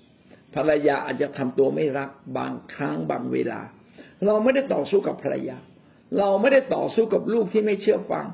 [0.55, 3.61] ภรรยาอาจจะทำตัวไม่รักบางครั้งบางเวลา
[4.27, 5.57] เราไม่ได้ต่อสู้กับภรรยา
[6.19, 8.27] เราไม่ได้ต่อสู้กับลูกที่ไม่เชื่อฟัง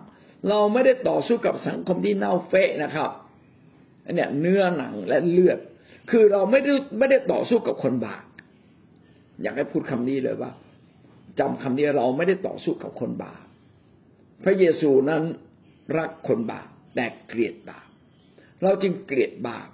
[0.49, 3.11] เราไม่ได้ต่อสู้กับสังคมที่เน่าเฟะนะครับ
[4.14, 5.59] เนี่ยเนื้อหนังและเลือด
[6.11, 8.22] คือเราไม่ได้ไม่ได้ต่อสู้กับคนบาป
[9.43, 10.51] อยากให้พูดคำนี้เลยว่า
[11.41, 13.45] จำคำนี้เราไม่ได้ต่อสู้กับคนบาป
[14.45, 15.22] พระเยซูนั้น
[15.99, 17.86] รักคนบาปแต่เกลียดบาป
[18.62, 19.68] เราจึงเกลียดบาป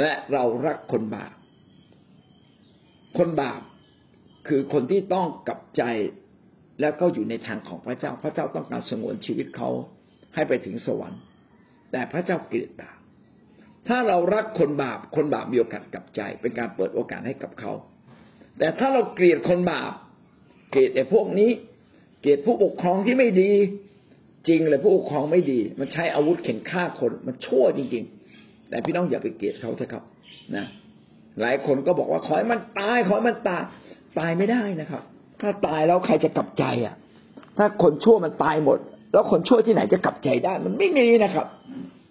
[0.00, 1.34] และเรารักคนบาป
[3.18, 3.60] คนบาป
[4.48, 5.82] คือคนที่ต้องกลับใจ
[6.80, 9.70] แล้วก็อยู่ในทางของพระเจ้า พระเจ้าต้องการสงวนชีวิตเขา
[10.34, 11.20] ให้ไปถึงสวรรค์
[11.92, 12.98] แต่พระเจ้าเกลียดบาป
[13.88, 17.72] ถ้าเรารักคนบาป คนบาปมีโอกาสกลับใจ เป็นการเปิดโอกาสให้กับเขา
[18.58, 19.92] แต่ถ้าเราเกลียดคนบาป
[20.70, 21.50] เกลียดไอ้พวกนี้
[22.20, 23.52] เกลียดผู้ปกครองที่ไม่ดี
[24.48, 28.04] จริงเลยผู้ปกครองไม่ดี มันใช้อาวุธเข็นฆ่าคนมันชั่วจริง
[28.36, 30.02] ๆ แต่พี่น้องอย่าไปเกลียดเขาเถอะครับ
[30.56, 30.66] นะ
[31.40, 33.62] หลายคนก็บอกว่าขอให้มันตายขอให้มันตาย
[34.18, 35.02] ตายไม่ได้นะครับ
[35.40, 36.94] ถ้าตายแล้วใครจะกลับใจอะ
[37.58, 38.78] ถ้าคนชั่วมันตายหมด
[39.12, 41.46] แล้วคนชั่วที่ไหนจะกลับใจได้ มันไม่มีนะครับ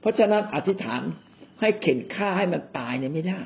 [0.01, 1.01] เพราะฉะนั้นอธิษฐาน
[1.61, 3.39] ให้เข็นฆ่าให้มันตายเนี่ยไม่ได้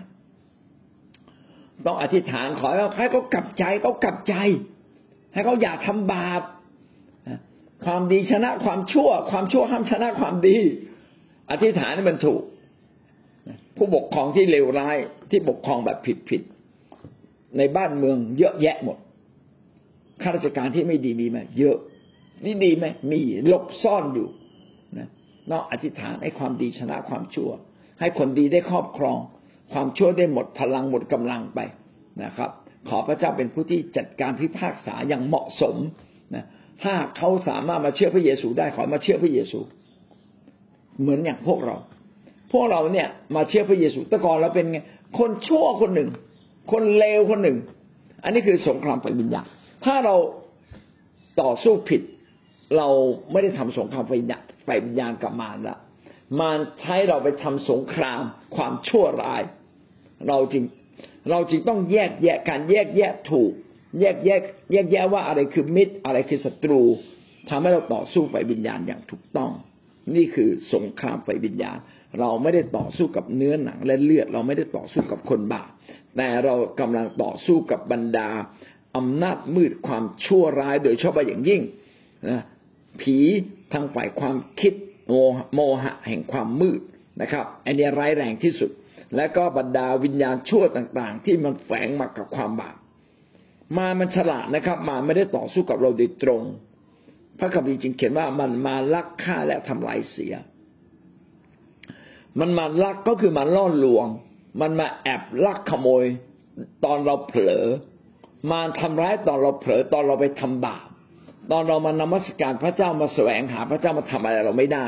[1.85, 4.35] ต้องอธิษฐานขอให้เขากลับใจเขากลับใจ
[5.33, 6.41] ให้เขาอย่าทำบาป
[7.85, 10.57] ความดีชนะความชั่ว ความชั่วห้ามชนะความดี
[11.51, 12.41] อธิษฐานนี่มันถูก
[13.77, 14.97] ผู้ปกครองที่เลวร้าย
[15.31, 16.41] ที่ปกครองแบบผิดผิด
[17.57, 18.97] ในบ้านเมืองเยอะแยะหมด
[20.21, 21.77] ข้าราชการที่ไม่ดีมีไหมเยอะ
[22.45, 24.27] นี่ดีไหมมีหลบซ่อนอยู่
[24.97, 25.07] นะ
[25.51, 27.49] นอกอธิษฐานให้ความดีชนะความชั่ว
[27.99, 29.17] ให้คนดีได้ครอบครอง
[29.73, 31.59] ความชั่วได้หมดพลังหมดกำลังไป
[32.23, 32.49] นะครับ
[32.89, 35.75] ขอพระเจ้าเป็นผู้ที่จัดการพิพากษาอย่างเหมาะสม
[36.35, 36.45] นะ
[36.83, 39.59] ถ้าเขาสามารถมาเชื่อพระเยซูได้ขอมาเชื่อพระเยซู
[41.01, 41.77] เหมือนอย่างพวกเรา
[42.53, 44.79] พวกเราเนี่ยมาเชื่อพระเยซูแต่ก่อนเราเป็นไง
[45.19, 46.09] คนชั่วคนหนึ่ง
[46.71, 47.57] คนเลวคนหนึ่ง
[48.23, 49.47] อันนี้คือสงครามฝ่ายวิญญาณ
[49.85, 50.15] ถ้าเรา
[51.41, 52.01] ต่อสู้ผิด
[52.77, 52.89] เรา
[53.31, 55.77] ไม่ได้ทำสงครามฝ่ายวิญญาณฝ่ายวิญญาณกับมารละ
[56.39, 58.21] มารใช้เราไปทำสงคราม
[58.55, 59.41] ความชั่วร้าย
[60.27, 60.63] เราจริง
[61.29, 63.51] เราจึงต้องแยกแยะการแยกแยะถูก
[63.99, 64.41] แยกแยก
[64.71, 66.81] แยกแยะว่าอะไรคือมิตร อะไรคือศัตรู
[67.49, 69.51] ทำให้เราต่อสู้ไฟวิญญาณอย่างถูกต้อง
[70.15, 71.77] นี่คือสงครามไฟวิญญาณ
[72.19, 75.69] เราไม่ได้ต่อสู้กับเนื้อหนังและเลือด เราไม่ได้ต่อสู้กับคนบาป
[76.17, 78.29] แต่เรากำลังต่อสู้กับบรรดา
[78.97, 81.61] อำนาจมืดความชั่วร้ายโดยเฉพาะอย่างยิ่ง
[82.29, 82.41] นะ
[83.01, 83.17] ผี
[83.73, 84.73] ทางฝ่ายความคิด
[85.53, 86.81] โมหะแห่งความมืด
[87.21, 88.71] นะครับ อันนี้ร้ายแรงที่สุด
[89.15, 92.75] และก็บรรดาวิญญาณชั่วต่าง ๆ ที่มันแฝงมากับความบาป
[93.77, 96.43] มามันฉลาดนะครับ มาไม่ได้ต่อสู้กับเราโดยตรง
[97.39, 100.33] พระคัมภีร์จึงเขียนว่ามันมาลักฆ่าและทำลายเสีย
[102.39, 104.07] มันมาลักก็คือมาล่อลวง
[104.61, 106.05] มันมาแอบลักขโมย
[106.85, 107.65] ตอนเราเผลอ
[108.51, 110.87] มาทำร้ายตอนเราเผลอตอนเราไปทำบาป
[111.51, 114.85] ตอนเรามานมัสการพระเจ้ามาแสวงหาพระเจ้ามาทำอะไรเราไม่ได้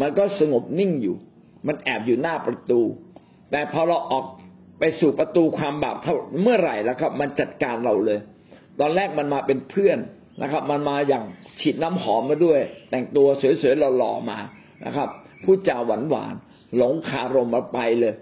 [0.00, 1.16] มันก็สงบนิ่งอยู่
[1.66, 2.80] มันแอบอยู่หน้าประตู
[3.50, 4.24] แต่พอเราออก
[4.78, 5.96] ไปสู่ประตูความบาป
[6.42, 8.18] เมื่อไหร่แล้วครับ มันจัดการเราเลย
[8.80, 9.98] ตอนแรกมันมาเป็นเพื่อน
[10.42, 11.24] นะครับ มันมาอย่าง
[11.60, 13.26] ฉีดน้ำหอมมาด้วย แต่งตัว
[13.60, 14.38] สวยๆหล่อๆมา
[14.84, 15.08] นะครับ
[15.44, 18.14] พูดจาหวานๆหลงคารมมาไปเลย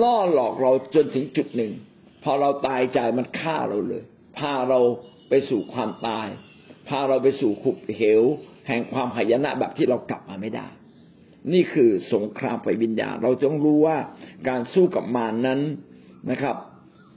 [0.00, 1.72] ล่อหลอกเราจนถึงจุดหนึ่ง
[2.24, 4.02] พอเราตายใจมันฆ่าเราเลย
[4.38, 4.80] พาเรา
[5.28, 6.28] ไปสู่ความตาย
[6.88, 8.22] พาเราไปสู่ขุบเหว
[8.68, 10.66] แห่งความหายนะแบบที่เรากลับมาไม่ได้
[11.52, 13.96] นี่คือสงครามไฟวิญญาณ เราต้องรู้ว่า
[14.48, 15.60] การสู้กับมารนนั้น
[16.30, 16.56] นะครับ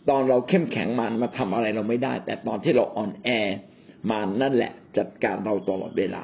[0.09, 3.29] ตอนเราเข้มแข็งมันมาทำอะไรเราไม่ได้ แต่ตอนที่เราอ่อนแอ
[4.09, 6.23] มันนั่นแหละ จัดการเราตลอดเวลา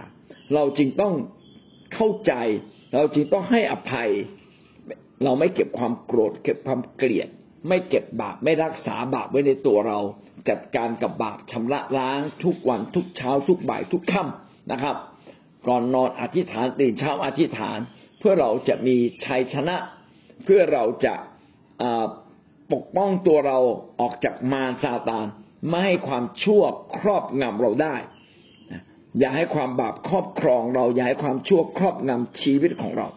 [0.53, 1.14] เราจึงต้อง
[1.93, 2.34] เข้าใจ
[2.95, 4.10] เราจึงต้องให้อภัย
[5.24, 7.30] เราไม่เก็บความโกรธ เก็บความเกลียด
[7.68, 9.99] ไม่เก็บบาปไม่รักษาบาปไว้ในตัวเรา
[10.49, 14.95] จัดการกับบาปชำระล้างทุกวันทุกเช้า ทุกบ่ายทุกค่ำนะครับ
[15.68, 17.80] ก่อนนอนอธิษฐานตื่นเช้าอธิษฐาน
[18.20, 18.95] เพื่อเราจะมี
[19.26, 19.76] ชัยชนะ
[20.43, 21.15] เพื่อเราจะ
[22.74, 23.59] ปกป้องตัวเรา
[23.99, 25.26] ออกจากมารซาตาน
[25.70, 26.63] ไม่ให้ความชั่ว
[26.97, 27.95] ครอบงำเราได้
[29.20, 33.07] อย่าให้ความบาปครอบครองเรา อย่าให้ความชั่วครอบงำชีวิตของเรา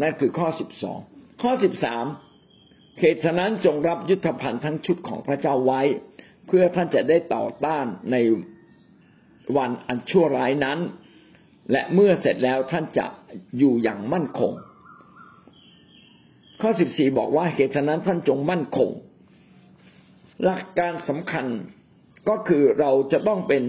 [0.00, 0.98] นั่นคือข้อสิบสอง
[1.42, 2.04] ข้อสิบสาม
[3.00, 5.82] เหตุฉะนั้นจงรับยุทธภัณฑ์ทั้งชุดของพระเจ้าไว้
[6.46, 8.16] เพื่อท่านจะได้ต่อต้านใน
[9.56, 10.78] วันอันชั่วร้ายนั้น
[11.72, 13.06] และเมื่อเสร็จแล้วท่านจะ
[13.58, 14.52] อยู่อย่างมั่นคง
[16.60, 18.90] ข้อสิบสี่บอกว่าเหตุฉะนั้นท่านจงมั่นคง
[20.44, 21.46] หลักการสำคัญ
[22.28, 23.64] ก็คือเราจะต้องเป็น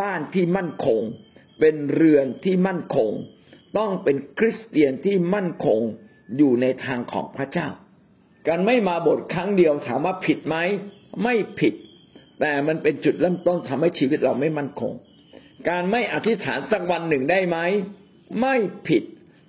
[0.00, 1.00] บ้านที่มั่นคง
[1.60, 3.10] เป็นเรือนที่มั่นคง
[3.78, 5.80] ต้องเป็นคริสเตียนที่มั่นคง
[6.36, 7.68] อยู่ในทางของพระเจ้า
[8.48, 10.56] การไม่มาบทครั้งเดียวถามว่าผิดไหม
[11.22, 11.74] ไม่ผิด
[12.40, 14.92] แต่มันเป็นจุดเริ่มต้นทำให้ชีวิตเราไม่มั่นคง
[15.68, 17.58] การไม่อธิษฐานสักวันหนึ่งได้ไหม
[18.40, 18.54] ไม่
[18.88, 19.02] ผิด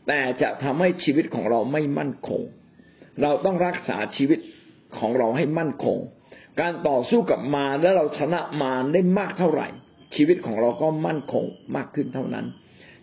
[0.07, 2.41] แต่จะทำให้ชีวิตของเราไม่มั่นคง
[3.21, 4.39] เราต้องรักษาชีวิต
[4.97, 5.97] ของเราให้มั่นคง
[6.61, 9.67] การต่อสู้กับมารและเราชนะมารได้มากเท่าไหร่
[10.15, 12.45] ชีวิตของเราก็มั่นคงมากขึ้นเท่านั้น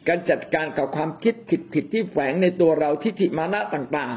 [0.08, 4.16] การจัดการกับความคิดผิดผิดที่แฝงในตัวเราทิฏฐิมานะต่าง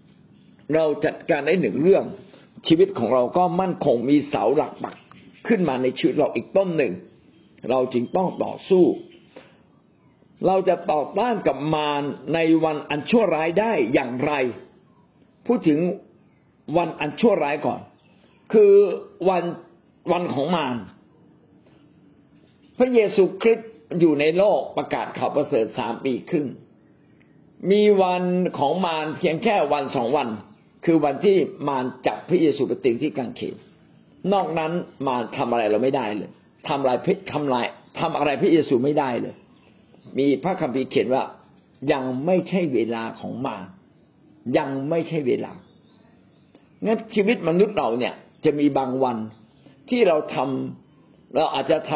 [0.00, 2.04] ๆ เราจัดการได้หนึ่งเรื่อง
[2.66, 4.96] ชีวิตของเราก็มั่นคงมีเสาหลักปัก
[5.46, 6.92] ขึ้นมาในชีวิตเราอีกต้นหนึ่ง
[7.70, 8.84] เราจึงต้องต่อสู้
[10.46, 12.02] เราจะต่อต้านกับมาร
[12.34, 14.32] ในวันอันชั่วร้ายได้อย่างไร
[15.46, 15.80] พูดถึง
[16.76, 17.80] วันอันชั่วร้ายก่อน
[18.52, 18.72] คือ
[19.28, 19.44] วัน
[20.12, 20.76] วันของมาร
[22.78, 23.70] พระเยซูคริสต์
[24.00, 26.46] อยู่ในโลกประกาศข่าวประเสริฐสามปีครึ่ง
[27.70, 28.24] มีวัน
[28.58, 30.28] ของมารเพียงแค่วันสองวัน
[30.84, 31.36] คือวันที่
[31.68, 33.54] มารจับพระเยซูไปติงที่กางเขน
[34.32, 34.72] นอกนั้น
[35.06, 36.30] มารทำอะไรเราไม่ได้เลย
[36.68, 37.66] ทำอะไรพิทำลาย
[38.00, 39.34] ทำอะไรพระเยซูไม่ได้เลย
[40.18, 41.24] มีพระคัมภีร์เขียนว่า
[41.92, 43.62] ยังไม่ใช่เวลาของมาร
[44.58, 45.52] ยังไม่ใช่เวลา
[46.84, 49.16] งั้นชีวิตมนุษย์เราเนี่ย จะมีบางวัน
[49.88, 51.92] ที่เราทำเราอาจจะท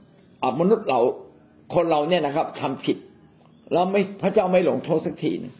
[0.00, 1.00] ำมนุษย์เรา
[1.74, 2.98] คนเราเนี่ยนะครับทำผิด
[3.72, 5.52] แล้วไม่พระเจ้าไม่ลงโทษสักทีนึง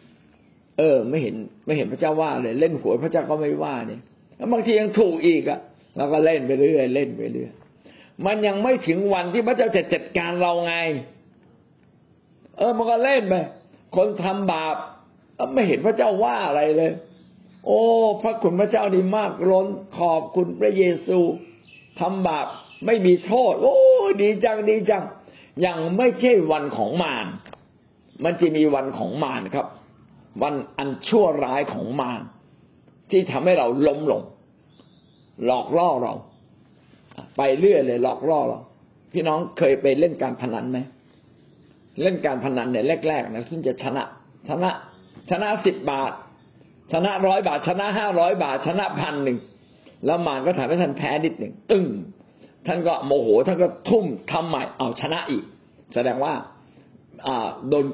[0.78, 1.34] เออ ไม่เห็น
[1.66, 4.00] ไม่เห็นพระเจ้าว่าเลย เล่นหวยพระเจ้าก็ไม่ว่าเนี่ย
[4.36, 5.60] แล้วบางทียังถูกอีกอะ
[5.96, 7.52] เราก็เล่นไปเรื่อยเล่นไปเรื่อย
[8.26, 10.74] มันยังไม่ถึงวันที่พระเจ้าจะจัดการเราไง
[12.58, 13.34] เออมันก็เล่นไป
[13.96, 14.76] คนทำบาป
[15.54, 16.92] ไม่เห็นพระเจ้าว่าอะไรเลย
[17.66, 17.80] โอ้
[18.22, 19.66] พระคุณพระเจ้าดีมากล้น
[19.98, 21.18] ขอบคุณพระเยซู
[22.00, 22.46] ทำบาป
[22.86, 23.76] ไม่มีโทษ โอ้
[24.22, 25.04] ดีจังดีจัง
[25.66, 27.26] ยังไม่ใช่วันของมาร
[28.24, 29.66] มันจะมีวันของมารครับ
[30.42, 32.20] วันอันชั่วร้ายของมาร
[33.10, 34.22] ที่ทำให้เราล้มลง
[35.44, 36.14] หลอกล่อเรา
[37.36, 38.60] ไปเรื่อยเลย หลอกล่อเรา
[39.12, 40.78] พี่น้องเคยไปเล่นการพนันไหม
[42.02, 44.02] เล่นการพนันเนี่ยแรกๆนะซึ่งจะชนะ
[44.48, 44.70] ชนะ
[45.30, 46.12] ชนะสิบบาท
[46.92, 49.38] ชนะร้อยบาท ชนะห้าร้อยบาท ชนะพันหนึ่ง
[50.06, 51.86] แล้วมารก็ทำให้ท่านแพ้นิดหนึ่งตึ้ง
[52.66, 55.44] ท่านก็โมโหท่านก็ทุ่มทำใหม่เอาชนะอีก
[55.94, 56.34] แสดงว่า
[57.26, 57.84] อ่าโดน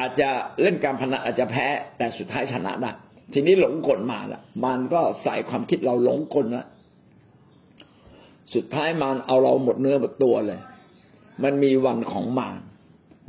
[0.00, 0.28] อาจจะ
[0.62, 1.66] เล่นการพนันอาจจะแพ้
[1.98, 2.90] แต่สุดท้ายชนะได้
[3.32, 6.66] ทีนี้หลงกลมาละมันก็ใส่ความคิดเราหลงกลละ
[8.54, 10.60] สุดท้ายมันเอาเราหมดเนื้อหมดตัวเลย
[11.42, 12.56] มันมีวันของมาร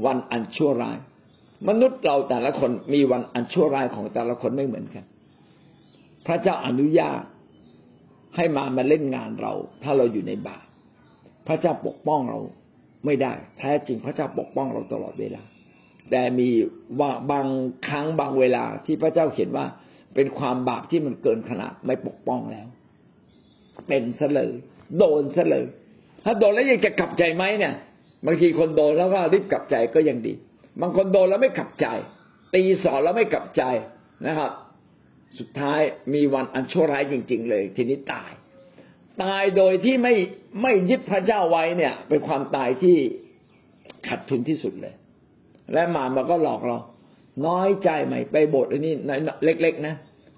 [0.06, 0.98] วันอันชั่วร้าย
[1.68, 5.06] มนุษย์เราแต่ละคนมีวันอันชั่วร้ายของแต่ละคนไม่เหมือนกัน
[6.28, 7.22] พระเจ้าอนุญาต
[8.36, 10.66] ให้มามาเล่นงานเรา ถ้าเราอยู่ในบาป
[11.48, 12.40] พระเจ้าปกป้องเรา
[13.06, 15.44] ไม่ได้ แท้จริงพระเจ้าปกป้องเราตลอดเวลา
[16.12, 16.50] แต่มี
[17.00, 17.48] ว่าบาง
[17.88, 19.66] ครั้งบางเวลาที่พระเจ้าเห็นว่า
[20.16, 22.68] เป็นความบาปที่มันเกินขนาดไม่ปกป้องแล้ว
[23.88, 24.52] เป็นซะเลย
[24.98, 25.66] โดนซะเลย
[26.26, 27.74] ถ้าโดนแล้วยังจะกลับใจไหมเนี่ย
[28.26, 30.34] บางทีคนโดนแล้วก็รีบกลับใจก็ยังดี
[30.82, 31.88] บางคนโดนแล้วไม่กลับใจ
[32.54, 33.64] ตีสอนแล้วไม่กลับใจ
[34.28, 34.52] นะครับ
[35.38, 35.80] สุดท้าย
[36.14, 38.32] มีวันอันชั่วร้ายจริง ๆ เลย ทีนี้ตาย
[39.24, 40.14] ตายโดยที่ไม่
[40.62, 42.98] ไม่ยึดพระเจ้าไว้เนี่ย เป็นความตายที่
[44.08, 44.94] ขัดทุนที่สุดเลย
[45.74, 46.78] และมามันก็หลอกเรา
[47.48, 48.94] น้อยใจใหม่ไปโบสถ์อันนี้
[49.44, 49.96] เล็ก ๆ นะ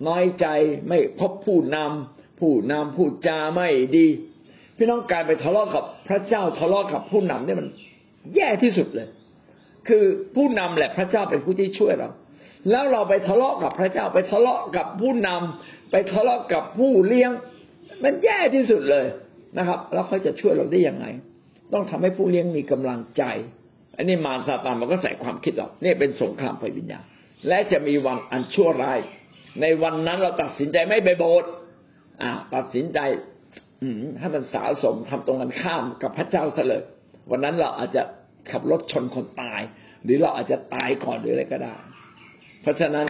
[0.08, 0.48] น้อยใจ
[0.88, 4.08] ไม่พบผู้นำผู้นำผู้จาไม่ดี
[4.78, 7.68] พี่น้องการไปทะเลาะกับพระเจ้าทะเลาะกับผู้นำเนี่ยมัน
[8.36, 9.08] แย่ที่สุดเลย
[9.88, 10.04] คือ
[10.36, 12.10] ผู้นำแหละพระเจ้าเป็นผู้ที่ช่วยเรา
[12.72, 17.32] แล้วเราไปทะเลาะกับพระเจ้าไปทะเลาะกับผู้นำไปทะเลาะกับผู้เลี้ยง
[18.04, 19.06] มันแย่ที่สุดเลย
[19.58, 21.06] นะครับ แล้วเขาจะช่วยเราได้ยังไง
[21.74, 23.24] ต้องทำให้ผู้เลี้ยงมีกำลังใจ
[23.98, 27.04] อันนี้มารซาตานมันก็ใส่ความคิดเราเนี่ยเป็นสงครามไฟวิญญาณ
[27.48, 29.00] และจะมีวันอันชั่วร้าย
[29.62, 31.52] ในวันนั้นเราตัดสินใจไม่ไปโบสถ์
[32.22, 33.00] อ่าตัดสินใจ
[33.82, 36.84] อืมถ้ามันสาสมทำตรงกันข้ามกับพระเจ้าเสลย
[37.32, 38.04] วันนั้นเราอาจจะ
[38.52, 39.62] ขับรถชนคนตาย
[40.04, 41.76] หรือเราอาจจะตายก่อนหรืออะไรก็ได้
[42.62, 43.06] เพราะฉะนั้น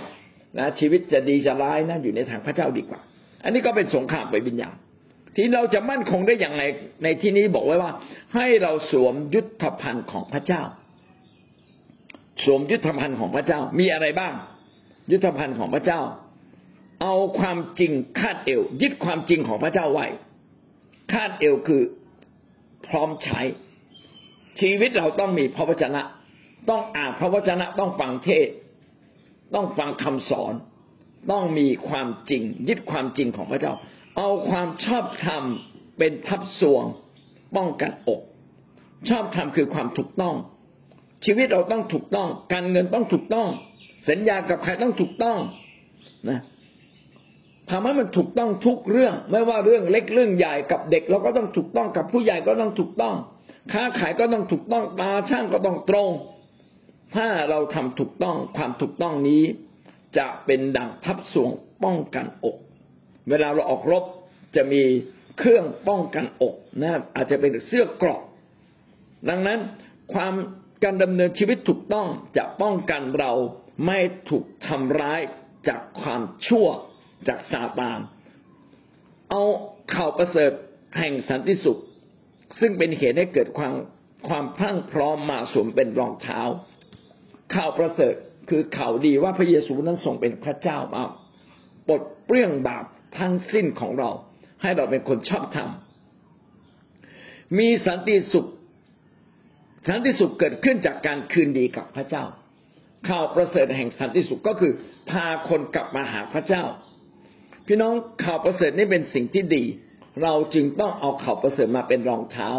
[0.58, 3.02] นะชีวิตจะดีจะร้ายนะอยู่ในทางพระเจ้าดีกว่า
[3.44, 4.76] อันนี้ก็เป็นสงครามไปวิญญาณ
[5.36, 6.64] ที่เราจะมั่นคงได้อย่างไร
[7.04, 7.92] ในที่นี้บอกไว้ว่า
[8.36, 10.64] ให้เราสวมยุทธภัณฑ์ของพระเจ้า
[12.44, 14.34] สวมยุทธภัณฑ์ของพระเจ้ามีอะไรบ้าง
[15.12, 16.02] ยุทธภัณฑ์ของพระเจ้า
[17.02, 20.08] เอาความจริงคาดเอวยึดความจริงของพระเจ้าไว้
[21.12, 21.84] คาดเอวคือ
[22.88, 23.42] พร้อมใช้
[24.60, 26.02] ชีวิตเราต้องมีพระวจนะ
[26.70, 28.48] ต้องอ่านพระวจนะต้องฟังเทศ
[29.56, 30.54] ต้องฟังคำสอน
[31.32, 33.74] ต้องมีความจริง ยึดความจริงของพระเจ้า
[34.18, 35.44] เอาความชอบธรรม
[35.98, 36.84] เป็นทับสวง
[37.56, 38.22] ป้องกันอก
[39.10, 40.36] ชอบธรรมคือความถูกต้อง
[41.26, 43.48] ชีวิตเราต้องถูกต้อง การเงินต้องถูกต้อง
[44.10, 45.38] สัญญากับใครต้องถูกต้อง
[46.30, 46.40] นะ
[47.70, 53.16] ทำให้มันถูกต้องทุกเรื่อง ไม่ว่าเรื่องเล็กเรื่องใหญ่กับเด็ก เราก็ต้องถูกต้องกับผู้ใหญ่ก็ต้องถูกต้อง
[53.72, 56.12] ค้าขายก็ต้องถูกต้องตาช่างก็ต้องตรง
[57.16, 59.44] ถ้าเราทำถูกต้องความถูกต้องนี้
[60.18, 61.52] จะเป็นดังทับสวง
[61.84, 62.56] ป้องกันอก
[63.30, 64.04] เวลาเราออกรบ
[64.56, 64.84] จะมี
[65.38, 68.22] เครื่องป้องกันอกนะอาจจะเป็นเสื้อกรอก
[69.30, 69.60] ดังนั้น
[70.14, 70.34] ความ
[70.84, 72.08] การดำเนินชีวิตถูกต้อง
[72.38, 73.32] จะป้องกันเรา
[73.86, 74.00] ไม่
[74.30, 75.22] ถูกทำร้าย
[75.68, 76.68] จากความชั่ว
[77.28, 78.00] จากซาตาน
[79.30, 79.42] เอา
[79.94, 80.52] ข่าวประเสริฐ
[80.98, 81.82] แห่งสันติสุข
[82.60, 83.74] ซึ่งเป็นเหตุให้เกิดความ
[84.28, 86.42] ความพรั่งพร้อมมาสวมเป็นรองเท้า
[87.56, 88.14] ข่าวประเสริฐ
[88.50, 91.04] คือข่าวดีว่าพระเยซูนั้นทรงเป็นพระเจ้ามา
[91.88, 92.86] ปลดเปลื้องบาป
[93.18, 94.12] ทั้งสิ้นของเรา
[94.62, 95.70] ให้เราเป็นคนชอบธรรม
[97.60, 98.48] มีสันติสุข
[99.88, 102.24] สันติสุขเกิดขึ้นจากการคืนดีกับพระเจ้า
[103.10, 104.72] ข่าวประเสริฐแห่งสันติสุขก็คือ
[105.10, 106.64] พาคนกลับมาหาพระเจ้า
[107.68, 107.94] พี่น้อง
[108.24, 109.64] ข่าวประเสริฐนี่เป็นสิ่งที่ดี
[110.24, 112.50] เราจึงต้องเอาข่าวประเสริฐมาเป็นรองเท้า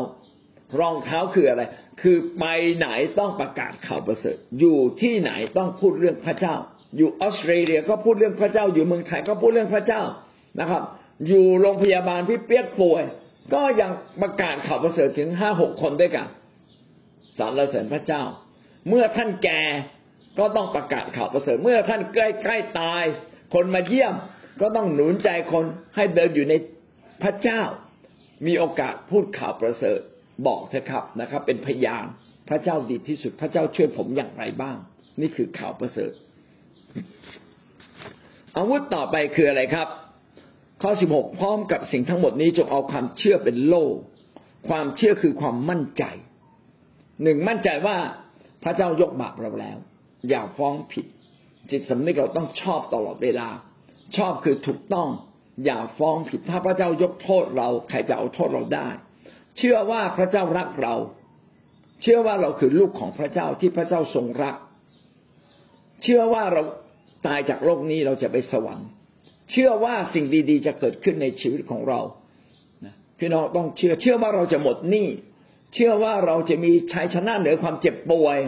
[0.80, 1.62] รองเท้าคืออะไร
[2.00, 2.44] คือไป
[2.76, 2.88] ไหน
[3.18, 6.54] ต้องประกาศข่าวประเสริฐ อยู่ที่ไหนต้องพูดเรื่องพระเจ้า
[6.96, 10.02] อยู่ออสเตรเลียก็พูดเรื่องพระเจ้า อยู่เมืองไทยก็พูดเรื่องพระเจ้า
[10.60, 10.82] นะครับ
[11.26, 13.02] อยู่โรงพยาบาลพี่เปียกป่วย
[13.54, 13.90] ก็ยัง
[14.22, 16.26] ประกาศข่าวประเสริฐถึงห้าหกคนด้วยกัน
[17.38, 18.22] สารเสริญพระเจ้า
[18.88, 19.62] เมื่อท่านแก่
[20.38, 23.04] ก็ต้องประกาศข่าวประเสริฐ เมื่อท่านใกล้ใกล้ตาย
[23.54, 24.14] คนมาเยี่ยม
[24.60, 25.64] ก็ต้องหนุนใจคน
[25.96, 26.54] ให้เดินอยู่ใน
[27.22, 27.62] พระเจ้า
[28.46, 30.00] มีโอกาสพูดข่าวประเสริฐ
[30.46, 32.04] บอกเถอะครับนะครับ เป็นพยาน
[32.48, 34.76] พระเจ้าดีที่สุดพระเจ้าช่วยผมอย่างไรบ้าง
[35.20, 36.12] นี่คือข่าวประเสริฐ
[38.56, 39.88] อาวุธต่อไปคืออะไรครับ
[40.82, 43.84] ข้อสิบหกพร้อมกับสิ่งทั้งหมดนี้จงเอาความเชื่อเป็นโล่
[44.68, 46.04] ความเชื่อคือความมั่นใจ
[47.22, 47.96] หนึ่งมั่นใจว่า
[48.62, 49.78] พระเจ้ายกบาปเราแล้ว
[50.28, 51.06] อย่าฟ้องผิด
[51.70, 53.48] จิตสำนึกเราต้องชอบตลอดเวลา
[54.16, 55.08] ชอบคือถูกต้อง
[55.64, 58.88] อย่าฟ้องผิดถ้าพระเจ้ายกโทษเรา ใครจะเอาโทษเราได้
[59.58, 60.94] เชื่อว่าพระเจ้ารักเรา
[62.02, 64.56] เชื่อว่าเราคือลูกของพระเจ้าที่พระเจ้าทรงรัก
[66.02, 66.62] เชื่อว่าเรา
[67.26, 68.88] ตายจากโลกนี้เราจะไปสวรรค์
[69.50, 72.00] เชื่อว่าสิ่งดีๆ จะเกิดขึ้นในชีวิตของเรา
[73.18, 75.08] พี่น้องต้องเชื่อ เชื่อว่าเราจะหมดหนี้
[75.74, 78.38] เชื่อว่าเราจะมีชัยชนะเหนือความเจ็บป่วย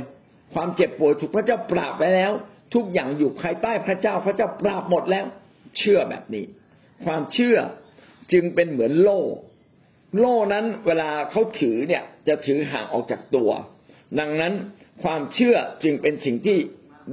[0.54, 2.32] ความเจ็บป่วยถูกพระเจ้าปราบไปแล้ว
[2.74, 5.24] ทุกอย่างอยู่ภายใต้พระเจ้าพระเจ้าปราบหมดแล้ว
[5.78, 6.44] เชื่อแบบนี้
[7.04, 7.58] ความเชื่อ
[8.32, 9.20] จึงเป็นเหมือนโล่
[10.18, 13.50] โล่นั้นเวลาเขาถือเนี่ยจะถือห่างออกจากตัว
[14.18, 14.54] ดังนั้น
[15.02, 16.58] ความเชื่อจึงเป็นสิ่งที่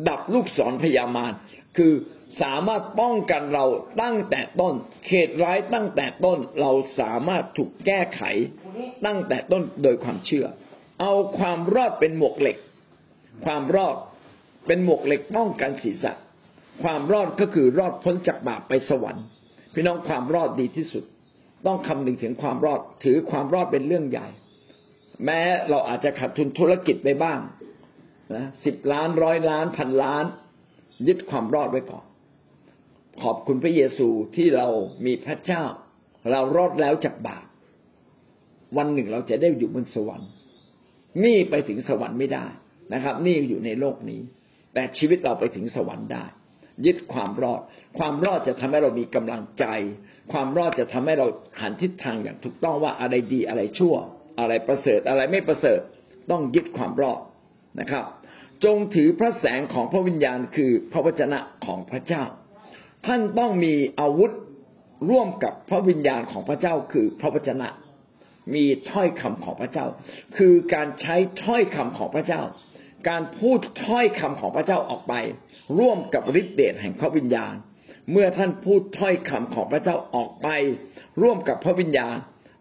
[0.07, 1.33] ดับลูกศรพยามาร
[1.77, 1.93] คือ
[2.41, 3.65] สามารถป้องกันเรา
[4.01, 4.73] ตั้งแต่ต้น
[5.07, 8.21] เขตร้ายตั้งแต่ต้นเราสามารถถูกแก้ไข
[9.05, 10.45] ตั้งแต่ต้นโดยความเชื่อ
[11.01, 12.57] เอาความรอดเป็นหมวกเหล็ก
[13.45, 13.95] ความรอด
[14.67, 16.13] เป็นหมวกเหล็กป้องกันศีรษะ
[16.83, 19.25] ความรอดก็คือรอดพ้นจากบาปไปสวรรค์
[19.73, 21.03] พี่น้องความรอดดีที่สุด
[21.65, 24.27] ต้องคำนึงถึงความรอดถือความรอดเป็นเรื่องใหญ่
[25.25, 27.39] แม้เราอาจจะขาดทุนธุรกิจไปบ้าง
[28.35, 30.25] นะสิบล้านร้อยล้านพันล้าน
[31.07, 32.05] ยึดความรอดไว้ก่อน
[33.21, 34.67] ขอบคุณพระเยซูที่เรา
[35.05, 35.63] มีพระเจ้า
[36.31, 37.45] เรารอดแล้วจากบาป
[38.77, 40.29] วันหนึ่งเราจะได้อยู่บนสวรรค์
[41.23, 42.45] นี่ไปถึงสวรรค์ไม่ได้
[42.93, 44.21] นะครับ นี่อยู่ในโลกนี้
[44.73, 46.25] แต่ชีวิตเราไปถึงสวรรค์ได้
[46.85, 47.61] ยึดความรอด
[47.97, 49.65] ความรอดจะทำให้เรามีกำลังใจ
[50.31, 51.27] ความรอดจะทำให้เรา
[51.61, 53.95] หันทิศทางอย่างถูกต้องว่าอะไรดีอะไรชั่ว
[54.39, 55.79] อะไรประเสริฐอะไรไม่ประเสริฐ
[56.31, 57.19] ต้องยึดความรอด
[57.79, 58.05] นะครับ
[58.63, 62.23] จงถือพระแสงของพระวิญญาณคือพระวจนะของพระเจ้า
[63.05, 64.31] ท่านต้องมีอาวุธ
[65.09, 67.67] ร่วมกับพระวิญญาณของพระเจ้าคือพระวจนะ
[68.53, 69.85] มีถ้อยคำของพระเจ้า
[70.37, 72.41] คือการใช้ถ้อยคำของพระเจ้า
[73.09, 75.13] การพูดถ้อยคำของพระเจ้าออกไป
[75.79, 77.53] ร่วมกับฤทธิเดชแห่งพระวิญญาณ
[78.11, 80.47] เมื่อท่านพูดถ้อยคำของพระเจ้าออกไป
[81.21, 82.15] ร่วมกับพระวิญญาณ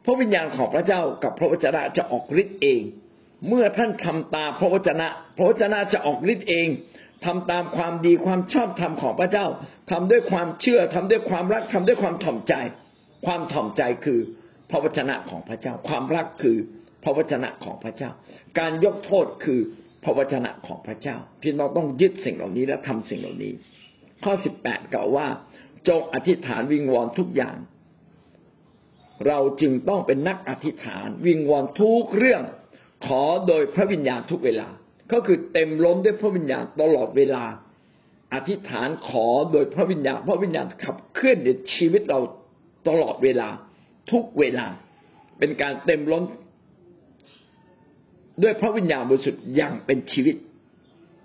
[0.05, 2.81] พระวิญญาณของพระเจ้ากับพระวจนะจะออกฤทธิ์เอง
[3.49, 6.69] เมื่อท่านทำตามพระวจนะ พระวจนะจะออกฤทธิ์เอง
[7.25, 9.47] ทำตามความดีความชอบธรรมของพระเจ้า
[9.91, 12.55] ทำด้วยความเชื่อทำด้วยความรักทำด้วยความถ่อมใจ
[13.27, 14.21] ความถ่อมใจคือ
[14.71, 16.57] พระวจนะของพระเจ้า ความรักคือ
[17.05, 18.11] พระวจนะของพระเจ้า
[18.59, 19.61] การยกโทษคือ
[20.07, 23.53] พระวจนะของพระเจ้า พี่น้องต้องยึดสิ่งเหล่านี้และทำสิ่งเหล่านี้
[24.25, 25.27] ข้อสิบแปดกล่าวว่า
[25.89, 27.57] จงอธิษฐานวิงวอนทุกอย่าง
[29.27, 32.43] เราจึงต้องเป็นนักอธิษฐานวิงวอนทุกเรื่อง
[33.07, 34.69] ขอโดยพระวิญญาณทุกเวลา
[35.13, 37.45] ก็คือเต็มล้นด้วยพระวิญญาณตลอดเวลา
[38.35, 42.21] อธิษฐานขอโดยพระวิญญาณพระวิญญาณขับเคลื่อนในชีวิตเรา
[42.89, 43.49] ตลอดเวลา
[44.11, 44.67] ทุกเวลา
[45.39, 46.23] เป็นการเต็มล้น
[48.43, 50.37] ด้วยพระวิญญาณบริสุทธิ์อย่างเป็นชีวิต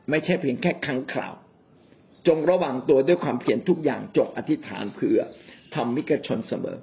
[0.09, 1.33] ไม่ใช่เพียงแค่ครั้งคราว
[2.27, 5.19] จงระวังตัวด้วยความเพียรทุกอย่างจงอธิษฐานเผื่อ
[5.73, 6.77] ทำมิกชนเสมอ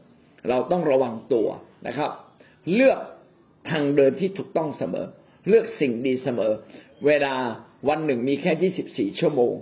[0.49, 1.49] เราต้องระวังตัว
[1.87, 2.11] นะครับ
[2.74, 2.99] เลือก
[3.70, 5.07] ทางเดินที่ถูกต้องเสมอ
[5.49, 6.53] เลือกสิ่งดีเสมอ
[7.07, 7.35] เวลา
[7.89, 9.53] วันหนึ่งมีแค่ยี่สิบสี่ชั่วโมง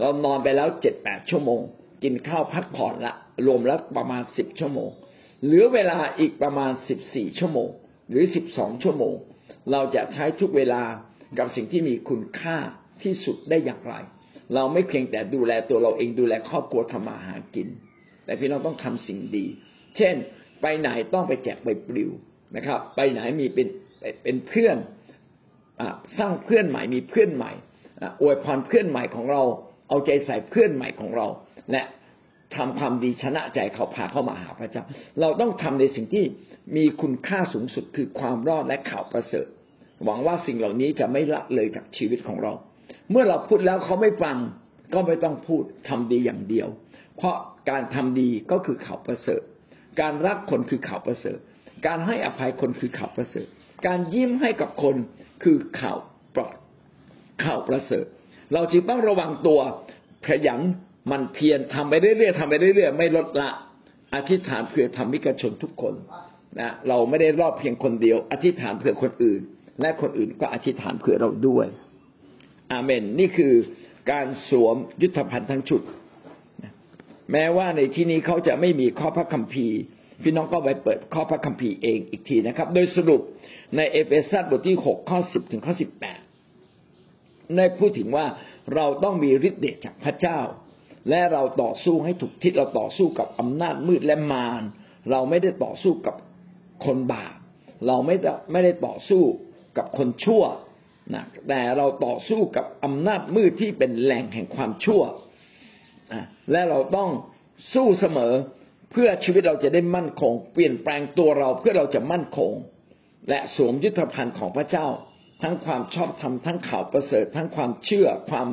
[0.00, 1.60] เรานอนไปแล้วเจ็ดแปดชั่วโมง
[2.02, 3.14] กินข้าวพักผ่อนละ
[3.46, 4.90] รวมแล้วประมาณสิบชั่วโมง
[5.44, 7.68] เหลือเวลาอีกประมาณสิบสี่ชั่วโมง
[8.10, 9.14] หรือสิบสองชั่วโมง
[9.72, 10.82] เราจะใช้ทุกเวลา
[11.38, 12.56] กับสิ่งที่มีคุณค่า
[13.02, 13.94] ที่สุดได้อย่างไร
[14.54, 17.68] เราไม่เพียงแต่ดูแลตัวเราเองดูแลครอบครัวทำมาหากิน
[18.24, 19.46] แต่พี่น้องต้องทำสิ่งดี
[19.96, 20.14] เช่น
[20.62, 22.10] ไปไหนต้องไปแจกใบปลิว
[22.56, 23.68] นะครับ ไปไหนมีเป็น
[24.22, 24.76] เป็นเพื่อน
[26.18, 27.52] สร้างเพื่อนใหม่มีเพื่อนใหม่
[28.22, 29.42] อวยพรเพื่อนใหม่ของเรา
[29.88, 31.26] เอาใจใส่เพื่อนใหม่ของเรา
[31.72, 31.82] และ
[32.56, 34.84] ทำความดีชนะใจเขาพาเข้ามาหาพระเจ้า
[35.20, 36.24] เราต้องทำในสิ่งที่
[36.76, 39.46] มีคุณค่าสูงสุดคือความรอดและข่าวประเสริฐ
[40.04, 42.52] หวังว่าสิ่งเหล่านี้จะไม่ละเลยจากชีวิตของเรา
[43.10, 44.36] เมื่อเราพูดแล้วเขาไม่ฟัง
[44.94, 46.68] ก็ไม่ต้องพูดทำดีอย่างเดียว
[47.16, 47.36] เพราะ
[47.70, 49.42] การทำดีก็คือข่าวประเสริฐ
[50.00, 51.38] การรักคนคือข่าวประเสริฐ
[51.86, 53.46] การให้อภัยคนคือข่าวประเสริฐ
[53.86, 54.96] การยิ้มให้กับคน
[55.42, 55.98] คือข่าว
[56.34, 56.56] ปลอด
[57.44, 58.06] ข่าวประเสริฐ
[58.54, 59.60] เราจึงต้องระวังตัว
[60.28, 60.60] ขยัน
[61.10, 63.50] มันเพียรทำไปเรื่อยๆทำไปเรื่อยๆไม่ลดละ
[64.14, 65.94] อธิษฐานเผื่อทำมิกชนทุกคน
[66.60, 69.40] นะเราไม่ได้รอบเพียงคนเดียว อธิษฐานเผื่อคนอื่น
[69.80, 71.66] และคนอื่นก็อธิษฐานเผื่อเราด้วย
[72.72, 73.52] อาเมน นี่คือ
[74.10, 75.82] การสวมยุทธภัณฑ์ทั้งชุด
[77.32, 79.78] แม้ว่าในที่นี้เขาจะไม่มีข้อพระคัมภีร์
[80.22, 83.20] พี่น้องก็ไปเปิดข้อพระคัมภีร์เองอีกทีนะครับ โดยสรุป
[83.76, 86.20] ในเอเฟซัสบทที่หกข้อสิบถึงข้อสิบแปด
[87.56, 88.26] ได้พูดถึงว่า
[88.74, 90.40] เราต้องมีฤทธิ์เดชจากพระเจ้า
[91.08, 94.62] และเราต่อสู้ให้ถูกทิศเราต่อสู้กับอำนาจมืดและมาร
[95.10, 96.14] เราไม่ได้ต่อสู้กับ
[96.84, 97.34] คนบาป
[97.86, 99.22] เราไม่ได้ไม่ได้ต่อสู้
[99.76, 100.42] กับคนชั่ว
[101.14, 105.02] นะแต่เราต่อสู้กับอำนาจมืดที่เป็นแหล่งแห่งความชั่ว
[106.52, 107.10] และเราต้อง
[107.74, 108.32] สู้เสมอ
[108.90, 112.52] เพื่อชีวิตเราจะได้มั่นคง เปลี่ยนแปลงตัวเราเพื่อเราจะมั่นคง
[113.28, 114.86] และสวมยุทธภัณฑ์ของพระเจ้า
[115.42, 118.48] ทั้งความชอบธรรมทั้งข่าวประเสริฐ ทั้งความเชื่อความ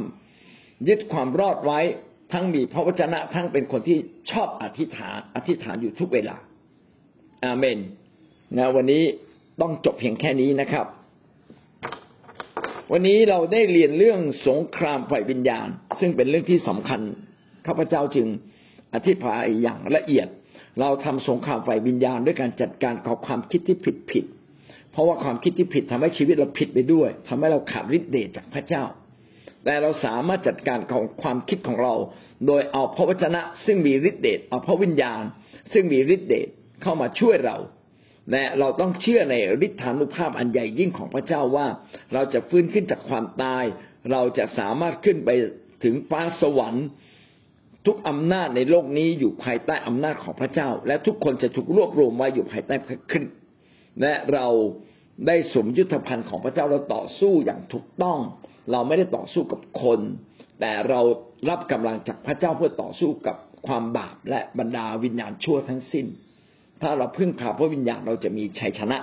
[0.88, 1.80] ยึดความรอดไว้
[2.34, 3.98] ทั้งมีพระวจนะทั้งเป็นคนที่
[4.32, 6.38] ชอบอธิษฐานอธิษฐานอยู่ทุกเวลา
[7.46, 7.78] อาเมน
[8.58, 9.04] นะวันนี้
[9.62, 10.86] ต้องจบเพียงแค่นี้นะครับ
[12.92, 15.68] วันนี้เราได้เรียนเรื่องสงครามฝ่ายวิญญาณ
[16.00, 17.02] ซึ่งเป็นเรื่องที่สำคัญ
[17.68, 18.28] ข้าพเจ้าจึง
[18.96, 20.28] อธิบายอย่างละเอียด
[20.80, 24.26] เราทำสงครามฝ่ายวิญญาณ ด้วยการจัดการกับความคิดที่ผิดผิด
[24.92, 28.84] เพราะว่าความคิดที่ผิดทำให้ชีวิตเราผิดไปด้วยทำให้เราขาดฤทธิ์เดชจากพระเจ้า
[29.64, 31.94] แต่เราสามารถจัดการของความคิดของเรา
[32.48, 35.22] โดยเอาพระวจนะ ซึ่งมีฤทธิ์เดชเอาพระวิญญาณ
[35.74, 36.48] ซึ่งมีฤทธิ์เดช
[36.82, 37.58] เข้ามาช่วยเรา
[38.32, 41.68] และเราต้องเชื่อในฤทธานุภาพอันใหญ่ยิ่งของพระเจ้าว่า
[42.14, 43.64] เราจะฟื้นขึ้นจากความตาย
[44.12, 45.30] เราจะสามารถขึ้นไป
[45.84, 46.86] ถึงฟ้าสวรรค์
[47.86, 53.36] ทุกอำนาจในโลกนี้อยู่ภายใต้อำนาจของพระเจ้า และทุกคนจะถูกรวบรวมไว้อยู่ภายใต้พระคริสต์
[54.02, 54.48] และเรา
[55.28, 58.20] ได้สมยุทธภัณฑ์ของพระเจ้าเราต่อสู้อย่างถูกต้อง
[58.72, 60.00] เราไม่ได้ต่อสู้กับคน
[60.60, 61.00] แต่เรา
[61.50, 63.36] รับกำลังจากพระเจ้าเพื่อต่อสู้กับ
[63.68, 66.06] ความบาปและบรรดาวิญญาณชั่วทั้งสิ้น
[66.82, 68.98] ถ้าเราพึ่งพาพระวิญญาณเราจะมีชัยชนะ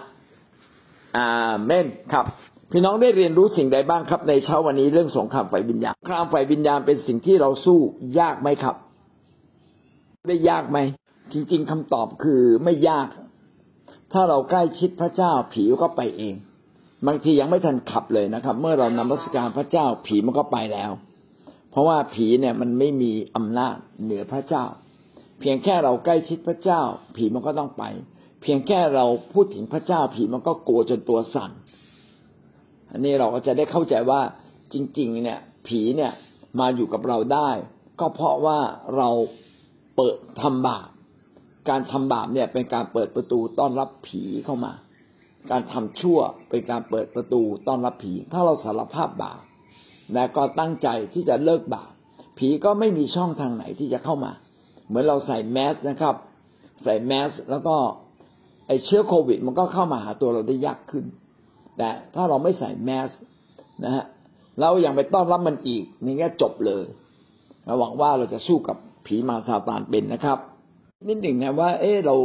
[1.16, 2.26] อาเมนครับ
[2.72, 7.80] พี่น้องได้เรียนรู้สิ่งใดบ้างครับ ในเช้าวันนี้เรื่องสงครามฝ่ายวิญญาณสงครามฝ่ายวิญญาณเป็นสิ่งที่เราสู้
[8.20, 8.76] ยากไหมครับ
[10.28, 10.78] ได้ยากไหม
[11.32, 13.08] จริง ๆคำตอบคือไม่ยาก
[14.12, 16.34] ถ้าเราใกล้ชิดพระเจ้าผีก็ไปเอง
[17.06, 20.90] บางทียังไม่ทันขับเลยนะครับ เมื่อเรานำรัศการพระเจ้าผีมันก็ไปแล้ว
[21.70, 24.64] เพราะว่าผีเนี่ยมันไม่มีอำนาจเหนือพระเจ้า
[25.44, 26.82] พียงแค่เราใกล้ชิดพระเจ้า
[27.16, 27.84] ผีมันก็ต้องไป
[28.42, 31.50] เพียงแค่เราพูดถึงพระเจ้า ผีมันก็กลัวจนตัวสั่น
[32.90, 34.20] อันนี้เราก็จะได้เข้าใจว่า
[34.72, 36.12] จริง ๆ เนี่ย ผีเนี่ย
[36.60, 37.50] มาอยู่กับเราได้
[38.00, 38.58] ก็เพราะว่า
[38.96, 39.08] เรา
[39.96, 40.88] เปิดทำบาป
[41.68, 44.72] การทำบาปเนี่ยเป็นการเปิดประตูต้อนรับผีเข้ามา
[45.50, 46.18] การทำชั่ว
[46.50, 49.40] เป็นการเปิดประตูต้อนรับผี ถ้าเราสารภาพบาป
[50.14, 51.90] และก็ตั้งใจที่จะเลิกบาป
[52.38, 54.32] ผีก็ไม่มีช่องทางไหนที่จะเข้ามา
[54.86, 56.14] เหมือนเราใส่แมสนะครับ
[56.82, 57.76] ใส่แมสแล้วก็
[58.66, 61.04] ไอเชื้อโควิด มันก็เข้ามาหาตัวเราได้ยากขึ้น
[61.76, 63.10] แต่ถ้าเราไม่ใส่แมส
[63.84, 64.04] นะฮะ
[64.60, 66.84] เราอย่างไปต้อนรับมันอีกนี่ก็จบเลย
[67.78, 68.76] หวังว่าเราจะสู้กับ
[69.06, 70.38] ผีมาซาตานเป็นนะครับ
[71.08, 72.16] นิดหนึ่งนะว่า เออเรา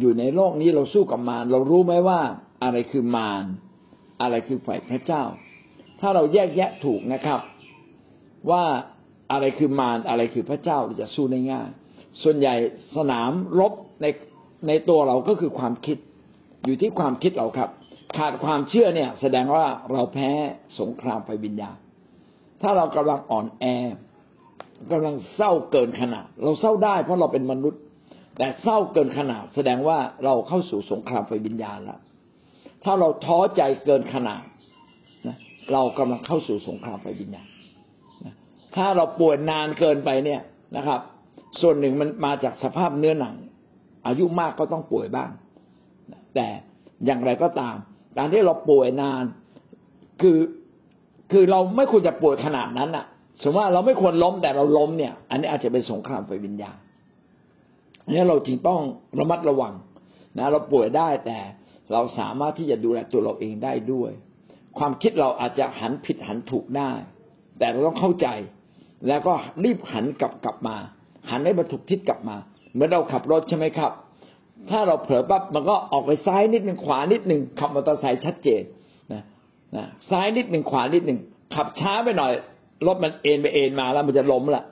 [0.00, 2.20] อยู่ในโลกนี้เราสู้กับมารเรารู้ไหมว่า
[2.62, 3.44] อะไรคือมาร
[4.20, 5.22] อะไรคือฝ่ายพระเจ้า
[6.00, 7.40] ถ้าเราแยกแยะถูกนะครับ
[8.50, 8.64] ว่า
[9.32, 11.68] อะไรคือมารอะไรคือพระเจ้าจะสู้ได้ง่าย
[12.22, 12.54] ส่วนใหญ่
[12.96, 13.72] สนามรบ
[14.02, 14.06] ใน
[14.68, 15.96] ในตัวเราก็คือความคิด
[16.64, 17.70] อยู่ที่ความคิดเราครับ
[18.16, 20.30] ขาดความเชื่อเนี่ย แสดงว่าเราแพ้
[20.80, 21.76] สงครามไฟวิญญาณ
[22.62, 23.64] ถ้าเรากำลังอ่อนแอ
[24.92, 27.80] กำลังเศร้าเกินขนาด เราเศร้าได้เพราะเราเป็นมนุษย์
[28.38, 32.00] แต่เศร้าเกินขนาด แสดงว่าเราเข้าสู่สงครามไฟวิญญาณแล้ว
[32.84, 34.42] ถ้าเราท้อใจเกินขนาด
[35.26, 35.36] นะ
[35.72, 37.46] เรากำลังเข้าสู่สงครามไฟวิญญาณ
[38.76, 40.40] ถ้าเราป่วยนานเกินไปเนี่ย
[40.76, 41.00] นะครับ
[41.60, 43.34] ส่วนหนึ่งมันมาจากสภาพเนื้อหนัง
[44.06, 45.30] อายุมากก็ต้องป่วยบ้าง
[46.34, 46.46] แต่
[47.06, 47.76] อย่างไรก็ตาม
[48.16, 49.24] การที่เราป่วยนาน
[50.20, 50.38] คือ
[51.32, 53.06] คือเราไม่ควรจะป่วยขนาดนั้นอะ
[53.42, 56.76] สมมติว่าเราไม่ควรล้มแต่เราล้มเนี่ย อันนี้อาจจะเป็นสงครามไฟวิญญาณ
[58.12, 58.80] นี่เราจึงต้อง
[59.18, 59.74] ระมัดระวัง
[60.38, 61.38] นะเราป่วยได้แต่
[61.92, 64.10] เราสามารถที่จะดูแลตัวเราเองได้ด้วย
[64.78, 66.92] ความคิดเราอาจจะหันผิดหันถูกได้
[67.58, 68.28] แต่เราต้องเข้าใจ
[69.08, 69.34] แล้วก็
[69.64, 70.76] รีบหันกลับกลับมา
[71.30, 72.36] หันให้มาถูกทิศกลับมา
[72.72, 73.92] เหมือนเราขับรถใช่ไหมครับ
[74.70, 78.62] ถ้าเราเผลอปั๊บมันก็ออกไปซ้ายนิดหนึ่งขวานิดหนึ่งขับมอเตอร์ไซค์ชัดเจน
[79.12, 79.22] นะ
[79.76, 81.18] นะซ้ายนิดหนึ่งขวานิดหนึ่ง
[81.54, 82.32] ขับช้าไปหน่อย
[82.86, 84.64] รถมันเอ็นไปเอ็นมาแล้วมันจะล้มละ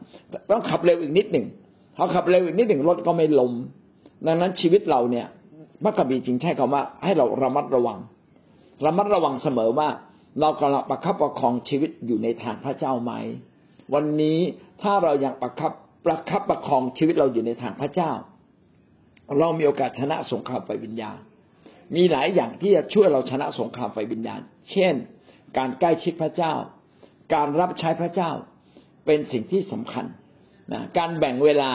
[0.50, 1.46] ต้องขับเร็วอีกนิดหนึ่ง
[1.96, 3.52] พอขับเร็วอีกนิดหนึ่งรถก็ไม่ล้ม
[4.26, 5.26] ดังนั้นชีวิตเราเนี่ย
[5.82, 7.98] พระคัมภีร์จึงใช้คำว่า ให้เราระมัดระวัง
[8.86, 9.88] ระมัดระวังเสมอว่า
[10.40, 13.12] เรากำลังประคับประคองชีวิตอยู่ในทางพระเจ้าไหม
[13.94, 14.38] วันนี้
[14.82, 15.72] ถ้าเรายังประคับ
[16.06, 18.12] ประคับประคองชีวิตเราอยู่ในทางพระเจ้า
[19.38, 21.18] เรามีโอกาสชนะสงครามไฟวิญญาณ
[21.96, 24.94] มีหลายอย่างที่จะช่วยเราชนะสงครามไฟวิญญาณ เช่น
[25.58, 26.52] การใกล้ชิดพระเจ้า
[27.34, 28.30] การรับใช้พระเจ้า
[29.06, 30.06] เป็นสิ่งที่สำคัญ
[30.72, 31.70] นะการแบ่งเวลา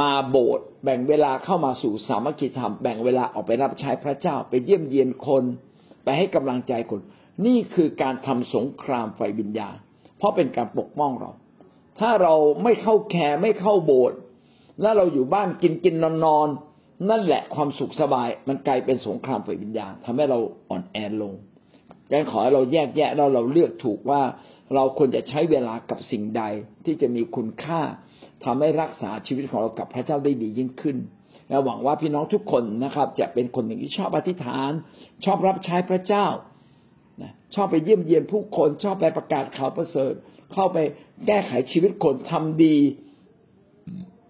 [0.00, 5.44] มาโบสถ์แบ่งเวลาเข้ามาสู่สามัคคีธรรม แบ่งเวลาออกไปรับใช้พระเจ้า ไปเยี่ยมเยียนคน
[6.04, 7.00] ไปให้กำลังใจคน
[7.46, 9.76] นี่คือการทำสงครามไฟวิญญาณ
[10.18, 11.30] เพราะเป็นการปกป้องเรา
[12.00, 14.18] ถ้าเราไม่เข้าแคร์ไม่เข้าโบสถ์
[14.80, 16.48] แล้วเราอยู่บ้านกินกินนอนนอน
[17.10, 20.38] นั่นแหละความสุขสบาย มันกลายเป็นสงครามไฟวิญญาณทำให้เรา
[20.68, 21.34] อ่อนแอลง
[22.12, 24.22] การขอให้เราแยกแยะแล้วเราเลือกถูกว่า
[24.74, 26.42] เราควรจะใช้เวลากับสิ่งใด
[26.84, 27.80] ที่จะมีคุณค่า
[28.44, 30.96] ทำให้รักษาชีวิตของเรากับพระเจ้าได้ดียิ่งขึ้น
[31.48, 34.70] และหวังว่าพี่น้องทุกคนนะครับ จะเป็นคนหนึ่งที่ชอบอธิษฐาน
[35.24, 36.26] ชอบรับใช้พระเจ้า
[37.54, 40.12] ชอบไปเยี่ยมเยียนผู้คนชอบไปประกาศข่าวประเสริฐ
[40.52, 40.78] เข้าไป
[41.26, 42.76] แก้ไขชีวิตคนทำดี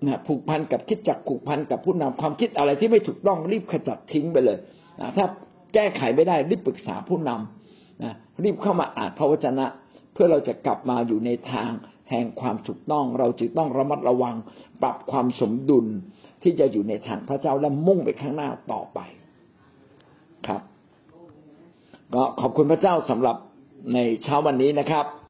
[0.06, 4.58] นะผูกพันกับคิดจักผูกพันกับผู้นำความคิดอะไรที่ไม่ถูกต้องรีบขจัดทิ้งไปเลย
[5.00, 5.26] นะถ้า
[5.74, 8.14] แก้ไขไม่ได้รีบปรึกษาผู้นำนะ
[8.44, 9.66] รีบเข้ามาอ่านพระวจนะ
[10.12, 11.70] เพื่อเราจะกลับมาอยู่ในทาง
[12.10, 14.36] แห่งความถูกต้อง เราจึงต้องระมัดระวัง
[14.82, 15.86] ปรับความสมดุล
[16.42, 18.98] ที่จะอยู่ในทางพระเจ้าและมุ่งไปข้างหน้าต่อไป
[20.46, 20.62] ครับ
[22.14, 23.36] ก็ขอบคุณพระเจ้าสำหรับ
[23.94, 25.04] ในเช้าวันนี้นะครับ